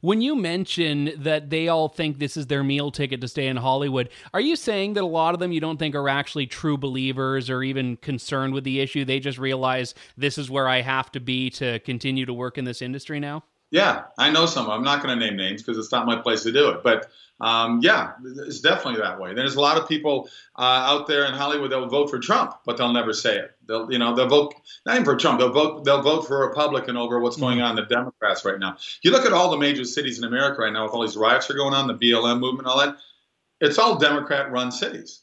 When 0.02 0.22
you 0.22 0.36
mention 0.36 1.12
that 1.18 1.50
they 1.50 1.68
all 1.68 1.88
think 1.88 2.18
this 2.18 2.36
is 2.36 2.48
their 2.48 2.64
meal 2.64 2.92
ticket 2.92 3.22
to 3.22 3.28
stay 3.28 3.48
in 3.48 3.58
Hollywood, 3.58 4.10
are 4.34 4.42
you 4.42 4.56
saying 4.56 4.94
that 4.94 5.04
a 5.04 5.08
lot 5.08 5.34
of 5.34 5.40
them 5.40 5.52
you 5.52 5.60
don't 5.60 5.78
think 5.78 5.94
are 5.94 6.10
actually 6.10 6.48
true 6.48 6.78
believers 6.78 7.50
or 7.50 7.62
even 7.64 7.98
concerned 7.98 8.54
with 8.54 8.64
the 8.64 8.80
issue? 8.80 9.06
They 9.06 9.20
just 9.20 9.38
realize 9.38 9.94
this 10.18 10.38
is 10.38 10.50
where 10.50 10.68
I 10.68 10.82
have 10.82 11.12
to 11.12 11.20
be 11.20 11.50
to 11.52 11.80
continue 11.80 12.26
to 12.26 12.34
work 12.34 12.58
in 12.58 12.66
this 12.66 12.82
industry 12.82 13.20
now? 13.20 13.44
Yeah, 13.74 14.04
I 14.20 14.30
know 14.30 14.46
some. 14.46 14.70
I'm 14.70 14.84
not 14.84 15.02
going 15.02 15.18
to 15.18 15.26
name 15.26 15.36
names 15.36 15.64
because 15.64 15.80
it's 15.80 15.92
not 15.92 16.06
my 16.06 16.16
place 16.16 16.44
to 16.44 16.52
do 16.52 16.70
it. 16.70 16.84
But 16.84 17.10
um, 17.42 17.80
yeah, 17.82 18.12
it's 18.46 18.60
definitely 18.60 19.02
that 19.02 19.20
way. 19.20 19.34
There's 19.34 19.56
a 19.56 19.60
lot 19.60 19.80
of 19.80 19.90
people 19.90 20.30
uh, 20.56 20.62
out 20.62 21.08
there 21.08 21.26
in 21.26 21.34
Hollywood 21.34 21.72
that 21.72 21.80
will 21.80 21.90
vote 21.90 22.12
for 22.12 22.20
Trump, 22.20 22.54
but 22.68 22.78
they'll 22.78 22.94
never 22.94 23.14
say 23.14 23.36
it. 23.36 23.56
They'll, 23.68 23.92
you 23.92 23.98
know, 23.98 24.16
they'll 24.16 24.30
vote 24.30 24.54
not 24.86 24.94
even 24.94 25.06
for 25.06 25.16
Trump. 25.16 25.40
They'll 25.40 25.52
vote. 25.52 25.86
They'll 25.86 26.04
vote 26.04 26.28
for 26.28 26.44
a 26.44 26.48
Republican 26.50 26.98
over 26.98 27.20
what's 27.20 27.38
going 27.38 27.58
mm-hmm. 27.58 27.66
on 27.66 27.80
in 27.80 27.84
the 27.84 27.96
Democrats 27.96 28.46
right 28.46 28.60
now. 28.60 28.78
You 29.02 29.10
look 29.10 29.26
at 29.26 29.34
all 29.34 29.50
the 29.50 29.58
major 29.58 29.86
cities 29.86 30.20
in 30.20 30.24
America 30.24 30.62
right 30.62 30.72
now 30.72 30.84
with 30.84 30.94
all 30.94 31.02
these 31.02 31.18
riots 31.18 31.50
are 31.50 31.56
going 31.56 31.74
on, 31.74 31.88
the 31.88 31.96
BLM 31.96 32.40
movement, 32.40 32.68
all 32.68 32.78
that. 32.78 32.98
It's 33.60 33.80
all 33.80 33.98
Democrat-run 33.98 34.72
cities. 34.72 35.22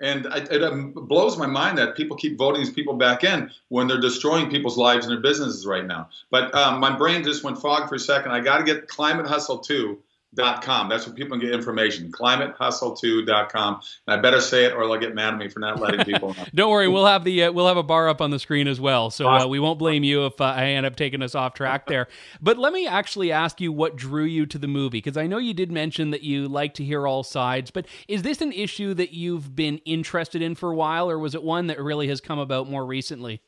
And 0.00 0.26
I, 0.28 0.38
it 0.38 0.62
um, 0.64 0.92
blows 0.92 1.36
my 1.36 1.46
mind 1.46 1.78
that 1.78 1.94
people 1.94 2.16
keep 2.16 2.38
voting 2.38 2.60
these 2.62 2.72
people 2.72 2.94
back 2.94 3.22
in 3.22 3.50
when 3.68 3.86
they're 3.86 4.00
destroying 4.00 4.50
people's 4.50 4.78
lives 4.78 5.06
and 5.06 5.12
their 5.12 5.20
businesses 5.20 5.66
right 5.66 5.86
now. 5.86 6.08
But 6.30 6.54
um, 6.54 6.80
my 6.80 6.96
brain 6.96 7.22
just 7.22 7.44
went 7.44 7.60
fog 7.60 7.88
for 7.88 7.96
a 7.96 7.98
second. 8.00 8.32
I 8.32 8.40
got 8.40 8.58
to 8.58 8.64
get 8.64 8.88
Climate 8.88 9.26
Hustle 9.26 9.58
2 9.58 9.98
dot 10.34 10.62
com. 10.62 10.88
That's 10.88 11.06
where 11.06 11.14
people 11.14 11.38
can 11.38 11.46
get 11.46 11.54
information. 11.54 12.10
Climatehustle2.com. 12.12 13.80
And 14.06 14.18
I 14.18 14.20
better 14.20 14.40
say 14.40 14.64
it, 14.64 14.72
or 14.72 14.86
they'll 14.86 15.00
get 15.00 15.14
mad 15.14 15.34
at 15.34 15.38
me 15.38 15.48
for 15.48 15.60
not 15.60 15.80
letting 15.80 16.04
people. 16.04 16.34
know. 16.34 16.44
Don't 16.54 16.70
worry, 16.70 16.88
we'll 16.88 17.06
have 17.06 17.24
the 17.24 17.44
uh, 17.44 17.52
we'll 17.52 17.66
have 17.66 17.76
a 17.76 17.82
bar 17.82 18.08
up 18.08 18.20
on 18.20 18.30
the 18.30 18.38
screen 18.38 18.68
as 18.68 18.80
well, 18.80 19.10
so 19.10 19.28
uh, 19.28 19.46
we 19.46 19.58
won't 19.58 19.78
blame 19.78 20.04
you 20.04 20.26
if 20.26 20.40
uh, 20.40 20.44
I 20.44 20.66
end 20.66 20.86
up 20.86 20.96
taking 20.96 21.22
us 21.22 21.34
off 21.34 21.54
track 21.54 21.86
there. 21.86 22.08
But 22.40 22.58
let 22.58 22.72
me 22.72 22.86
actually 22.86 23.32
ask 23.32 23.60
you 23.60 23.72
what 23.72 23.96
drew 23.96 24.24
you 24.24 24.46
to 24.46 24.58
the 24.58 24.68
movie, 24.68 24.98
because 24.98 25.16
I 25.16 25.26
know 25.26 25.38
you 25.38 25.54
did 25.54 25.72
mention 25.72 26.10
that 26.10 26.22
you 26.22 26.48
like 26.48 26.74
to 26.74 26.84
hear 26.84 27.06
all 27.06 27.22
sides. 27.22 27.70
But 27.70 27.86
is 28.08 28.22
this 28.22 28.40
an 28.40 28.52
issue 28.52 28.94
that 28.94 29.12
you've 29.12 29.54
been 29.54 29.78
interested 29.78 30.42
in 30.42 30.54
for 30.54 30.70
a 30.70 30.76
while, 30.76 31.10
or 31.10 31.18
was 31.18 31.34
it 31.34 31.42
one 31.42 31.66
that 31.68 31.80
really 31.80 32.08
has 32.08 32.20
come 32.20 32.38
about 32.38 32.68
more 32.70 32.86
recently? 32.86 33.42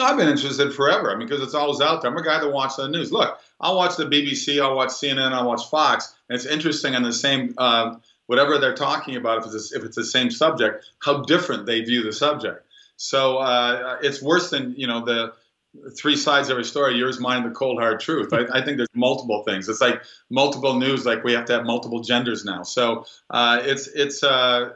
I've 0.00 0.16
been 0.16 0.28
interested 0.28 0.72
forever. 0.74 1.10
I 1.10 1.16
mean, 1.16 1.28
because 1.28 1.42
it's 1.42 1.54
always 1.54 1.80
out 1.80 2.02
there. 2.02 2.10
I'm 2.10 2.16
a 2.16 2.22
guy 2.22 2.40
that 2.40 2.50
watches 2.50 2.76
the 2.76 2.88
news. 2.88 3.12
Look, 3.12 3.38
I'll 3.60 3.76
watch 3.76 3.96
the 3.96 4.04
BBC, 4.04 4.62
I'll 4.62 4.76
watch 4.76 4.90
CNN, 4.90 5.32
I'll 5.32 5.46
watch 5.46 5.68
Fox, 5.70 6.14
and 6.28 6.36
it's 6.36 6.46
interesting 6.46 6.94
on 6.94 7.02
the 7.02 7.12
same 7.12 7.54
uh, 7.58 7.96
whatever 8.26 8.58
they're 8.58 8.74
talking 8.74 9.16
about. 9.16 9.46
If 9.46 9.54
it's 9.54 9.72
if 9.72 9.84
it's 9.84 9.96
the 9.96 10.04
same 10.04 10.30
subject, 10.30 10.84
how 11.00 11.22
different 11.22 11.66
they 11.66 11.80
view 11.82 12.02
the 12.02 12.12
subject. 12.12 12.64
So 12.96 13.38
uh, 13.38 13.98
it's 14.02 14.22
worse 14.22 14.50
than 14.50 14.74
you 14.76 14.86
know 14.86 15.04
the 15.04 15.32
three 15.96 16.16
sides 16.16 16.48
of 16.48 16.58
a 16.58 16.64
story. 16.64 16.96
Yours, 16.96 17.20
mine, 17.20 17.44
the 17.44 17.50
cold 17.50 17.78
hard 17.78 18.00
truth. 18.00 18.32
I, 18.32 18.46
I, 18.52 18.64
think 18.64 18.76
there's 18.76 18.88
multiple 18.94 19.42
things. 19.44 19.68
It's 19.68 19.80
like 19.80 20.02
multiple 20.28 20.78
news. 20.78 21.06
Like 21.06 21.22
we 21.22 21.32
have 21.32 21.44
to 21.46 21.52
have 21.54 21.64
multiple 21.64 22.00
genders 22.00 22.44
now. 22.44 22.62
So 22.62 23.06
uh, 23.30 23.60
it's 23.62 23.86
it's 23.88 24.22
uh, 24.22 24.70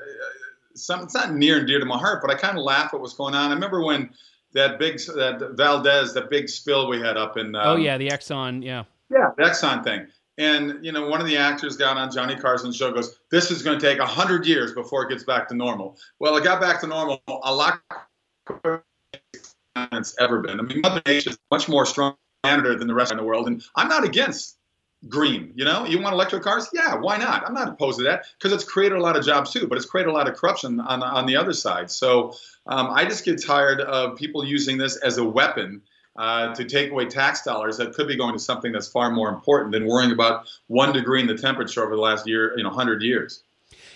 some, 0.74 1.02
it's 1.02 1.14
not 1.14 1.34
near 1.34 1.58
and 1.58 1.66
dear 1.66 1.80
to 1.80 1.84
my 1.84 1.98
heart, 1.98 2.22
but 2.22 2.30
I 2.30 2.34
kind 2.34 2.58
of 2.58 2.64
laugh 2.64 2.94
at 2.94 3.00
what's 3.00 3.14
going 3.14 3.34
on. 3.34 3.50
I 3.50 3.54
remember 3.54 3.84
when 3.84 4.10
that 4.54 4.78
big 4.78 4.98
that 4.98 5.54
Valdez, 5.56 6.14
that 6.14 6.30
big 6.30 6.48
spill 6.48 6.88
we 6.88 7.00
had 7.00 7.16
up 7.16 7.36
in. 7.36 7.54
Oh, 7.54 7.60
um, 7.60 7.66
oh 7.66 7.76
yeah, 7.76 7.98
the 7.98 8.08
Exxon, 8.08 8.64
yeah. 8.64 8.84
Yeah, 9.10 9.30
the 9.36 9.44
Exxon 9.44 9.84
thing. 9.84 10.06
And 10.38 10.84
you 10.84 10.92
know, 10.92 11.08
one 11.08 11.20
of 11.20 11.26
the 11.26 11.37
actors 11.37 11.76
got 11.76 11.96
on 11.96 12.10
Johnny 12.10 12.35
Carson's 12.35 12.76
show 12.76 12.90
goes, 12.92 13.18
"This 13.31 13.50
is 13.50 13.62
going 13.62 13.79
to 13.79 13.87
take 13.87 14.00
hundred 14.00 14.46
years 14.46 14.72
before 14.72 15.04
it 15.04 15.10
gets 15.10 15.24
back 15.24 15.48
to 15.48 15.54
normal." 15.54 15.98
Well, 16.18 16.37
it 16.37 16.44
got 16.44 16.60
back 16.60 16.81
to 16.81 16.87
normal 16.87 17.22
a 17.29 17.54
lot 17.54 17.81
quicker 18.46 18.85
than 19.74 19.88
it's 19.92 20.16
ever 20.18 20.40
been. 20.40 20.58
I 20.58 20.62
mean, 20.62 20.81
Mother 20.81 21.02
Nature 21.06 21.31
is 21.31 21.38
much 21.50 21.68
more 21.68 21.87
strong 21.87 22.16
than 22.42 22.87
the 22.87 22.94
rest 22.94 23.12
of 23.12 23.18
the 23.18 23.24
world, 23.24 23.46
and 23.46 23.62
I'm 23.76 23.88
not 23.88 24.04
against 24.04 24.58
green. 25.08 25.52
You 25.54 25.64
know, 25.64 25.85
you 25.85 26.00
want 26.00 26.14
electric 26.14 26.42
cars? 26.42 26.68
Yeah, 26.72 26.96
why 26.96 27.16
not? 27.16 27.46
I'm 27.46 27.54
not 27.54 27.68
opposed 27.68 27.98
to 27.98 28.04
that 28.04 28.26
because 28.38 28.52
it's 28.52 28.64
created 28.64 28.98
a 28.98 29.00
lot 29.00 29.16
of 29.16 29.24
jobs 29.24 29.52
too, 29.52 29.66
but 29.66 29.76
it's 29.76 29.87
created 29.87 30.10
a 30.10 30.12
lot 30.12 30.29
of 30.29 30.35
corruption 30.35 30.81
on 30.81 31.02
on 31.02 31.26
the 31.26 31.37
other 31.37 31.52
side. 31.52 31.90
So 31.90 32.35
um, 32.67 32.90
I 32.90 33.04
just 33.04 33.25
get 33.25 33.42
tired 33.42 33.81
of 33.81 34.17
people 34.17 34.44
using 34.44 34.79
this 34.79 34.96
as 34.96 35.19
a 35.19 35.25
weapon. 35.25 35.83
Uh, 36.17 36.54
to 36.54 36.65
take 36.65 36.92
away 36.92 37.04
tax 37.04 37.42
dollars 37.42 37.77
that 37.77 37.92
could 37.92 38.06
be 38.06 38.15
going 38.15 38.33
to 38.33 38.38
something 38.38 38.71
that's 38.71 38.87
far 38.87 39.10
more 39.10 39.29
important 39.29 39.73
than 39.73 39.85
worrying 39.85 40.12
about 40.12 40.46
one 40.69 40.92
degree 40.92 41.21
in 41.21 41.27
the 41.27 41.37
temperature 41.37 41.83
over 41.83 41.96
the 41.96 42.00
last 42.00 42.25
year, 42.25 42.56
you 42.56 42.62
know, 42.62 42.71
hundred 42.71 43.02
years. 43.02 43.42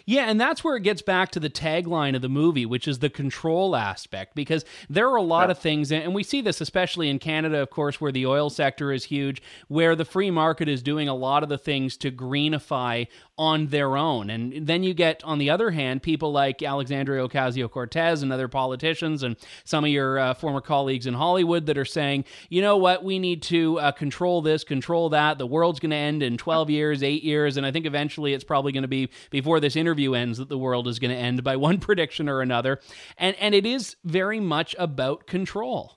Yeah, 0.09 0.25
and 0.31 0.41
that's 0.41 0.65
where 0.65 0.75
it 0.75 0.85
gets 0.85 1.03
back 1.03 1.33
to 1.33 1.41
the 1.41 1.51
tagline 1.51 2.17
of 2.17 2.23
the 2.23 2.31
movie, 2.31 2.65
which 2.65 2.89
is 2.89 3.01
the 3.01 3.11
control 3.11 3.77
aspect, 3.77 4.35
because 4.35 4.65
there 4.89 5.07
are 5.07 5.17
a 5.17 5.23
lot 5.23 5.49
yeah. 5.49 5.51
of 5.51 5.59
things, 5.59 5.93
and 5.93 6.15
we 6.15 6.23
see 6.23 6.41
this 6.41 6.63
especially 6.63 7.11
in 7.11 7.19
Canada, 7.19 7.59
of 7.59 7.69
course, 7.69 8.01
where 8.01 8.11
the 8.11 8.25
oil 8.25 8.49
sector 8.49 8.91
is 8.91 9.05
huge, 9.05 9.43
where 9.69 9.95
the 9.95 10.07
free 10.07 10.31
market 10.31 10.67
is 10.67 10.83
doing 10.83 11.11
a 11.11 11.15
lot 11.15 11.43
of 11.43 11.51
the 11.51 11.59
things 11.59 11.95
to 11.99 12.11
greenify 12.11 13.07
on 13.37 13.67
their 13.67 13.99
own. 13.99 14.31
And 14.31 14.67
then 14.67 14.83
you 14.83 14.95
get, 14.95 15.23
on 15.25 15.37
the 15.37 15.51
other 15.51 15.71
hand, 15.73 16.03
people 16.03 16.33
like 16.33 16.63
Alexandria 16.63 17.29
Ocasio 17.29 17.71
Cortez 17.71 18.23
and 18.23 18.33
other 18.33 18.49
politicians 18.49 19.23
and 19.23 19.37
some 19.65 19.85
of 19.85 19.91
your 19.91 20.19
uh, 20.19 20.35
former 20.35 20.63
colleagues 20.63 21.07
in 21.07 21.13
Hollywood 21.13 21.67
that 21.67 21.77
are 21.77 21.85
saying, 21.85 22.25
you 22.49 22.63
know 22.63 22.79
what, 22.79 23.05
we 23.05 23.19
need 23.19 23.43
to 23.43 23.79
uh, 23.79 23.93
control 23.93 24.41
this, 24.41 24.65
control 24.65 25.11
that. 25.11 25.37
The 25.37 25.47
world's 25.47 25.81
going 25.81 25.91
to 25.91 25.97
end 25.97 26.23
in 26.23 26.39
12 26.39 26.71
years, 26.71 27.03
eight 27.03 27.23
years. 27.23 27.59
And 27.59 27.67
I 27.67 27.73
think 27.73 27.85
eventually 27.85 28.33
it's 28.33 28.43
probably 28.43 28.73
going 28.73 28.83
to 28.83 28.89
be 28.89 29.11
before 29.31 29.61
this 29.61 29.77
interview 29.77 29.98
ends 30.07 30.39
that 30.39 30.49
the 30.49 30.59
world 30.59 30.89
is 30.89 30.99
going 30.99 31.11
to 31.11 31.17
end 31.17 31.43
by 31.45 31.57
one 31.69 31.79
prediction 31.79 32.29
or 32.29 32.41
another. 32.41 32.81
And, 33.17 33.37
and 33.37 33.55
it 33.55 33.67
is 33.67 33.97
very 34.05 34.41
much 34.41 34.75
about 34.79 35.27
control. 35.27 35.95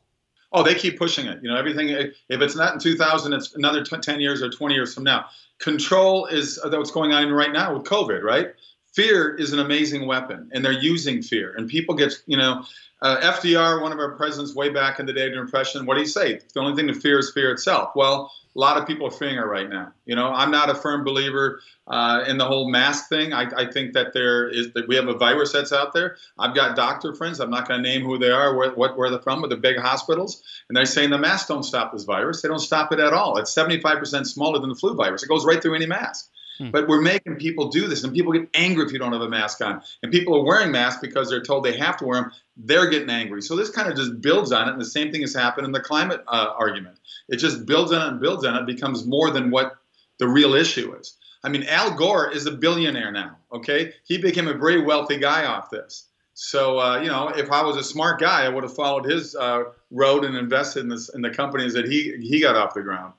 Oh, 0.53 0.63
they 0.63 0.75
keep 0.75 0.99
pushing 0.99 1.27
it. 1.27 1.39
You 1.41 1.49
know, 1.49 1.55
everything. 1.55 1.89
If 1.89 2.41
it's 2.41 2.55
not 2.55 2.73
in 2.73 2.79
2000, 2.79 3.31
it's 3.31 3.55
another 3.55 3.83
10 3.85 4.19
years 4.19 4.41
or 4.41 4.49
20 4.49 4.75
years 4.75 4.93
from 4.93 5.05
now 5.05 5.27
control 5.61 6.25
is 6.25 6.59
uh, 6.59 6.69
what's 6.71 6.91
going 6.91 7.13
on 7.13 7.31
right 7.31 7.53
now 7.53 7.73
with 7.73 7.85
COVID, 7.85 8.21
right? 8.23 8.53
Fear 8.93 9.35
is 9.35 9.53
an 9.53 9.59
amazing 9.59 10.05
weapon, 10.05 10.49
and 10.51 10.65
they're 10.65 10.73
using 10.73 11.21
fear. 11.21 11.53
And 11.55 11.69
people 11.69 11.95
get, 11.95 12.13
you 12.25 12.35
know, 12.35 12.65
uh, 13.01 13.19
FDR, 13.33 13.81
one 13.81 13.91
of 13.91 13.97
our 13.97 14.11
presidents 14.11 14.53
way 14.53 14.69
back 14.69 14.99
in 14.99 15.07
the 15.07 15.13
day 15.13 15.29
during 15.29 15.45
Depression, 15.45 15.85
what 15.85 15.95
do 15.95 16.01
you 16.01 16.07
say? 16.07 16.39
The 16.53 16.59
only 16.59 16.75
thing 16.75 16.87
to 16.87 16.93
fear 16.93 17.17
is 17.17 17.31
fear 17.31 17.51
itself. 17.51 17.91
Well, 17.95 18.31
a 18.55 18.59
lot 18.59 18.77
of 18.77 18.85
people 18.85 19.07
are 19.07 19.11
fearing 19.11 19.37
it 19.37 19.45
right 19.45 19.69
now. 19.69 19.91
You 20.05 20.15
know, 20.15 20.27
I'm 20.27 20.51
not 20.51 20.69
a 20.69 20.75
firm 20.75 21.03
believer 21.03 21.61
uh, 21.87 22.25
in 22.27 22.37
the 22.37 22.45
whole 22.45 22.69
mask 22.69 23.09
thing. 23.09 23.33
I, 23.33 23.47
I, 23.57 23.71
think 23.71 23.93
that 23.93 24.13
there 24.13 24.49
is 24.49 24.71
that 24.73 24.87
we 24.87 24.95
have 24.95 25.07
a 25.07 25.15
virus 25.15 25.53
that's 25.53 25.71
out 25.71 25.93
there. 25.93 26.17
I've 26.37 26.53
got 26.53 26.75
doctor 26.75 27.15
friends. 27.15 27.39
I'm 27.39 27.49
not 27.49 27.67
going 27.67 27.81
to 27.81 27.89
name 27.89 28.03
who 28.03 28.19
they 28.19 28.29
are, 28.29 28.55
where, 28.55 28.71
what, 28.71 28.97
where 28.97 29.09
they're 29.09 29.19
from, 29.19 29.41
with 29.41 29.51
the 29.51 29.57
big 29.57 29.77
hospitals, 29.77 30.43
and 30.69 30.75
they're 30.75 30.85
saying 30.85 31.09
the 31.09 31.17
masks 31.17 31.47
don't 31.47 31.63
stop 31.63 31.91
this 31.93 32.03
virus. 32.03 32.41
They 32.41 32.49
don't 32.49 32.59
stop 32.59 32.91
it 32.91 32.99
at 32.99 33.13
all. 33.13 33.37
It's 33.37 33.55
75% 33.55 34.27
smaller 34.27 34.59
than 34.59 34.69
the 34.69 34.75
flu 34.75 34.93
virus. 34.93 35.23
It 35.23 35.29
goes 35.29 35.45
right 35.45 35.61
through 35.61 35.75
any 35.75 35.87
mask. 35.87 36.29
Hmm. 36.57 36.71
But 36.71 36.87
we're 36.87 37.01
making 37.01 37.37
people 37.37 37.69
do 37.69 37.87
this, 37.87 38.03
and 38.03 38.13
people 38.13 38.33
get 38.33 38.49
angry 38.53 38.85
if 38.85 38.91
you 38.91 38.99
don't 38.99 39.13
have 39.13 39.21
a 39.21 39.29
mask 39.29 39.61
on. 39.61 39.81
And 40.03 40.11
people 40.11 40.35
are 40.35 40.43
wearing 40.43 40.71
masks 40.71 41.01
because 41.01 41.29
they're 41.29 41.41
told 41.41 41.63
they 41.63 41.77
have 41.77 41.97
to 41.97 42.05
wear 42.05 42.21
them. 42.21 42.31
They're 42.57 42.89
getting 42.89 43.09
angry. 43.09 43.41
So 43.41 43.55
this 43.55 43.69
kind 43.69 43.89
of 43.89 43.97
just 43.97 44.21
builds 44.21 44.51
on 44.51 44.67
it, 44.67 44.71
and 44.71 44.81
the 44.81 44.85
same 44.85 45.11
thing 45.11 45.21
has 45.21 45.33
happened 45.33 45.65
in 45.65 45.71
the 45.71 45.79
climate 45.79 46.21
uh, 46.27 46.53
argument. 46.57 46.99
It 47.29 47.37
just 47.37 47.65
builds 47.65 47.91
on 47.91 48.01
it 48.01 48.11
and 48.11 48.19
builds 48.19 48.45
on 48.45 48.55
it, 48.55 48.65
becomes 48.65 49.05
more 49.05 49.31
than 49.31 49.51
what 49.51 49.77
the 50.19 50.27
real 50.27 50.53
issue 50.53 50.93
is. 50.95 51.17
I 51.43 51.49
mean, 51.49 51.63
Al 51.63 51.95
Gore 51.95 52.31
is 52.31 52.45
a 52.45 52.51
billionaire 52.51 53.11
now. 53.11 53.37
Okay, 53.51 53.93
he 54.03 54.17
became 54.17 54.47
a 54.47 54.53
very 54.53 54.81
wealthy 54.81 55.17
guy 55.17 55.45
off 55.45 55.69
this. 55.69 56.07
So 56.33 56.79
uh, 56.79 57.01
you 57.01 57.07
know, 57.07 57.29
if 57.29 57.51
I 57.51 57.63
was 57.63 57.77
a 57.77 57.83
smart 57.83 58.19
guy, 58.19 58.45
I 58.45 58.49
would 58.49 58.63
have 58.63 58.75
followed 58.75 59.05
his 59.05 59.35
uh, 59.35 59.63
road 59.89 60.23
and 60.23 60.35
invested 60.35 60.81
in, 60.81 60.89
this, 60.89 61.09
in 61.09 61.21
the 61.21 61.29
companies 61.29 61.73
that 61.73 61.87
he 61.87 62.17
he 62.21 62.41
got 62.41 62.55
off 62.55 62.73
the 62.73 62.81
ground. 62.81 63.13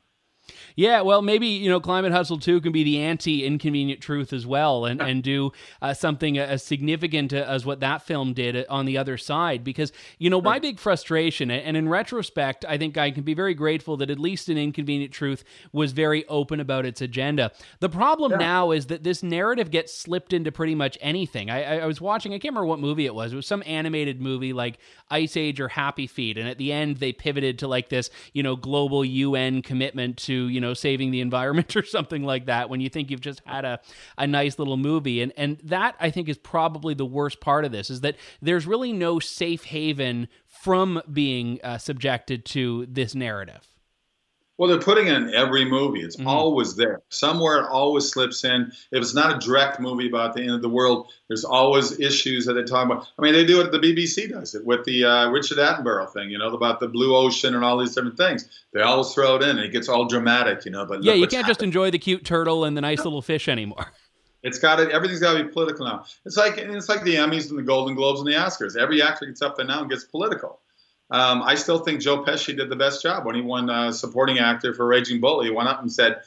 Yeah, 0.77 1.03
well, 1.03 1.23
maybe 1.23 1.47
you 1.47 1.69
know, 1.69 1.81
Climate 1.81 2.13
Hustle 2.13 2.39
Two 2.39 2.61
can 2.61 2.73
be 2.73 2.85
the 2.85 2.99
anti-inconvenient 3.01 4.01
truth 4.01 4.33
as 4.33 4.47
well, 4.47 4.85
and 4.85 5.01
and 5.01 5.23
do 5.23 5.53
uh, 5.81 5.95
something 5.95 6.39
as 6.39 6.63
significant 6.63 7.33
as 7.33 7.65
what 7.67 7.81
that 7.81 8.03
film 8.03 8.33
did 8.33 8.67
on 8.67 8.87
the 8.87 8.99
other 8.99 9.17
side. 9.17 9.65
Because 9.65 9.93
you 10.19 10.31
know, 10.31 10.41
my 10.41 10.59
big 10.59 10.79
frustration, 10.79 11.51
and 11.51 11.77
in 11.77 11.89
retrospect, 11.89 12.65
I 12.69 12.79
think 12.79 12.97
I 12.97 13.11
can 13.11 13.23
be 13.23 13.35
very 13.35 13.55
grateful 13.55 13.97
that 13.99 14.11
at 14.11 14.19
least 14.19 14.49
an 14.49 14.59
inconvenient 14.59 15.13
truth 15.13 15.45
was 15.73 15.93
very 15.93 16.27
open 16.29 16.61
about 16.61 16.87
its 16.87 17.01
agenda. 17.01 17.53
The 17.81 17.89
problem 17.89 18.33
yeah. 18.33 18.39
now 18.39 18.71
is 18.71 18.87
that 18.87 19.03
this 19.03 19.23
narrative 19.23 19.71
gets 19.71 19.95
slipped 19.95 20.33
into 20.33 20.51
pretty 20.53 20.75
much 20.75 20.97
anything. 21.01 21.51
I, 21.51 21.81
I 21.81 21.87
was 21.87 22.01
watching, 22.01 22.33
I 22.33 22.37
can't 22.39 22.53
remember 22.53 22.67
what 22.67 22.81
movie 22.81 23.07
it 23.07 23.15
was. 23.15 23.33
It 23.33 23.37
was 23.37 23.47
some 23.47 23.63
animated 23.67 24.21
movie 24.21 24.53
like 24.53 24.79
Ice 25.11 25.37
Age 25.37 25.61
or 25.61 25.69
Happy 25.69 26.07
Feet, 26.07 26.39
and 26.39 26.49
at 26.49 26.59
the 26.59 26.73
end 26.73 26.99
they 26.99 27.13
pivoted 27.13 27.59
to 27.61 27.69
like 27.69 27.89
this, 27.89 28.11
you 28.33 28.43
know, 28.43 28.57
global 28.57 29.05
UN 29.05 29.63
commitment 29.63 30.17
to 30.19 30.49
you 30.49 30.61
know 30.63 30.73
saving 30.73 31.11
the 31.11 31.21
environment 31.21 31.77
or 31.77 31.85
something 31.85 32.25
like 32.25 32.47
that 32.47 32.71
when 32.71 32.81
you 32.81 32.89
think 32.89 33.11
you've 33.11 33.21
just 33.21 33.43
had 33.45 33.67
a, 33.67 33.81
a 34.17 34.27
nice 34.27 34.59
little 34.59 34.79
movie. 34.79 35.21
And 35.21 35.33
and 35.37 35.59
that 35.65 35.97
i 36.01 36.11
think 36.11 36.29
is 36.29 36.39
probably 36.39 36.95
the 36.95 37.05
worst 37.05 37.41
part 37.41 37.65
of 37.65 37.73
this 37.73 37.91
is 37.91 38.01
that 38.01 38.17
there's 38.41 38.67
really 38.67 38.93
no 38.93 39.19
safe 39.19 39.65
haven 39.65 40.29
from 40.47 41.03
being 41.13 41.61
uh, 41.65 41.79
subjected 41.79 42.45
to 42.47 42.87
this 42.87 43.15
narrative 43.15 43.72
well, 44.59 44.69
they're 44.69 44.79
putting 44.79 45.07
it 45.07 45.15
in 45.15 45.35
every 45.35 45.65
movie. 45.65 46.03
It's 46.03 46.17
mm-hmm. 46.17 46.29
always 46.29 46.77
there. 46.77 47.01
Somewhere 47.09 47.61
it 47.61 47.69
always 47.69 48.09
slips 48.09 48.45
in. 48.45 48.71
If 48.91 49.03
it's 49.03 49.15
not 49.15 49.35
a 49.35 49.39
direct 49.39 49.81
movie 49.81 50.09
about 50.09 50.35
the 50.35 50.43
end 50.43 50.51
of 50.51 50.63
the 50.63 50.69
world, 50.69 51.11
there's 51.29 51.45
always 51.45 51.99
issues 51.99 52.45
that 52.47 52.55
they 52.55 52.63
talk 52.63 52.87
about. 52.87 53.09
I 53.19 53.23
mean, 53.23 53.33
they 53.33 53.45
do 53.45 53.61
it. 53.61 53.73
The 53.73 53.79
BBC 53.79 54.31
does 54.31 54.55
it 54.55 54.65
with 54.65 54.85
the 54.85 55.05
uh, 55.05 55.31
Richard 55.31 55.59
Attenborough 55.59 56.13
thing. 56.13 56.31
You 56.31 56.39
know 56.39 56.53
about 56.53 56.81
the 56.81 56.89
blue 56.89 57.17
ocean 57.17 57.55
and 57.55 57.65
all 57.65 57.79
these 57.79 57.95
different 57.95 58.17
things. 58.19 58.49
They 58.73 58.83
always 58.83 59.13
throw 59.13 59.37
it 59.37 59.43
in, 59.43 59.51
and 59.51 59.61
it 59.61 59.73
gets 59.73 59.89
all 59.89 60.07
dramatic. 60.07 60.65
You 60.65 60.73
know, 60.73 60.85
but 60.85 61.03
yeah, 61.03 61.15
you 61.15 61.27
can't 61.27 61.47
just 61.47 61.63
enjoy 61.63 61.91
the 61.91 61.99
cute 61.99 62.25
turtle 62.25 62.65
and 62.65 62.77
the 62.77 62.83
nice 62.83 63.05
little 63.05 63.23
fish 63.23 63.49
anymore. 63.49 63.93
It's 64.45 64.59
got 64.59 64.81
it. 64.81 64.91
Everything's 64.91 65.21
got 65.21 65.39
to 65.39 65.45
be 65.45 65.51
political 65.51 65.87
now. 65.87 66.05
It's 66.25 66.37
like 66.37 66.59
it's 66.59 66.89
like 66.89 67.05
the 67.05 67.15
Emmys 67.15 67.51
and 67.51 67.59
the 67.59 67.63
Golden 67.63 67.95
Globes 67.95 68.19
and 68.19 68.29
the 68.29 68.33
Oscars. 68.33 68.77
Every 68.77 69.01
actor 69.01 69.25
gets 69.27 69.41
up 69.41 69.57
there 69.57 69.65
now 69.65 69.83
and 69.83 69.89
gets 69.89 70.03
political. 70.03 70.59
Um, 71.13 71.43
I 71.43 71.55
still 71.55 71.79
think 71.79 72.01
Joe 72.01 72.25
Pesci 72.25 72.57
did 72.57 72.71
the 72.71 72.77
best 72.77 73.03
job 73.03 73.27
when 73.27 73.35
he 73.35 73.43
won 73.43 73.69
uh, 73.69 73.93
supporting 73.93 74.39
actor 74.39 74.73
for 74.73 74.87
Raging 74.87 75.21
Bull. 75.21 75.45
He 75.45 75.51
went 75.51 75.69
up 75.69 75.81
and 75.81 75.93
said, 75.93 76.23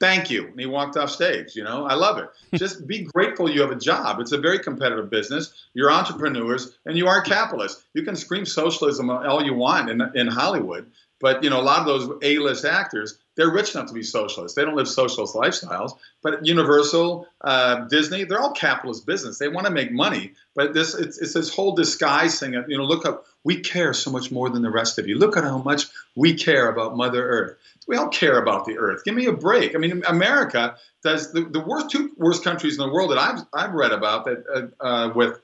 "Thank 0.00 0.30
you," 0.30 0.46
and 0.46 0.58
he 0.58 0.64
walked 0.64 0.96
off 0.96 1.10
stage. 1.10 1.54
You 1.54 1.62
know, 1.62 1.84
I 1.84 1.94
love 1.94 2.18
it. 2.18 2.30
Just 2.58 2.86
be 2.86 3.02
grateful 3.02 3.50
you 3.50 3.60
have 3.60 3.70
a 3.70 3.76
job. 3.76 4.18
It's 4.18 4.32
a 4.32 4.38
very 4.38 4.58
competitive 4.58 5.10
business. 5.10 5.52
You're 5.74 5.92
entrepreneurs 5.92 6.76
and 6.86 6.96
you 6.96 7.06
are 7.06 7.20
capitalists. 7.20 7.84
You 7.92 8.02
can 8.02 8.16
scream 8.16 8.46
socialism 8.46 9.10
all 9.10 9.44
you 9.44 9.54
want 9.54 9.90
in, 9.90 10.00
in 10.14 10.26
Hollywood, 10.26 10.90
but 11.20 11.44
you 11.44 11.50
know 11.50 11.60
a 11.60 11.62
lot 11.62 11.80
of 11.80 11.86
those 11.86 12.10
A-list 12.22 12.64
actors 12.64 13.18
they're 13.40 13.50
rich 13.50 13.74
enough 13.74 13.88
to 13.88 13.94
be 13.94 14.02
socialists. 14.02 14.54
They 14.54 14.66
don't 14.66 14.76
live 14.76 14.86
socialist 14.86 15.34
lifestyles. 15.34 15.92
But 16.22 16.44
Universal, 16.44 17.26
uh, 17.40 17.86
Disney, 17.88 18.24
they're 18.24 18.38
all 18.38 18.52
capitalist 18.52 19.06
business. 19.06 19.38
They 19.38 19.48
want 19.48 19.66
to 19.66 19.72
make 19.72 19.90
money. 19.90 20.34
But 20.54 20.74
this 20.74 20.94
it's, 20.94 21.16
it's 21.16 21.32
this 21.32 21.54
whole 21.54 21.74
disguise 21.74 22.38
thing. 22.38 22.52
you 22.68 22.76
know, 22.76 22.84
look 22.84 23.06
up. 23.06 23.24
We 23.44 23.60
care 23.60 23.94
so 23.94 24.10
much 24.10 24.30
more 24.30 24.50
than 24.50 24.62
the 24.62 24.70
rest 24.70 24.98
of 24.98 25.08
you. 25.08 25.16
Look 25.16 25.36
at 25.36 25.44
how 25.44 25.58
much 25.58 25.86
we 26.14 26.34
care 26.34 26.68
about 26.68 26.96
Mother 26.96 27.26
Earth. 27.26 27.56
We 27.88 27.96
all 27.96 28.08
care 28.08 28.38
about 28.38 28.66
the 28.66 28.78
Earth. 28.78 29.04
Give 29.04 29.14
me 29.14 29.26
a 29.26 29.32
break. 29.32 29.74
I 29.74 29.78
mean, 29.78 30.02
America 30.06 30.76
does 31.02 31.32
the, 31.32 31.42
the 31.42 31.60
worst 31.60 31.90
two 31.90 32.12
worst 32.16 32.44
countries 32.44 32.78
in 32.78 32.86
the 32.86 32.92
world 32.92 33.10
that 33.10 33.18
I've 33.18 33.40
I've 33.52 33.74
read 33.74 33.92
about 33.92 34.26
that 34.26 34.44
uh, 34.80 34.84
uh, 34.84 35.12
with 35.14 35.40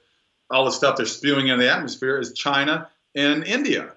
all 0.51 0.65
the 0.65 0.71
stuff 0.71 0.97
they're 0.97 1.07
spewing 1.07 1.49
in 1.49 1.59
the 1.59 1.73
atmosphere 1.73 2.19
is 2.19 2.33
China 2.33 2.89
and 3.15 3.45
India. 3.45 3.93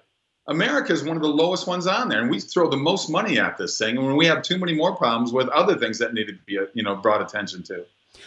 America 0.48 0.92
is 0.92 1.04
one 1.04 1.16
of 1.16 1.22
the 1.22 1.28
lowest 1.28 1.66
ones 1.66 1.86
on 1.86 2.08
there, 2.08 2.20
and 2.20 2.30
we 2.30 2.40
throw 2.40 2.68
the 2.68 2.76
most 2.76 3.08
money 3.08 3.38
at 3.38 3.56
this 3.56 3.78
thing. 3.78 3.96
And 3.96 4.06
when 4.06 4.16
we 4.16 4.26
have 4.26 4.42
too 4.42 4.58
many 4.58 4.74
more 4.74 4.96
problems 4.96 5.32
with 5.32 5.48
other 5.48 5.76
things 5.76 5.98
that 5.98 6.12
need 6.12 6.26
to 6.26 6.32
be, 6.44 6.58
you 6.74 6.82
know, 6.82 6.96
brought 6.96 7.22
attention 7.22 7.62
to. 7.64 7.84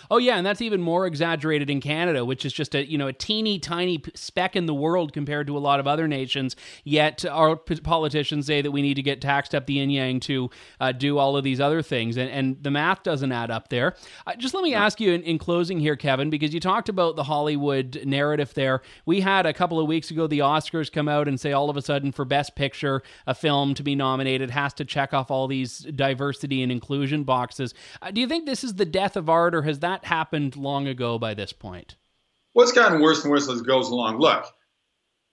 Oh 0.09 0.17
yeah, 0.17 0.37
and 0.37 0.45
that's 0.45 0.61
even 0.61 0.81
more 0.81 1.05
exaggerated 1.05 1.69
in 1.69 1.81
Canada, 1.81 2.25
which 2.25 2.45
is 2.45 2.53
just 2.53 2.75
a 2.75 2.89
you 2.89 2.97
know 2.97 3.07
a 3.07 3.13
teeny 3.13 3.59
tiny 3.59 4.01
speck 4.15 4.55
in 4.55 4.65
the 4.65 4.73
world 4.73 5.13
compared 5.13 5.47
to 5.47 5.57
a 5.57 5.59
lot 5.59 5.79
of 5.79 5.87
other 5.87 6.07
nations. 6.07 6.55
Yet 6.83 7.25
our 7.25 7.55
politicians 7.55 8.45
say 8.45 8.61
that 8.61 8.71
we 8.71 8.81
need 8.81 8.95
to 8.95 9.03
get 9.03 9.21
taxed 9.21 9.53
up 9.53 9.65
the 9.65 9.73
yin 9.73 9.89
yang 9.89 10.19
to 10.21 10.49
uh, 10.79 10.91
do 10.91 11.17
all 11.17 11.37
of 11.37 11.43
these 11.43 11.59
other 11.59 11.81
things, 11.81 12.17
and, 12.17 12.29
and 12.29 12.63
the 12.63 12.71
math 12.71 13.03
doesn't 13.03 13.31
add 13.31 13.51
up 13.51 13.69
there. 13.69 13.95
Uh, 14.25 14.35
just 14.35 14.53
let 14.53 14.63
me 14.63 14.73
ask 14.73 14.99
you 14.99 15.11
in, 15.11 15.21
in 15.23 15.37
closing 15.37 15.79
here, 15.79 15.95
Kevin, 15.95 16.29
because 16.29 16.53
you 16.53 16.59
talked 16.59 16.89
about 16.89 17.15
the 17.15 17.23
Hollywood 17.23 18.01
narrative 18.05 18.53
there. 18.53 18.81
We 19.05 19.21
had 19.21 19.45
a 19.45 19.53
couple 19.53 19.79
of 19.79 19.87
weeks 19.87 20.11
ago 20.11 20.27
the 20.27 20.39
Oscars 20.39 20.91
come 20.91 21.07
out 21.07 21.27
and 21.27 21.39
say 21.39 21.51
all 21.51 21.69
of 21.69 21.77
a 21.77 21.81
sudden 21.81 22.11
for 22.11 22.25
Best 22.25 22.55
Picture, 22.55 23.03
a 23.27 23.33
film 23.33 23.73
to 23.73 23.83
be 23.83 23.95
nominated 23.95 24.51
has 24.51 24.73
to 24.75 24.85
check 24.85 25.13
off 25.13 25.31
all 25.31 25.47
these 25.47 25.79
diversity 25.79 26.61
and 26.61 26.71
inclusion 26.71 27.23
boxes. 27.23 27.73
Uh, 28.01 28.11
do 28.11 28.21
you 28.21 28.27
think 28.27 28.45
this 28.45 28.63
is 28.63 28.75
the 28.75 28.85
death 28.85 29.15
of 29.15 29.29
art, 29.29 29.53
or 29.53 29.63
has 29.63 29.72
that 29.79 30.05
happened 30.05 30.55
long 30.55 30.87
ago 30.87 31.17
by 31.17 31.33
this 31.33 31.53
point? 31.53 31.95
What's 32.53 32.71
gotten 32.71 33.01
worse 33.01 33.23
and 33.23 33.31
worse 33.31 33.49
as 33.49 33.61
it 33.61 33.67
goes 33.67 33.89
along? 33.89 34.19
Look, 34.19 34.45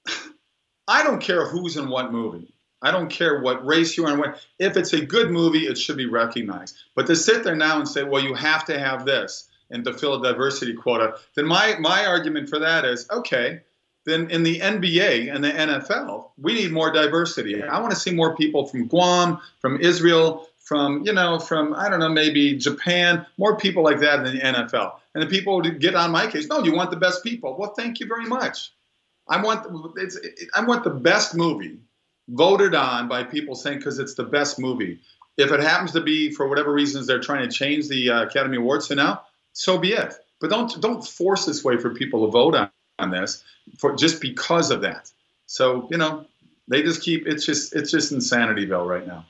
I 0.89 1.03
don't 1.03 1.21
care 1.21 1.47
who's 1.47 1.77
in 1.77 1.89
what 1.89 2.13
movie. 2.13 2.55
I 2.83 2.91
don't 2.91 3.11
care 3.11 3.41
what 3.41 3.67
race 3.67 3.97
you 3.97 4.07
are. 4.07 4.17
What, 4.17 4.41
if 4.59 4.77
it's 4.77 4.95
a 4.95 5.05
good 5.05 5.31
movie, 5.31 5.67
it 5.67 5.77
should 5.77 5.99
be 5.99 6.07
recognized. 6.07 6.77
But 6.95 7.07
to 7.09 7.17
sit 7.17 7.45
there 7.45 7.57
now 7.57 7.79
and 7.79 7.87
say, 7.87 8.05
well, 8.05 8.23
you 8.23 8.35
have 8.35 8.65
to 8.67 8.79
have 8.79 9.05
this 9.05 9.49
and 9.71 9.85
to 9.85 9.93
fill 9.93 10.15
a 10.15 10.27
diversity 10.27 10.75
quota, 10.75 11.17
then 11.37 11.47
my, 11.47 11.77
my 11.79 12.07
argument 12.07 12.49
for 12.49 12.59
that 12.61 12.85
is 12.85 13.07
okay, 13.11 13.61
then 14.07 14.31
in 14.31 14.43
the 14.43 14.61
NBA 14.61 15.33
and 15.33 15.45
the 15.45 15.51
NFL, 15.51 16.31
we 16.39 16.55
need 16.55 16.73
more 16.73 16.91
diversity. 16.91 17.63
I 17.63 17.81
want 17.81 17.93
to 17.93 18.01
see 18.01 18.13
more 18.13 18.35
people 18.35 18.67
from 18.67 18.89
Guam, 18.89 19.41
from 19.61 19.79
Israel, 19.81 20.49
from 20.71 21.05
you 21.05 21.13
know 21.13 21.37
from 21.41 21.75
I 21.75 21.89
don't 21.89 21.99
know 21.99 22.09
maybe 22.09 22.57
Japan, 22.57 23.27
more 23.39 23.57
people 23.57 23.83
like 23.83 23.99
that 23.99 24.25
in 24.25 24.37
the 24.37 24.41
NFL. 24.41 24.93
And 25.15 25.21
the 25.21 25.27
people 25.27 25.61
get 25.63 25.97
on 25.97 26.13
my 26.13 26.29
case. 26.29 26.47
No, 26.47 26.63
you 26.63 26.73
want 26.73 26.93
the 26.93 26.97
best 26.97 27.25
people. 27.25 27.57
Well, 27.59 27.75
thank 27.75 27.99
you 27.99 28.07
very 28.07 28.27
much. 28.27 28.73
I 29.29 29.43
want 29.43 29.67
it's, 29.97 30.17
I 30.55 30.65
want 30.65 30.85
the 30.85 30.91
best 30.91 31.35
movie 31.35 31.81
voted 32.29 32.77
on 32.77 33.09
by 33.09 33.25
people 33.25 33.57
saying 33.57 33.79
because 33.79 33.99
it's 33.99 34.15
the 34.15 34.23
best 34.23 34.61
movie. 34.61 35.01
If 35.37 35.51
it 35.51 35.59
happens 35.59 35.91
to 35.93 36.01
be 36.01 36.31
for 36.31 36.47
whatever 36.47 36.73
reasons 36.73 37.09
they're 37.09 37.19
trying 37.19 37.49
to 37.49 37.53
change 37.53 37.89
the 37.89 38.09
uh, 38.09 38.23
Academy 38.27 38.59
Awards 38.59 38.87
to 38.89 38.95
now, 38.95 39.23
so 39.55 39.77
be 39.77 39.95
it. 39.95 40.15
But 40.41 40.51
don't 40.51 40.81
don't 40.81 41.05
force 41.05 41.47
this 41.47 41.65
way 41.65 41.79
for 41.79 41.93
people 41.93 42.27
to 42.27 42.31
vote 42.31 42.55
on, 42.55 42.71
on 43.01 43.11
this 43.11 43.43
for 43.77 43.97
just 43.97 44.21
because 44.21 44.71
of 44.71 44.83
that. 44.83 45.11
So 45.47 45.89
you 45.91 45.99
know 45.99 46.27
they 46.69 46.85
just 46.85 47.03
keep 47.03 47.27
it's 47.27 47.45
just 47.45 47.75
it's 47.75 47.91
just 47.91 48.13
insanityville 48.13 48.87
right 48.87 49.05
now. 49.05 49.27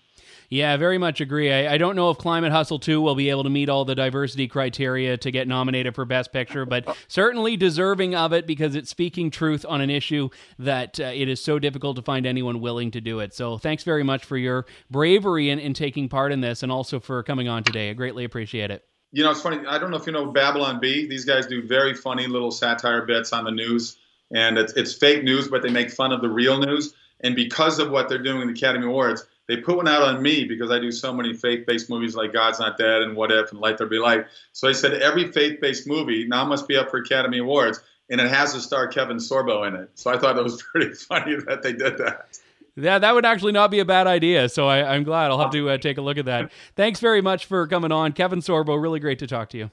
Yeah, 0.51 0.73
I 0.73 0.77
very 0.79 0.99
much 0.99 1.21
agree. 1.21 1.53
I, 1.53 1.75
I, 1.75 1.79
don't 1.79 1.95
know 1.95 2.11
if 2.11 2.19
Climate 2.19 2.51
Hustle 2.51 2.81
2 2.81 3.01
will 3.01 3.15
be 3.15 3.31
able 3.31 3.45
to 3.45 3.51
meet 3.51 3.69
all 3.69 3.85
the 3.85 3.95
diversity 3.95 4.49
criteria 4.49 5.17
to 5.17 5.31
get 5.31 5.47
nominated 5.47 5.95
for 5.95 6.05
Best 6.05 6.33
Picture, 6.33 6.67
but 6.67 6.97
certainly 7.09 7.57
deserving 7.57 8.17
of 8.17 8.33
it 8.33 8.49
because 8.49 8.75
it's 8.75 8.91
speaking 8.91 9.31
truth 9.31 9.65
on 9.69 9.81
an 9.81 9.91
issue 9.91 10.29
that 10.59 10.99
uh, 10.99 11.05
it 11.05 11.29
is 11.29 11.41
so 11.41 11.61
difficult 11.61 11.95
to 11.97 12.03
find 12.03 12.27
anyone 12.27 12.61
willing 12.61 12.91
to 12.91 13.01
do 13.01 13.21
it. 13.21 13.33
So 13.33 13.59
thanks 13.59 13.85
very 13.85 14.03
much 14.03 14.25
for 14.25 14.37
your 14.37 14.67
bravery 14.91 15.51
in, 15.51 15.61
in 15.61 15.73
taking 15.73 16.09
part 16.09 16.33
in 16.33 16.41
this 16.41 16.65
and 16.65 16.73
also 16.73 16.99
for 16.99 17.23
coming 17.23 17.47
on 17.47 17.63
today. 17.63 17.91
I 17.91 17.93
greatly 17.93 18.25
appreciate 18.25 18.73
it. 18.73 18.85
You 19.13 19.23
know, 19.23 19.31
it's 19.31 19.41
funny. 19.41 19.65
I 19.69 19.79
don't 19.79 19.93
know 19.93 19.99
if 19.99 20.07
you 20.07 20.13
know 20.13 20.33
Babylon 20.33 20.81
Bee. 20.81 21.07
These 21.07 21.25
guys 21.25 21.47
do 21.47 21.65
very 21.65 21.95
funny 21.95 22.27
little 22.27 22.51
satire 22.51 23.07
bits 23.07 23.33
on 23.33 23.45
the 23.45 23.51
news, 23.53 23.99
and 24.35 24.59
it's, 24.59 24.73
it's 24.73 24.95
fake 24.95 25.23
news, 25.23 25.47
but 25.47 25.63
they 25.63 25.71
make 25.71 25.93
fun 25.93 26.11
of 26.11 26.23
the 26.23 26.29
real 26.29 26.59
news. 26.59 26.95
And 27.21 27.37
because 27.37 27.79
of 27.79 27.91
what 27.91 28.09
they're 28.09 28.23
doing 28.23 28.43
in 28.43 28.49
the 28.49 28.55
Academy 28.55 28.87
Awards, 28.87 29.27
they 29.51 29.57
put 29.57 29.77
one 29.77 29.89
out 29.89 30.03
on 30.03 30.23
me 30.23 30.45
because 30.45 30.71
I 30.71 30.79
do 30.79 30.93
so 30.93 31.13
many 31.13 31.35
faith-based 31.35 31.91
movies 31.91 32.15
like 32.15 32.33
God's 32.33 32.61
Not 32.61 32.79
Dead 32.79 33.03
and 33.03 33.17
What 33.17 33.33
If 33.33 33.51
and 33.51 33.61
Let 33.61 33.79
There 33.79 33.89
Be 33.89 33.99
Light. 33.99 34.27
So 34.53 34.69
I 34.69 34.73
said 34.73 34.93
every 34.95 35.33
faith-based 35.33 35.89
movie 35.89 36.25
now 36.29 36.45
must 36.45 36.69
be 36.69 36.77
up 36.77 36.89
for 36.89 36.99
Academy 36.99 37.39
Awards, 37.39 37.81
and 38.09 38.21
it 38.21 38.31
has 38.31 38.55
to 38.55 38.61
star 38.61 38.87
Kevin 38.87 39.17
Sorbo 39.17 39.67
in 39.67 39.75
it. 39.75 39.91
So 39.95 40.15
I 40.15 40.19
thought 40.19 40.39
it 40.39 40.45
was 40.45 40.63
pretty 40.73 40.95
funny 40.95 41.35
that 41.49 41.65
they 41.65 41.73
did 41.73 41.99
that. 41.99 42.39
Yeah, 42.77 43.01
that 43.01 43.13
would 43.13 43.27
actually 43.27 43.51
not 43.51 43.73
be 43.73 43.81
a 43.81 43.85
bad 43.85 44.07
idea. 44.07 44.49
So 44.49 44.69
I, 44.69 44.95
am 44.95 45.03
glad. 45.03 45.33
I'll 45.33 45.41
have 45.41 45.51
to 45.51 45.71
uh, 45.71 45.79
take 45.79 45.99
a 45.99 46.01
look 46.01 46.17
at 46.17 46.27
that. 46.27 46.53
Thanks 46.77 47.01
very 47.01 47.21
much 47.21 47.47
for 47.47 47.67
coming 47.67 47.91
on, 47.91 48.13
Kevin 48.13 48.39
Sorbo. 48.39 48.81
Really 48.81 49.01
great 49.01 49.19
to 49.19 49.27
talk 49.27 49.49
to 49.51 49.59
you. 49.59 49.73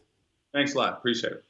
Thanks 0.53 0.73
a 0.73 0.80
lot. 0.80 0.93
Appreciate 0.93 1.34
it. 1.34 1.43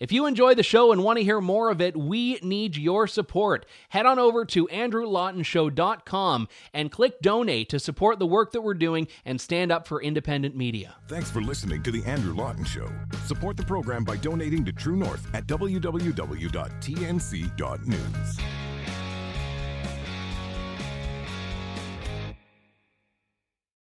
If 0.00 0.10
you 0.10 0.26
enjoy 0.26 0.54
the 0.54 0.64
show 0.64 0.90
and 0.90 1.04
want 1.04 1.18
to 1.18 1.24
hear 1.24 1.40
more 1.40 1.70
of 1.70 1.80
it, 1.80 1.96
we 1.96 2.40
need 2.42 2.76
your 2.76 3.06
support. 3.06 3.64
Head 3.90 4.06
on 4.06 4.18
over 4.18 4.44
to 4.46 4.66
andrewlawtonshow.com 4.66 6.48
and 6.72 6.90
click 6.90 7.20
donate 7.20 7.68
to 7.68 7.78
support 7.78 8.18
the 8.18 8.26
work 8.26 8.50
that 8.52 8.62
we're 8.62 8.74
doing 8.74 9.06
and 9.24 9.40
stand 9.40 9.70
up 9.70 9.86
for 9.86 10.02
independent 10.02 10.56
media. 10.56 10.96
Thanks 11.06 11.30
for 11.30 11.40
listening 11.40 11.80
to 11.84 11.92
The 11.92 12.04
Andrew 12.06 12.34
Lawton 12.34 12.64
Show. 12.64 12.90
Support 13.26 13.56
the 13.56 13.62
program 13.62 14.02
by 14.02 14.16
donating 14.16 14.64
to 14.64 14.72
True 14.72 14.96
North 14.96 15.32
at 15.32 15.46
www.tnc.news. 15.46 15.94